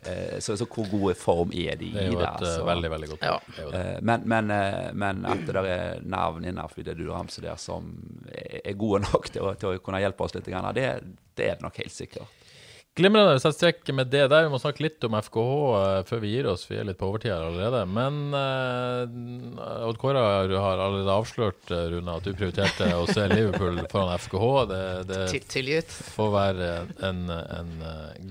Eh, 0.10 0.40
Så, 0.40 0.56
så 0.58 0.66
hvor 0.66 0.90
god 0.92 1.16
form 1.20 1.52
er 1.54 1.76
de 1.80 1.92
i 1.92 1.94
Det 1.94 2.08
er 2.08 2.12
jo 2.14 2.20
et 2.24 2.46
så- 2.48 2.66
veldig, 2.66 2.90
veldig 2.96 3.10
godt 3.14 3.24
Ja. 3.30 3.38
Men, 4.02 4.24
men, 4.26 4.48
men 4.98 5.26
at 5.26 5.46
det 5.46 5.54
der 5.56 5.68
er 5.70 6.02
nerven 6.02 6.46
innenfor 6.50 6.84
det 6.84 6.98
du 6.98 7.06
ramser 7.12 7.42
der 7.46 7.56
som 7.62 7.92
er 8.32 8.74
gode 8.80 9.02
nok 9.06 9.30
til 9.32 9.42
å, 9.46 9.54
til 9.60 9.76
å 9.76 9.80
kunne 9.84 10.00
hjelpe 10.02 10.24
oss 10.26 10.34
litt, 10.36 10.46
det, 10.46 10.88
det 11.36 11.46
er 11.50 11.56
det 11.60 11.62
nok 11.66 11.78
helt 11.78 11.94
sikkert. 11.94 12.28
Glimrende. 12.96 13.40
Sett 13.40 13.56
strek 13.56 13.88
med 13.94 14.10
det 14.12 14.26
der. 14.28 14.44
Vi 14.44 14.52
må 14.52 14.58
snakke 14.60 14.84
litt 14.84 15.04
om 15.08 15.14
FKH 15.16 15.44
eh, 15.80 16.00
før 16.10 16.22
vi 16.24 16.32
gir 16.34 16.48
oss. 16.52 16.66
Vi 16.68 16.76
er 16.80 16.88
litt 16.88 16.98
på 17.00 17.08
overtid 17.08 17.32
her 17.32 17.46
allerede. 17.46 17.84
Men 17.88 18.34
uh, 18.36 19.86
Odd 19.88 20.00
Kåre 20.02 20.20
har 20.20 20.82
allerede 20.84 21.14
avslørt, 21.14 21.62
eh, 21.72 21.86
Rune, 21.94 22.16
at 22.18 22.26
du 22.26 22.34
prioriterte 22.34 22.90
å 22.98 23.06
se 23.08 23.24
Liverpool 23.32 23.80
foran 23.94 24.12
FKH. 24.20 24.50
Det, 24.72 24.82
det 25.14 25.84
får 26.18 26.34
være 26.34 26.72
en, 27.08 27.22
en 27.30 27.72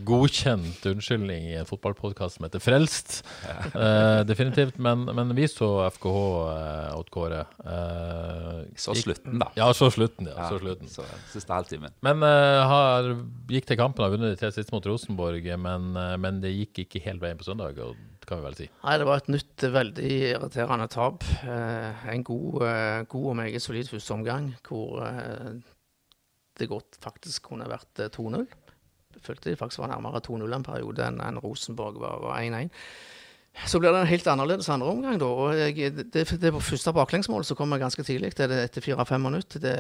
godkjent 0.08 0.84
unnskyldning 0.92 1.48
i 1.54 1.56
en 1.62 1.68
fotballpodkast 1.68 2.36
som 2.36 2.48
heter 2.48 2.62
Frelst. 2.62 3.22
Uh, 3.72 4.20
definitivt. 4.28 4.76
Men, 4.82 5.06
men 5.16 5.32
vi 5.38 5.48
så 5.48 5.70
FKH, 5.94 6.18
uh, 6.50 6.98
Odd 6.98 7.08
Kåre. 7.14 7.46
Uh, 7.64 8.66
Så 8.76 8.98
slutten, 9.00 9.40
da. 9.40 9.48
Ja, 9.56 9.70
så 9.72 9.88
slutten. 9.94 10.28
ja, 10.28 10.50
så 10.50 10.60
slutten. 10.60 10.92
så 10.92 11.06
siste 11.32 11.56
halvtimen. 11.56 11.94
Men 12.04 12.20
har, 12.20 13.14
gikk 13.48 13.70
til 13.70 13.78
kampen 13.80 14.04
og 14.04 14.12
vunnet 14.12 14.34
de 14.34 14.40
tre 14.40 14.52
siste 14.58 14.74
mot 14.74 14.86
Rosenborg, 14.90 15.48
men, 15.64 15.88
eh, 15.96 16.14
men 16.20 16.42
det 16.44 16.54
gikk 16.54 16.84
ikke 16.84 17.04
helt 17.06 17.24
veien 17.24 17.40
på 17.40 17.48
søndag, 17.48 17.80
kan 18.28 18.42
vi 18.42 18.44
vel 18.44 18.58
si. 18.58 18.68
Nei, 18.84 18.98
det 19.00 19.08
var 19.08 19.22
et 19.22 19.32
nytt, 19.32 19.66
veldig 19.78 20.12
irriterende 20.34 20.90
tap. 20.92 21.24
Eh, 21.46 22.06
en 22.12 22.26
god, 22.26 22.62
eh, 22.68 23.00
god 23.08 23.32
og 23.32 23.36
meget 23.40 23.64
solid 23.64 23.88
førsteomgang 23.88 24.52
hvor 24.68 25.00
det 26.58 26.68
godt 26.70 26.98
faktisk 27.02 27.50
kunne 27.50 27.68
vært 27.70 28.02
eh, 28.02 28.10
2-0. 28.14 28.46
Jeg 29.16 29.24
følte 29.24 29.50
det 29.50 29.58
faktisk 29.60 29.82
var 29.82 29.92
nærmere 29.92 30.22
2-0 30.24 30.54
en 30.54 30.66
periode 30.66 31.06
enn 31.06 31.40
Rosenborg 31.42 32.00
var 32.02 32.26
1-1. 32.38 32.70
Så 33.66 33.80
blir 33.80 33.90
det 33.92 34.00
en 34.00 34.06
helt 34.10 34.26
annerledes 34.30 34.68
andre 34.70 34.86
omgang, 34.92 35.18
da. 35.20 35.26
og 35.26 35.56
jeg, 35.58 35.90
det, 35.96 36.04
det, 36.14 36.22
det 36.40 36.52
første 36.62 36.92
baklengsmålet 36.94 37.48
som 37.48 37.58
kommer 37.58 37.80
ganske 37.82 38.04
tidlig, 38.06 38.30
det 38.38 38.46
er 38.46 38.52
det 38.52 38.60
etter 38.68 38.84
fire-fem 38.84 39.20
minutter. 39.20 39.60
Det, 39.60 39.74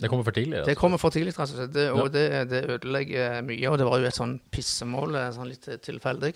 Det 0.00 0.08
kommer 0.08 0.24
for 0.24 0.32
tidlig. 0.32 0.56
det 0.56 0.64
altså. 0.64 0.80
kommer 0.80 0.98
for 1.02 1.14
tidlig, 1.14 1.34
rett 1.38 1.76
og. 1.92 2.08
Det, 2.14 2.24
det, 2.30 2.48
det 2.50 2.62
ødelegger 2.78 3.42
mye. 3.42 3.68
Og 3.70 3.78
det 3.78 3.86
var 3.90 4.00
jo 4.00 4.08
et 4.08 4.16
sånn 4.16 4.38
pissemål, 4.54 5.14
eh, 5.20 5.30
sånn 5.36 5.52
litt 5.52 5.68
tilfeldig. 5.84 6.34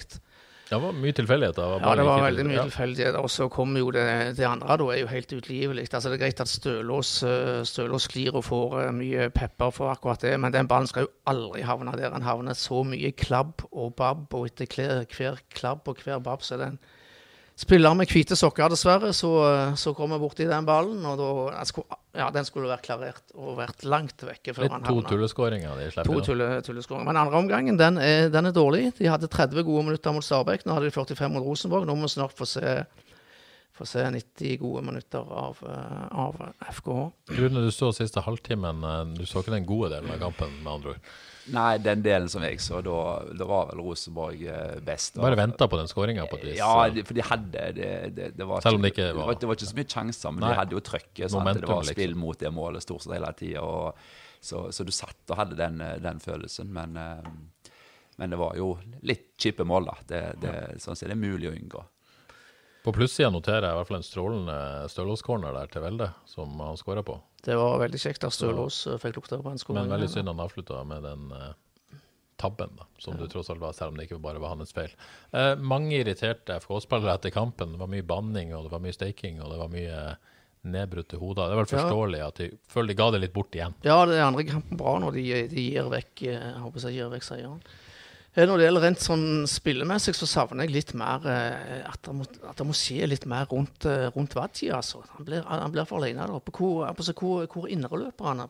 Det 0.73 0.79
var 0.81 0.95
mye 0.97 1.13
tilfeldigheter. 1.13 1.73
Ja, 1.83 1.91
det 1.99 2.05
var 2.07 2.23
veldig 2.25 2.45
mye 2.49 2.57
ja. 2.57 2.65
tilfeldigheter. 2.71 3.19
Og 3.21 3.31
så 3.31 3.49
kom 3.53 3.75
jo 3.77 3.91
det, 3.93 4.07
det 4.39 4.47
andre, 4.49 4.79
da, 4.81 4.87
er 4.95 5.03
jo 5.03 5.11
helt 5.11 5.35
utlivelig. 5.37 5.85
Altså, 5.91 6.09
det 6.09 6.17
er 6.17 6.23
greit 6.23 6.41
at 6.41 6.49
Stølås, 6.49 7.11
eh, 7.29 7.61
Stølås 7.69 8.09
sklir 8.09 8.39
og 8.41 8.47
får 8.47 8.79
eh, 8.87 8.95
mye 8.97 9.29
pepper 9.37 9.75
for 9.77 9.93
akkurat 9.93 10.25
det, 10.25 10.33
men 10.41 10.55
den 10.55 10.71
ballen 10.71 10.89
skal 10.89 11.05
jo 11.05 11.13
aldri 11.29 11.67
havne 11.69 11.93
der. 11.99 12.15
Den 12.15 12.25
havner 12.25 12.57
så 12.57 12.81
mye 12.89 13.13
klabb 13.13 13.67
og 13.69 13.93
babb, 14.01 14.31
og 14.33 14.49
etter 14.49 14.71
hver, 14.73 15.05
hver 15.13 15.45
klabb 15.53 15.93
og 15.93 16.01
hver 16.07 16.25
babb 16.25 16.47
så 16.47 16.57
er 16.57 16.63
det 16.63 16.71
en 16.73 16.83
spiller 17.59 17.95
med 17.95 18.09
hvite 18.11 18.37
sokker, 18.39 18.71
dessverre, 18.73 19.13
så, 19.17 19.31
så 19.79 19.93
kom 19.97 20.15
jeg 20.15 20.23
borti 20.23 20.47
den 20.49 20.67
ballen, 20.69 21.03
og 21.07 21.21
da 21.21 21.65
skulle, 21.69 21.99
Ja, 22.17 22.27
den 22.33 22.45
skulle 22.45 22.69
vært 22.69 22.85
klarert 22.85 23.33
og 23.33 23.55
vært 23.57 23.85
langt 23.89 24.21
vekke 24.27 24.53
før 24.53 24.67
Litt 24.67 24.75
han 24.75 24.83
to 24.85 24.99
tulleskåringer 25.09 25.79
de 25.81 25.87
slipper. 25.95 26.11
To 26.11 26.25
tulle, 26.27 26.49
tulleskåringer. 26.67 27.07
Men 27.09 27.21
andre 27.23 27.39
omgangen 27.41 27.79
den 27.81 28.01
er, 28.03 28.27
den 28.33 28.51
er 28.51 28.57
dårlig. 28.57 28.91
De 28.99 29.09
hadde 29.09 29.31
30 29.33 29.65
gode 29.65 29.87
minutter 29.89 30.13
mot 30.13 30.25
Stabæk. 30.27 30.67
Nå 30.67 30.77
hadde 30.77 30.91
de 30.91 30.95
45 30.97 31.33
mot 31.33 31.47
Rosenborg. 31.47 31.89
Nå 31.89 31.97
må 31.97 32.09
vi 32.09 32.13
snart 32.13 32.37
få 32.37 32.49
se, 32.49 32.75
få 33.79 33.89
se 33.89 34.05
90 34.13 34.59
gode 34.61 34.85
minutter 34.91 35.25
av, 35.25 35.61
av 36.13 36.37
FKH. 36.69 37.07
Rune, 37.39 37.65
du 37.65 37.73
så 37.73 37.93
siste 37.97 38.25
halvtimen. 38.29 38.85
Du 39.17 39.25
så 39.25 39.41
ikke 39.41 39.57
den 39.57 39.69
gode 39.69 39.95
delen 39.95 40.13
av 40.13 40.21
kampen, 40.21 40.53
med 40.65 40.73
andre 40.75 40.97
ord. 40.97 41.13
Nei, 41.51 41.79
den 41.83 42.03
delen 42.05 42.29
som 42.31 42.43
jeg 42.47 42.61
så, 42.63 42.79
da, 42.87 42.97
da 43.35 43.47
var 43.51 43.67
vel 43.73 43.81
Rosenborg 43.83 44.45
eh, 44.47 44.77
best. 44.87 45.17
Bare 45.19 45.35
venta 45.41 45.67
på 45.67 45.79
den 45.81 45.89
skåringa 45.91 46.27
på 46.31 46.39
et 46.39 46.45
vis. 46.53 46.59
Ja, 46.61 46.89
de, 46.95 47.03
for 47.09 47.19
de 47.19 47.25
hadde 47.27 47.65
det, 47.75 47.89
det, 48.15 48.29
det 48.39 48.47
var 48.47 48.63
Selv 48.63 48.79
om 48.79 48.83
det 48.87 48.93
ikke 48.95 49.09
var- 49.09 49.17
det 49.17 49.27
var, 49.27 49.39
det 49.41 49.49
var 49.51 49.59
ikke 49.59 49.71
så 49.73 49.79
mye 49.81 49.89
sjanser, 49.97 50.31
men 50.37 50.45
Nei. 50.45 50.51
de 50.53 50.61
hadde 50.61 50.77
jo 50.77 50.83
trøkket. 50.87 51.25
Det 51.25 51.33
var 51.35 51.51
liksom. 51.59 51.89
spill 51.91 52.15
mot 52.15 52.39
det 52.39 52.53
målet 52.55 52.87
stort 52.87 53.03
sett 53.03 53.17
hele 53.17 53.33
tida. 53.39 53.93
Så, 54.43 54.63
så 54.75 54.87
du 54.87 54.93
satt 54.95 55.31
og 55.35 55.37
hadde 55.43 55.59
den, 55.59 55.81
eh, 55.83 55.99
den 56.03 56.23
følelsen. 56.23 56.71
Men, 56.79 56.97
eh, 56.97 57.73
men 58.23 58.31
det 58.31 58.39
var 58.39 58.55
jo 58.57 58.77
litt 59.03 59.33
kjipe 59.43 59.67
mål, 59.67 59.91
da. 59.91 59.97
Det, 60.07 60.23
det, 60.43 60.55
sånn 60.85 60.95
er 61.03 61.15
det 61.15 61.19
mulig 61.19 61.51
å 61.51 61.57
unngå. 61.59 61.83
På 62.83 62.93
plussida 62.95 63.31
noterer 63.31 63.69
jeg 63.69 63.77
i 63.77 63.79
hvert 63.79 63.91
fall 63.91 64.01
en 64.01 64.07
strålende 64.07 64.55
Stølås-corner 64.91 65.55
der 65.55 65.69
til 65.71 65.85
Velde, 65.85 66.09
som 66.27 66.57
han 66.59 66.79
skåra 66.81 67.05
på. 67.07 67.21
Det 67.43 67.55
var 67.59 67.79
veldig 67.83 68.01
kjekt 68.03 68.27
at 68.27 68.35
Stølås 68.35 68.87
eh, 68.91 68.99
fikk 69.03 69.21
lukta 69.21 69.39
på 69.43 69.53
en 69.53 69.61
skåring. 69.61 69.85
Men 69.85 69.95
veldig 69.95 70.09
synd 70.11 70.31
han 70.31 70.43
avslutta 70.43 70.83
med 70.87 71.07
den 71.07 71.29
uh, 71.31 71.53
tabben, 72.43 72.75
da, 72.79 72.89
som 73.03 73.15
du 73.19 73.29
tross 73.31 73.51
alt 73.55 73.63
var, 73.63 73.77
selv 73.79 73.95
om 73.95 74.01
det 74.01 74.09
ikke 74.09 74.19
bare 74.23 74.43
var 74.43 74.57
hans 74.57 74.75
feil. 74.75 74.91
Uh, 75.31 75.55
mange 75.63 75.95
irriterte 76.01 76.59
FK-spillere 76.63 77.15
etter 77.21 77.35
kampen. 77.35 77.77
Det 77.77 77.83
var 77.83 77.91
mye 77.91 78.07
banning, 78.07 78.55
og 78.55 78.67
det 78.67 78.75
var 78.75 78.83
mye 78.83 78.99
staking, 78.99 79.39
og 79.43 79.55
det 79.55 79.61
var 79.63 79.71
mye 79.71 80.03
nedbrutte 80.63 81.19
hoder. 81.19 81.51
Det 81.51 81.55
er 81.55 81.63
vel 81.63 81.71
Ja. 81.71 81.79
forståelig 81.79 82.27
at 82.27 82.35
de 82.43 82.51
føler 82.71 82.89
de 82.89 82.99
ga 82.99 83.11
det 83.11 83.21
litt 83.21 83.33
bort 83.35 83.55
igjen. 83.55 83.75
Ja, 83.83 84.05
det 84.07 84.19
er 84.19 84.27
andre 84.27 84.45
kampen 84.47 84.79
bra 84.79 84.99
når 85.03 85.15
de, 85.19 85.25
de 85.51 85.71
gir 85.71 85.91
vekk 85.91 86.23
jeg 86.23 86.53
håper 86.63 86.87
jeg 86.87 86.99
gir 86.99 87.11
vekk 87.11 87.27
seieren. 87.27 87.63
Eh, 88.35 88.47
Når 88.49 88.57
det 88.57 88.67
gjelder 88.67 88.85
rent 88.87 89.05
sånn 89.05 89.27
spillemessig, 89.51 90.15
så 90.17 90.29
savner 90.29 90.65
jeg 90.65 90.73
litt 90.73 90.95
mer 90.97 91.27
eh, 91.29 91.83
at, 91.85 92.01
det 92.07 92.15
må, 92.17 92.25
at 92.49 92.57
det 92.57 92.67
må 92.69 92.77
skje 92.77 93.09
litt 93.11 93.27
mer 93.29 93.45
rundt, 93.51 93.85
eh, 93.85 94.09
rundt 94.15 94.37
Vadji, 94.39 94.71
Altså. 94.73 95.03
Han 95.19 95.29
blir, 95.29 95.45
han 95.45 95.73
blir 95.75 95.89
for 95.89 96.01
alene 96.01 96.25
der 96.25 96.39
oppe. 96.39 96.55
Hvor, 96.57 96.87
altså, 96.89 97.13
hvor, 97.13 97.45
hvor 97.53 97.69
er 97.69 97.75
indreløperne? 97.77 98.49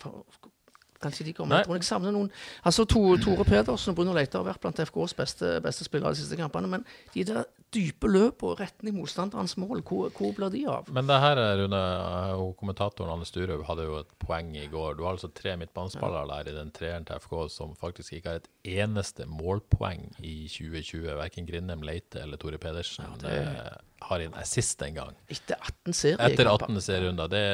Kanskje 1.03 1.27
de 1.27 1.33
kommer. 1.35 1.57
Nei. 1.57 1.59
Jeg 1.65 1.67
tror 1.67 1.81
jeg 1.81 1.89
savner 1.89 2.15
noen 2.15 2.29
Altså 2.63 2.85
to, 2.87 3.01
Tore 3.19 3.45
Pedersen 3.45 3.91
og 3.91 3.97
Bruno 3.99 4.15
Leite 4.15 4.39
har 4.39 4.47
vært 4.47 4.63
blant 4.63 4.79
FKs 4.87 5.17
beste, 5.19 5.57
beste 5.65 5.87
spillere 5.89 6.15
de 6.15 6.21
siste 6.23 6.39
kampene. 6.39 6.71
Men 6.71 6.87
de 7.15 7.25
der 7.27 7.43
dype 7.73 8.09
løpene 8.11 8.57
retning 8.59 8.97
motstanderens 8.99 9.55
mål, 9.61 9.81
hvor, 9.89 10.11
hvor 10.17 10.33
blir 10.37 10.51
de 10.53 10.63
av? 10.69 10.89
Men 10.93 11.07
det 11.09 11.17
her, 11.23 11.41
Rune, 11.63 11.81
og 12.37 12.51
kommentatoren 12.61 13.13
Anne 13.15 13.27
Sturøv 13.29 13.63
hadde 13.69 13.87
jo 13.89 13.99
et 14.03 14.11
poeng 14.23 14.51
i 14.61 14.67
går. 14.73 14.97
Du 14.99 15.05
har 15.07 15.17
altså 15.17 15.31
tre 15.33 15.55
midtbanespillere 15.61 16.27
der 16.29 16.51
i 16.53 16.57
den 16.59 16.73
treeren 16.77 17.07
til 17.09 17.21
FK 17.25 17.37
som 17.55 17.73
faktisk 17.81 18.13
ikke 18.19 18.35
har 18.35 18.43
et 18.43 18.51
eneste 18.79 19.25
målpoeng 19.31 20.09
i 20.21 20.35
2020. 20.53 21.09
Verken 21.23 21.49
Grindheim, 21.49 21.83
Leite 21.87 22.21
eller 22.27 22.37
Tore 22.43 22.61
Pedersen 22.63 23.09
eh, 23.29 23.71
har 24.09 24.25
en 24.27 24.35
assist 24.43 24.83
engang. 24.85 25.17
Etter 25.33 25.57
18 25.57 25.93
serier. 25.97 26.27
Etter 26.29 26.51
18 26.53 26.81
serierunder. 26.85 27.33
Det, 27.33 27.45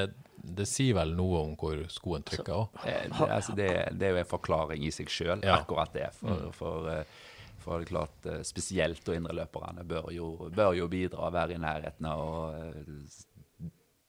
det 0.59 0.67
sier 0.71 0.97
vel 0.99 1.15
noe 1.19 1.45
om 1.45 1.57
hvor 1.61 1.81
skoen 1.93 2.27
trykker 2.27 2.55
òg. 2.65 2.83
Eh, 2.85 3.07
Det, 3.09 3.31
altså 3.31 3.55
det, 3.59 3.71
det 3.99 4.09
er 4.11 4.17
jo 4.17 4.23
en 4.25 4.31
forklaring 4.35 4.85
i 4.87 4.93
seg 4.95 5.11
sjøl, 5.13 5.43
Ja. 5.45 5.61
akkurat 5.63 5.93
det. 5.95 6.11
For, 6.19 6.49
for, 6.57 6.91
for 7.69 7.79
det 7.83 7.89
er 7.89 7.95
klart, 7.95 8.27
eh, 8.33 8.43
spesielt 8.49 9.09
og 9.13 9.19
indreløperne 9.21 9.85
bør 9.89 10.09
jo, 10.17 10.29
bør 10.57 10.73
jo 10.81 10.89
bidra, 10.89 11.29
være 11.35 11.59
i 11.59 11.63
nærheten 11.63 12.09
av 12.09 12.23
å 12.25 12.39
eh, 12.57 13.27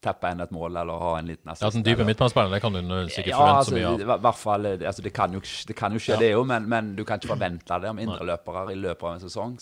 teppe 0.00 0.30
inn 0.32 0.40
et 0.40 0.52
mål 0.56 0.78
eller 0.80 0.96
ha 0.96 1.08
en 1.18 1.26
liten 1.28 1.50
assist. 1.52 1.60
Ja, 1.60 1.68
den 1.74 1.82
dype 1.84 1.98
eller- 2.00 2.06
midtbanespilleren, 2.08 2.60
kan 2.64 2.72
du 2.72 2.78
sikkert 3.12 3.34
forvente 3.36 3.50
ja, 3.50 3.56
altså, 3.58 3.70
så 3.70 3.76
mye 3.76 3.88
av. 3.90 4.00
i 4.00 4.22
hvert 4.24 4.38
fall, 4.40 4.66
eh, 4.70 4.84
altså, 4.88 5.02
det, 5.04 5.12
kan 5.12 5.32
jo, 5.36 5.40
det 5.68 5.76
kan 5.76 5.92
jo 5.92 5.98
skje, 6.00 6.14
Ja. 6.14 6.18
det 6.22 6.30
jo, 6.32 6.44
men, 6.48 6.68
men 6.72 6.96
du 6.96 7.04
kan 7.04 7.20
ikke 7.20 7.34
forvente 7.34 7.80
det 7.82 7.90
om 7.90 7.98
indreløpere 8.00 8.72
i 8.72 8.78
løpet 8.80 9.04
av 9.04 9.12
en 9.18 9.20
sesong. 9.20 9.58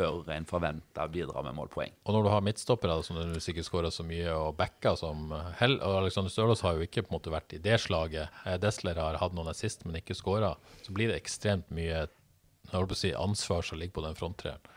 Bør 0.00 0.26
en 0.34 0.44
forvente 0.50 1.06
bidra 1.14 1.44
med 1.46 1.54
målpoeng. 1.54 1.94
Og 2.04 2.14
når 2.16 2.26
du 2.26 2.30
har 2.34 2.40
midtstoppere 2.48 2.98
som 3.06 3.22
du 3.32 3.38
sikkert 3.38 3.70
skårer 3.70 3.94
så 3.94 4.02
mye, 4.02 4.34
og 4.34 4.56
backer 4.58 4.98
som 4.98 5.30
Hell, 5.60 5.78
og 5.78 6.02
Alexander 6.02 6.34
Stølås 6.34 6.62
har 6.66 6.74
jo 6.74 6.80
ikke 6.88 7.06
på 7.06 7.14
en 7.14 7.20
måte 7.20 7.30
vært 7.30 7.54
i 7.54 7.62
det 7.62 7.78
slaget. 7.78 8.26
Desler 8.58 8.98
har 8.98 9.22
hatt 9.22 9.38
noen 9.38 9.54
assist, 9.54 9.86
men 9.86 9.94
ikke 10.02 10.18
skåra. 10.18 10.56
Så 10.82 10.90
blir 10.92 11.14
det 11.14 11.22
ekstremt 11.22 11.70
mye 11.70 12.08
jeg 12.70 12.78
holdt 12.78 12.92
på 12.92 12.98
å 12.98 13.04
si, 13.04 13.14
ansvar 13.16 13.66
som 13.66 13.80
ligger 13.80 13.98
på 14.00 14.06
den 14.08 14.18
fronttreeren. 14.18 14.76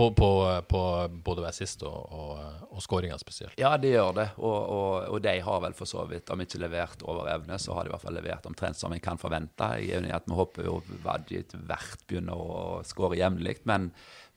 På, 0.00 0.06
på, 0.16 0.28
på 0.70 0.80
både 1.26 1.42
assist 1.48 1.82
og, 1.84 2.12
og, 2.14 2.38
og 2.72 2.80
skåringa 2.80 3.18
spesielt. 3.20 3.58
Ja, 3.60 3.74
de 3.76 3.90
gjør 3.90 4.14
det, 4.16 4.26
og, 4.38 4.54
og, 4.54 4.92
og 5.10 5.18
de 5.20 5.34
har 5.44 5.58
vel 5.60 5.74
for 5.76 5.90
så 5.90 6.06
vidt, 6.08 6.30
om 6.32 6.40
ikke 6.40 6.60
levert 6.62 7.02
over 7.04 7.28
evne, 7.28 7.58
så 7.60 7.74
har 7.76 7.84
de 7.84 7.90
i 7.90 7.92
hvert 7.92 8.04
fall 8.06 8.16
levert 8.16 8.46
omtrent 8.48 8.78
som 8.78 8.94
en 8.94 9.02
kan 9.02 9.20
forvente. 9.20 9.66
Jeg 9.82 9.90
er 9.90 10.00
enig 10.00 10.14
at 10.16 10.30
vi 10.30 10.38
håper 10.38 10.70
jo 10.70 10.78
Wadji 11.04 11.42
etter 11.42 11.60
hvert 11.68 12.06
begynner 12.08 12.38
å 12.38 12.78
skåre 12.86 13.18
jevnlig, 13.20 13.58
men, 13.68 13.90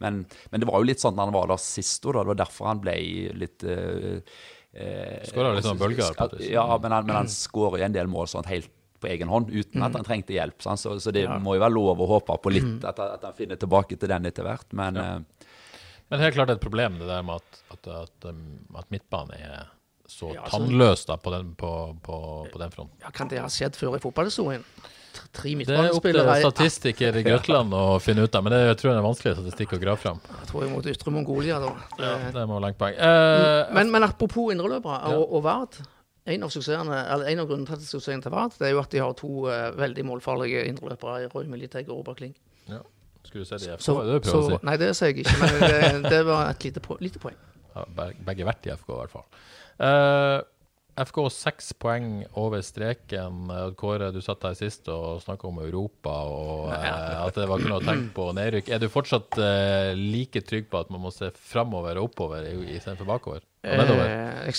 men, 0.03 0.23
men 0.51 0.65
det 0.65 0.67
var 0.67 0.83
jo 0.83 0.89
litt 0.89 1.05
sånn 1.05 1.15
da 1.15 1.29
han 1.29 1.37
var 1.37 1.47
der 1.53 1.63
sist, 1.63 2.03
òg, 2.09 2.17
det 2.17 2.33
var 2.33 2.41
derfor 2.43 2.71
han 2.73 2.83
ble 2.83 2.97
litt 3.45 3.63
uh, 3.69 4.19
Skårer 4.73 5.53
litt 5.53 5.69
sånn 5.69 5.79
bølger 5.79 6.17
på. 6.17 6.31
Ja, 6.49 6.65
men 6.81 6.97
han, 6.97 7.05
men 7.07 7.21
han 7.21 7.31
skårer 7.31 7.85
jo 7.85 7.87
en 7.87 7.95
del 8.01 8.09
mål 8.09 8.27
sånn 8.33 8.49
helt 8.49 8.73
på 9.03 9.11
egen 9.11 9.27
hånd, 9.31 9.51
uten 9.51 9.81
Mm. 9.81 9.85
at 9.89 9.97
han 9.99 10.07
trengte 10.07 10.33
hjelp. 10.37 10.61
Sant? 10.63 10.79
Så, 10.81 10.95
så 11.03 11.11
det 11.13 11.27
må 11.43 11.57
jo 11.57 11.61
være 11.65 11.75
lov 11.75 11.99
å 12.01 12.07
håpe 12.15 12.39
på 12.41 12.53
litt, 12.55 12.83
at, 12.87 12.99
at 12.99 13.27
han 13.29 13.35
finner 13.37 13.59
tilbake 13.59 13.99
til 13.99 14.09
den 14.11 14.25
etter 14.31 14.47
hvert. 14.47 14.71
Men 14.73 14.97
eh, 14.97 15.19
Men 16.11 16.19
helt 16.21 16.35
klart 16.35 16.49
et 16.53 16.59
problem 16.61 16.99
det 16.99 17.07
der 17.09 17.23
med 17.25 17.39
at, 17.41 17.61
at, 17.73 17.87
at, 18.03 18.25
um, 18.29 18.41
at 18.77 18.89
midtbanen 18.93 19.33
er 19.39 19.63
så 20.05 20.27
Ja, 20.35 20.43
altså- 20.43 20.59
tannløs 20.59 21.05
da, 21.09 21.15
på, 21.17 21.31
den, 21.33 21.53
på, 21.57 21.69
på, 22.03 22.17
på 22.51 22.59
den 22.59 22.69
fronten. 22.75 22.97
Ja, 23.01 23.09
kan 23.15 23.27
det 23.31 23.39
ha 23.41 23.47
skjedd 23.49 23.73
før 23.79 23.95
i 23.97 24.01
fotballhistorien? 24.03 24.61
Tre 25.33 25.53
Det 25.55 25.69
er 25.73 25.91
opp 25.93 26.03
til 26.05 26.17
i- 26.19 26.41
statistiker 26.43 27.17
i 27.17 27.23
Grøtland 27.25 27.73
å 27.77 27.99
finne 28.01 28.25
ut 28.27 28.35
av, 28.35 28.43
men 28.45 28.53
det 28.53 28.59
jeg 28.67 28.77
tror 28.81 28.89
jeg 28.91 28.95
er 28.97 29.01
en 29.01 29.07
vanskelig 29.07 29.33
statistikk 29.39 29.73
å 29.77 29.79
grave 29.81 30.01
fram. 30.01 30.19
Jeg 30.41 30.47
tror 30.51 30.63
jeg 30.65 30.71
mot 30.73 30.85
Ytre 30.93 31.11
Mongolia, 31.15 31.59
da. 31.63 31.71
Ja, 32.01 32.13
det 32.35 32.45
må 32.49 32.59
langt 32.61 32.77
poeng. 32.81 32.93
Eh, 32.97 33.73
Men, 33.73 33.91
men 33.93 34.03
apropos 34.03 34.51
indreløpere 34.53 35.13
og, 35.17 35.25
og 35.37 35.43
Vard. 35.47 35.79
En 36.25 36.43
av, 36.45 36.53
eller 36.55 37.25
en 37.27 37.39
av 37.43 37.47
grunnene 37.49 37.77
til 37.77 37.87
suksessen 37.87 38.21
til 38.23 38.31
Vard 38.31 38.53
det 38.55 38.69
er 38.69 38.71
jo 38.71 38.79
at 38.79 38.91
de 38.93 39.01
har 39.03 39.15
to 39.19 39.31
uh, 39.49 39.73
veldig 39.75 40.05
målfarlige 40.07 40.61
indreløpere 40.69 41.25
i 41.25 41.31
Roy 41.33 41.49
Militeg 41.51 41.89
og 41.89 41.97
Robert 42.03 42.21
Kling. 42.21 42.35
ja. 42.71 42.79
Skulle 43.23 43.45
du 43.45 43.47
se 43.47 43.55
det 43.55 43.67
i 43.69 43.75
FK, 43.77 43.83
Så, 43.85 43.93
det 44.03 44.25
så, 44.27 44.39
si? 44.49 44.55
nei, 44.67 44.73
det 44.77 44.89
sier 44.99 45.11
jeg 45.13 45.23
ikke, 45.23 45.35
men 45.39 45.61
det, 45.63 46.09
det 46.11 46.17
var 46.27 46.49
et 46.51 46.63
lite, 46.67 46.81
po 46.83 46.97
lite 46.99 47.21
poeng. 47.23 47.37
Ja, 47.73 47.85
begge 48.27 48.45
vært 48.45 48.67
i 48.67 48.73
FK, 48.75 48.89
i 48.91 48.97
hvert 48.99 49.13
fall. 49.13 49.23
Eh, 49.79 50.39
FK 50.93 51.17
seks 51.33 51.71
poeng 51.81 52.19
over 52.37 52.61
streken. 52.61 53.37
Eh, 53.49 53.69
Kåre, 53.79 54.11
du 54.13 54.19
satt 54.21 54.43
her 54.45 54.53
sist 54.57 54.87
og 54.93 55.21
snakka 55.23 55.47
om 55.49 55.57
Europa 55.63 56.11
og 56.29 56.67
eh, 56.75 57.23
at 57.23 57.39
det 57.39 57.47
var 57.49 57.61
ikke 57.63 57.71
noe 57.71 57.81
å 57.81 57.85
tenke 57.87 58.11
på 58.13 58.27
nedrykk. 58.37 58.69
Er 58.75 58.83
du 58.83 58.85
fortsatt 58.93 59.39
eh, 59.41 59.93
like 59.97 60.43
trygg 60.45 60.67
på 60.69 60.83
at 60.83 60.91
man 60.93 61.01
må 61.01 61.11
se 61.15 61.31
framover 61.33 61.97
og 61.97 62.11
oppover 62.11 62.45
istedenfor 62.75 63.09
bakover? 63.09 63.41
Eh, 63.63 63.79
jeg, 64.51 64.55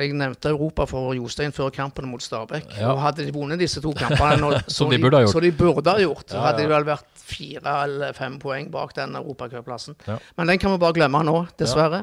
jeg 0.00 0.16
nevnte 0.16 0.50
Europa 0.50 0.88
for 0.90 1.12
Jostein 1.14 1.54
før 1.54 1.70
kampene 1.76 2.10
mot 2.10 2.24
Stabæk. 2.24 2.70
Ja. 2.80 2.90
Og 2.94 3.02
hadde 3.04 3.28
de 3.28 3.34
vunnet 3.36 3.60
disse 3.62 3.82
to 3.84 3.94
kampene, 3.94 4.40
når, 4.42 4.58
Som 4.78 4.90
de 4.90 4.98
burde 5.02 5.20
ha 5.20 5.26
gjort. 5.26 5.36
så 5.36 5.44
de 5.44 5.52
burde 5.54 5.92
ha 5.94 6.02
gjort, 6.02 6.26
ja, 6.32 6.38
Ja, 6.40 6.44
hadde 6.48 6.64
de 6.64 6.72
vel 6.74 6.88
vært 6.88 7.24
fire 7.26 7.78
eller 7.84 8.16
fem 8.16 8.40
poeng 8.42 8.72
bak 8.74 8.96
den 8.98 9.14
europacupplassen. 9.22 9.98
Ja. 10.08 10.18
Men 10.40 10.50
den 10.50 10.58
kan 10.62 10.74
vi 10.74 10.82
bare 10.82 10.98
glemme 10.98 11.22
nå, 11.26 11.44
dessverre. 11.60 12.02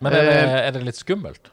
Men 0.00 0.14
er 0.14 0.28
det, 0.30 0.34
Eh, 0.38 0.58
er 0.68 0.74
det 0.78 0.84
litt 0.86 0.96
skummelt? 1.02 1.50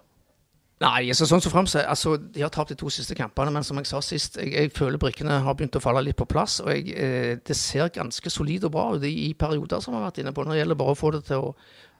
Nei, 0.83 1.07
så 1.15 1.23
sånn 1.23 1.39
som 1.39 1.53
frem, 1.53 1.67
så, 1.71 1.85
altså, 1.87 2.17
de 2.19 2.41
har 2.43 2.51
tapt 2.51 2.73
de 2.73 2.75
to 2.75 2.89
siste 2.91 3.15
kampene, 3.15 3.53
men 3.55 3.63
som 3.63 3.77
jeg 3.79 3.87
sa 3.87 4.01
sist, 4.03 4.35
jeg, 4.41 4.51
jeg 4.51 4.73
føler 4.75 4.99
brikkene 4.99 5.37
har 5.45 5.55
begynt 5.55 5.77
å 5.79 5.81
falle 5.83 6.03
litt 6.03 6.17
på 6.19 6.27
plass. 6.27 6.57
Og 6.65 6.67
jeg, 6.73 6.91
eh, 6.99 7.35
det 7.39 7.55
ser 7.55 7.93
ganske 7.95 8.31
solid 8.33 8.67
og 8.67 8.73
bra 8.75 8.89
ut 8.97 9.05
i 9.07 9.29
perioder, 9.39 9.79
som 9.79 9.95
vi 9.95 10.01
har 10.01 10.09
vært 10.09 10.19
inne 10.23 10.35
på. 10.35 10.43
Når 10.43 10.57
det 10.57 10.59
gjelder 10.59 10.79
bare 10.81 10.95
å 10.95 10.99
få 10.99 11.13
det 11.15 11.23
til 11.29 11.47
å 11.47 11.53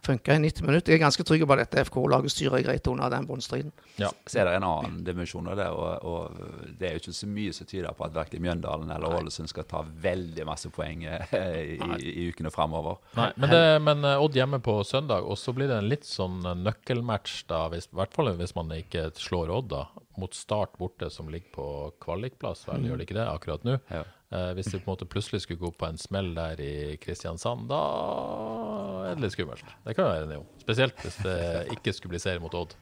funke 0.06 0.36
i 0.36 0.42
90 0.44 0.68
minutter. 0.68 0.94
Jeg 0.94 1.00
er 1.00 1.04
ganske 1.06 1.26
trygg 1.28 1.44
på 1.46 1.56
at 1.56 1.64
dette 1.64 1.84
FK-laget 1.90 2.34
styrer 2.34 2.64
greit 2.66 2.88
under 2.92 3.12
den 3.14 3.28
bunnstriden. 3.30 3.74
Ja. 4.00 4.12
så 4.28 4.42
er 4.42 4.50
det 4.50 4.56
en 4.58 4.68
annen 4.68 4.98
dimensjon 5.08 5.48
av 5.52 5.60
det, 5.60 5.68
og, 5.72 6.06
og 6.06 6.72
det 6.80 6.90
er 6.90 6.96
jo 6.96 7.04
ikke 7.04 7.16
så 7.16 7.30
mye 7.32 7.54
som 7.56 7.70
tyder 7.70 7.96
på 7.96 8.08
at 8.08 8.16
verken 8.16 8.44
Mjøndalen 8.44 8.92
eller 8.92 9.20
Ålesund 9.20 9.52
skal 9.52 9.68
ta 9.70 9.84
veldig 10.04 10.48
masse 10.48 10.72
poeng 10.76 11.06
eh, 11.08 11.36
i, 11.36 11.78
i, 11.80 12.10
i 12.12 12.28
ukene 12.32 12.52
framover. 12.54 13.00
Nei, 13.18 13.30
men, 13.36 13.54
det, 13.54 13.64
men 13.86 14.08
eh, 14.08 14.24
Odd 14.26 14.38
hjemme 14.38 14.60
på 14.64 14.78
søndag, 14.88 15.26
og 15.26 15.40
så 15.40 15.56
blir 15.56 15.72
det 15.72 15.80
en 15.80 15.92
litt 15.92 16.08
sånn 16.08 16.42
eh, 16.46 16.58
nøkkelmatch, 16.66 17.46
da, 17.52 17.66
hvis, 17.74 17.90
i 17.92 18.00
hvert 18.02 18.16
fall 18.16 18.34
hvis 18.40 18.56
man 18.58 18.74
ikke 18.76 19.10
slår 19.20 19.54
Odd, 19.60 19.72
da, 19.74 20.06
mot 20.20 20.36
Start 20.36 20.78
borte, 20.80 21.10
som 21.12 21.30
ligger 21.32 21.52
på 21.56 21.68
kvalikplass, 22.04 22.66
vel, 22.70 22.86
gjør 22.88 23.00
det 23.00 23.08
ikke 23.10 23.20
det 23.20 23.28
akkurat 23.30 23.66
nå? 23.68 23.80
Ja. 23.92 24.04
Eh, 24.34 24.52
hvis 24.58 24.72
det 24.72 24.80
på 24.82 24.90
en 24.90 24.96
måte 24.96 25.06
plutselig 25.06 25.44
skulle 25.44 25.62
gå 25.62 25.70
på 25.78 25.86
en 25.86 26.00
smell 26.02 26.32
der 26.36 26.60
i 26.64 26.98
Kristiansand, 26.98 27.68
da 27.70 27.82
er 29.12 29.16
det 29.20 29.22
litt 29.28 29.36
skummelt. 29.36 29.68
Det 29.86 29.94
kan 29.96 30.08
jo 30.08 30.12
være 30.16 30.26
en 30.30 30.40
om. 30.42 30.48
Spesielt 30.64 30.98
hvis 31.06 31.20
det 31.26 31.38
ikke 31.78 31.94
skulle 31.94 32.16
bli 32.16 32.22
serie 32.24 32.42
mot 32.42 32.54
Odd. 32.58 32.74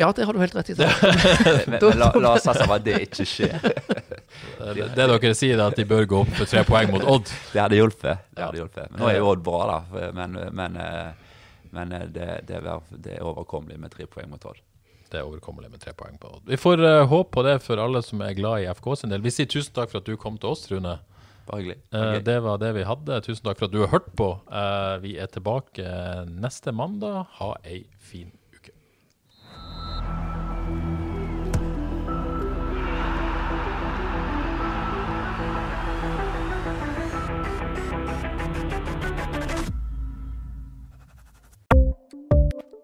Ja, 0.00 0.08
det 0.16 0.24
har 0.24 0.32
du 0.32 0.38
helt 0.40 0.54
rett 0.56 0.70
i. 0.72 0.74
Men, 1.68 1.74
men 1.82 1.98
la, 2.00 2.06
la 2.16 2.30
oss 2.38 2.46
satse 2.46 2.64
på 2.64 2.78
at 2.78 2.84
det 2.86 2.94
ikke 3.10 3.26
skjer. 3.28 3.58
Eh, 3.60 4.70
Det, 4.72 4.86
det 4.96 5.04
dere 5.10 5.34
sier, 5.36 5.58
er 5.58 5.66
at 5.66 5.76
de 5.76 5.84
bør 5.90 6.06
gå 6.08 6.22
opp 6.22 6.32
for 6.38 6.48
tre 6.48 6.62
poeng 6.64 6.88
mot 6.94 7.04
Odd. 7.04 7.28
Det 7.52 7.60
hadde 7.60 7.76
hjulpet. 7.76 8.22
Det 8.32 8.46
hadde 8.46 8.62
hjulpet. 8.62 8.88
Men 8.94 9.02
nå 9.02 9.10
er 9.10 9.18
jo 9.18 9.28
Odd 9.34 9.42
bra, 9.44 9.60
da. 9.68 10.06
Men, 10.16 10.38
men, 10.56 10.78
eh, 10.80 11.34
men 11.76 11.92
det, 12.14 12.28
det, 12.48 12.62
er, 12.62 12.80
det 13.04 13.18
er 13.18 13.26
overkommelig 13.26 13.76
med 13.82 13.92
tre 13.92 14.06
poeng 14.08 14.30
mot 14.32 14.46
Odd. 14.48 14.62
Det 15.12 15.20
er 15.20 15.28
overkommelig 15.28 15.68
med 15.72 15.82
tre 15.82 15.92
poeng 15.96 16.16
på. 16.20 16.30
Vi 16.48 16.56
får 16.56 16.80
uh, 16.80 17.04
håp 17.10 17.32
på 17.36 17.44
det 17.44 17.58
for 17.64 17.80
alle 17.82 18.00
som 18.04 18.22
er 18.24 18.36
glad 18.38 18.64
i 18.64 18.68
FK 18.72 18.92
sin 19.02 19.12
del. 19.12 19.24
Vi 19.24 19.32
sier 19.34 19.50
tusen 19.50 19.74
takk 19.76 19.92
for 19.92 20.00
at 20.00 20.08
du 20.08 20.16
kom 20.20 20.38
til 20.40 20.54
oss, 20.54 20.64
Rune. 20.72 20.98
Okay. 21.42 21.58
hyggelig. 21.58 21.78
Eh, 21.92 22.18
Det 22.24 22.38
var 22.42 22.60
det 22.62 22.70
vi 22.78 22.84
hadde. 22.86 23.20
Tusen 23.26 23.44
takk 23.44 23.58
for 23.58 23.68
at 23.68 23.74
du 23.74 23.80
har 23.82 23.90
hørt 23.92 24.12
på. 24.16 24.28
Uh, 24.48 24.96
vi 25.02 25.16
er 25.20 25.28
tilbake 25.28 25.84
neste 26.30 26.72
mandag. 26.72 27.26
Ha 27.40 27.54
ei 27.66 27.84
fin 27.98 28.30
uke. 28.30 28.41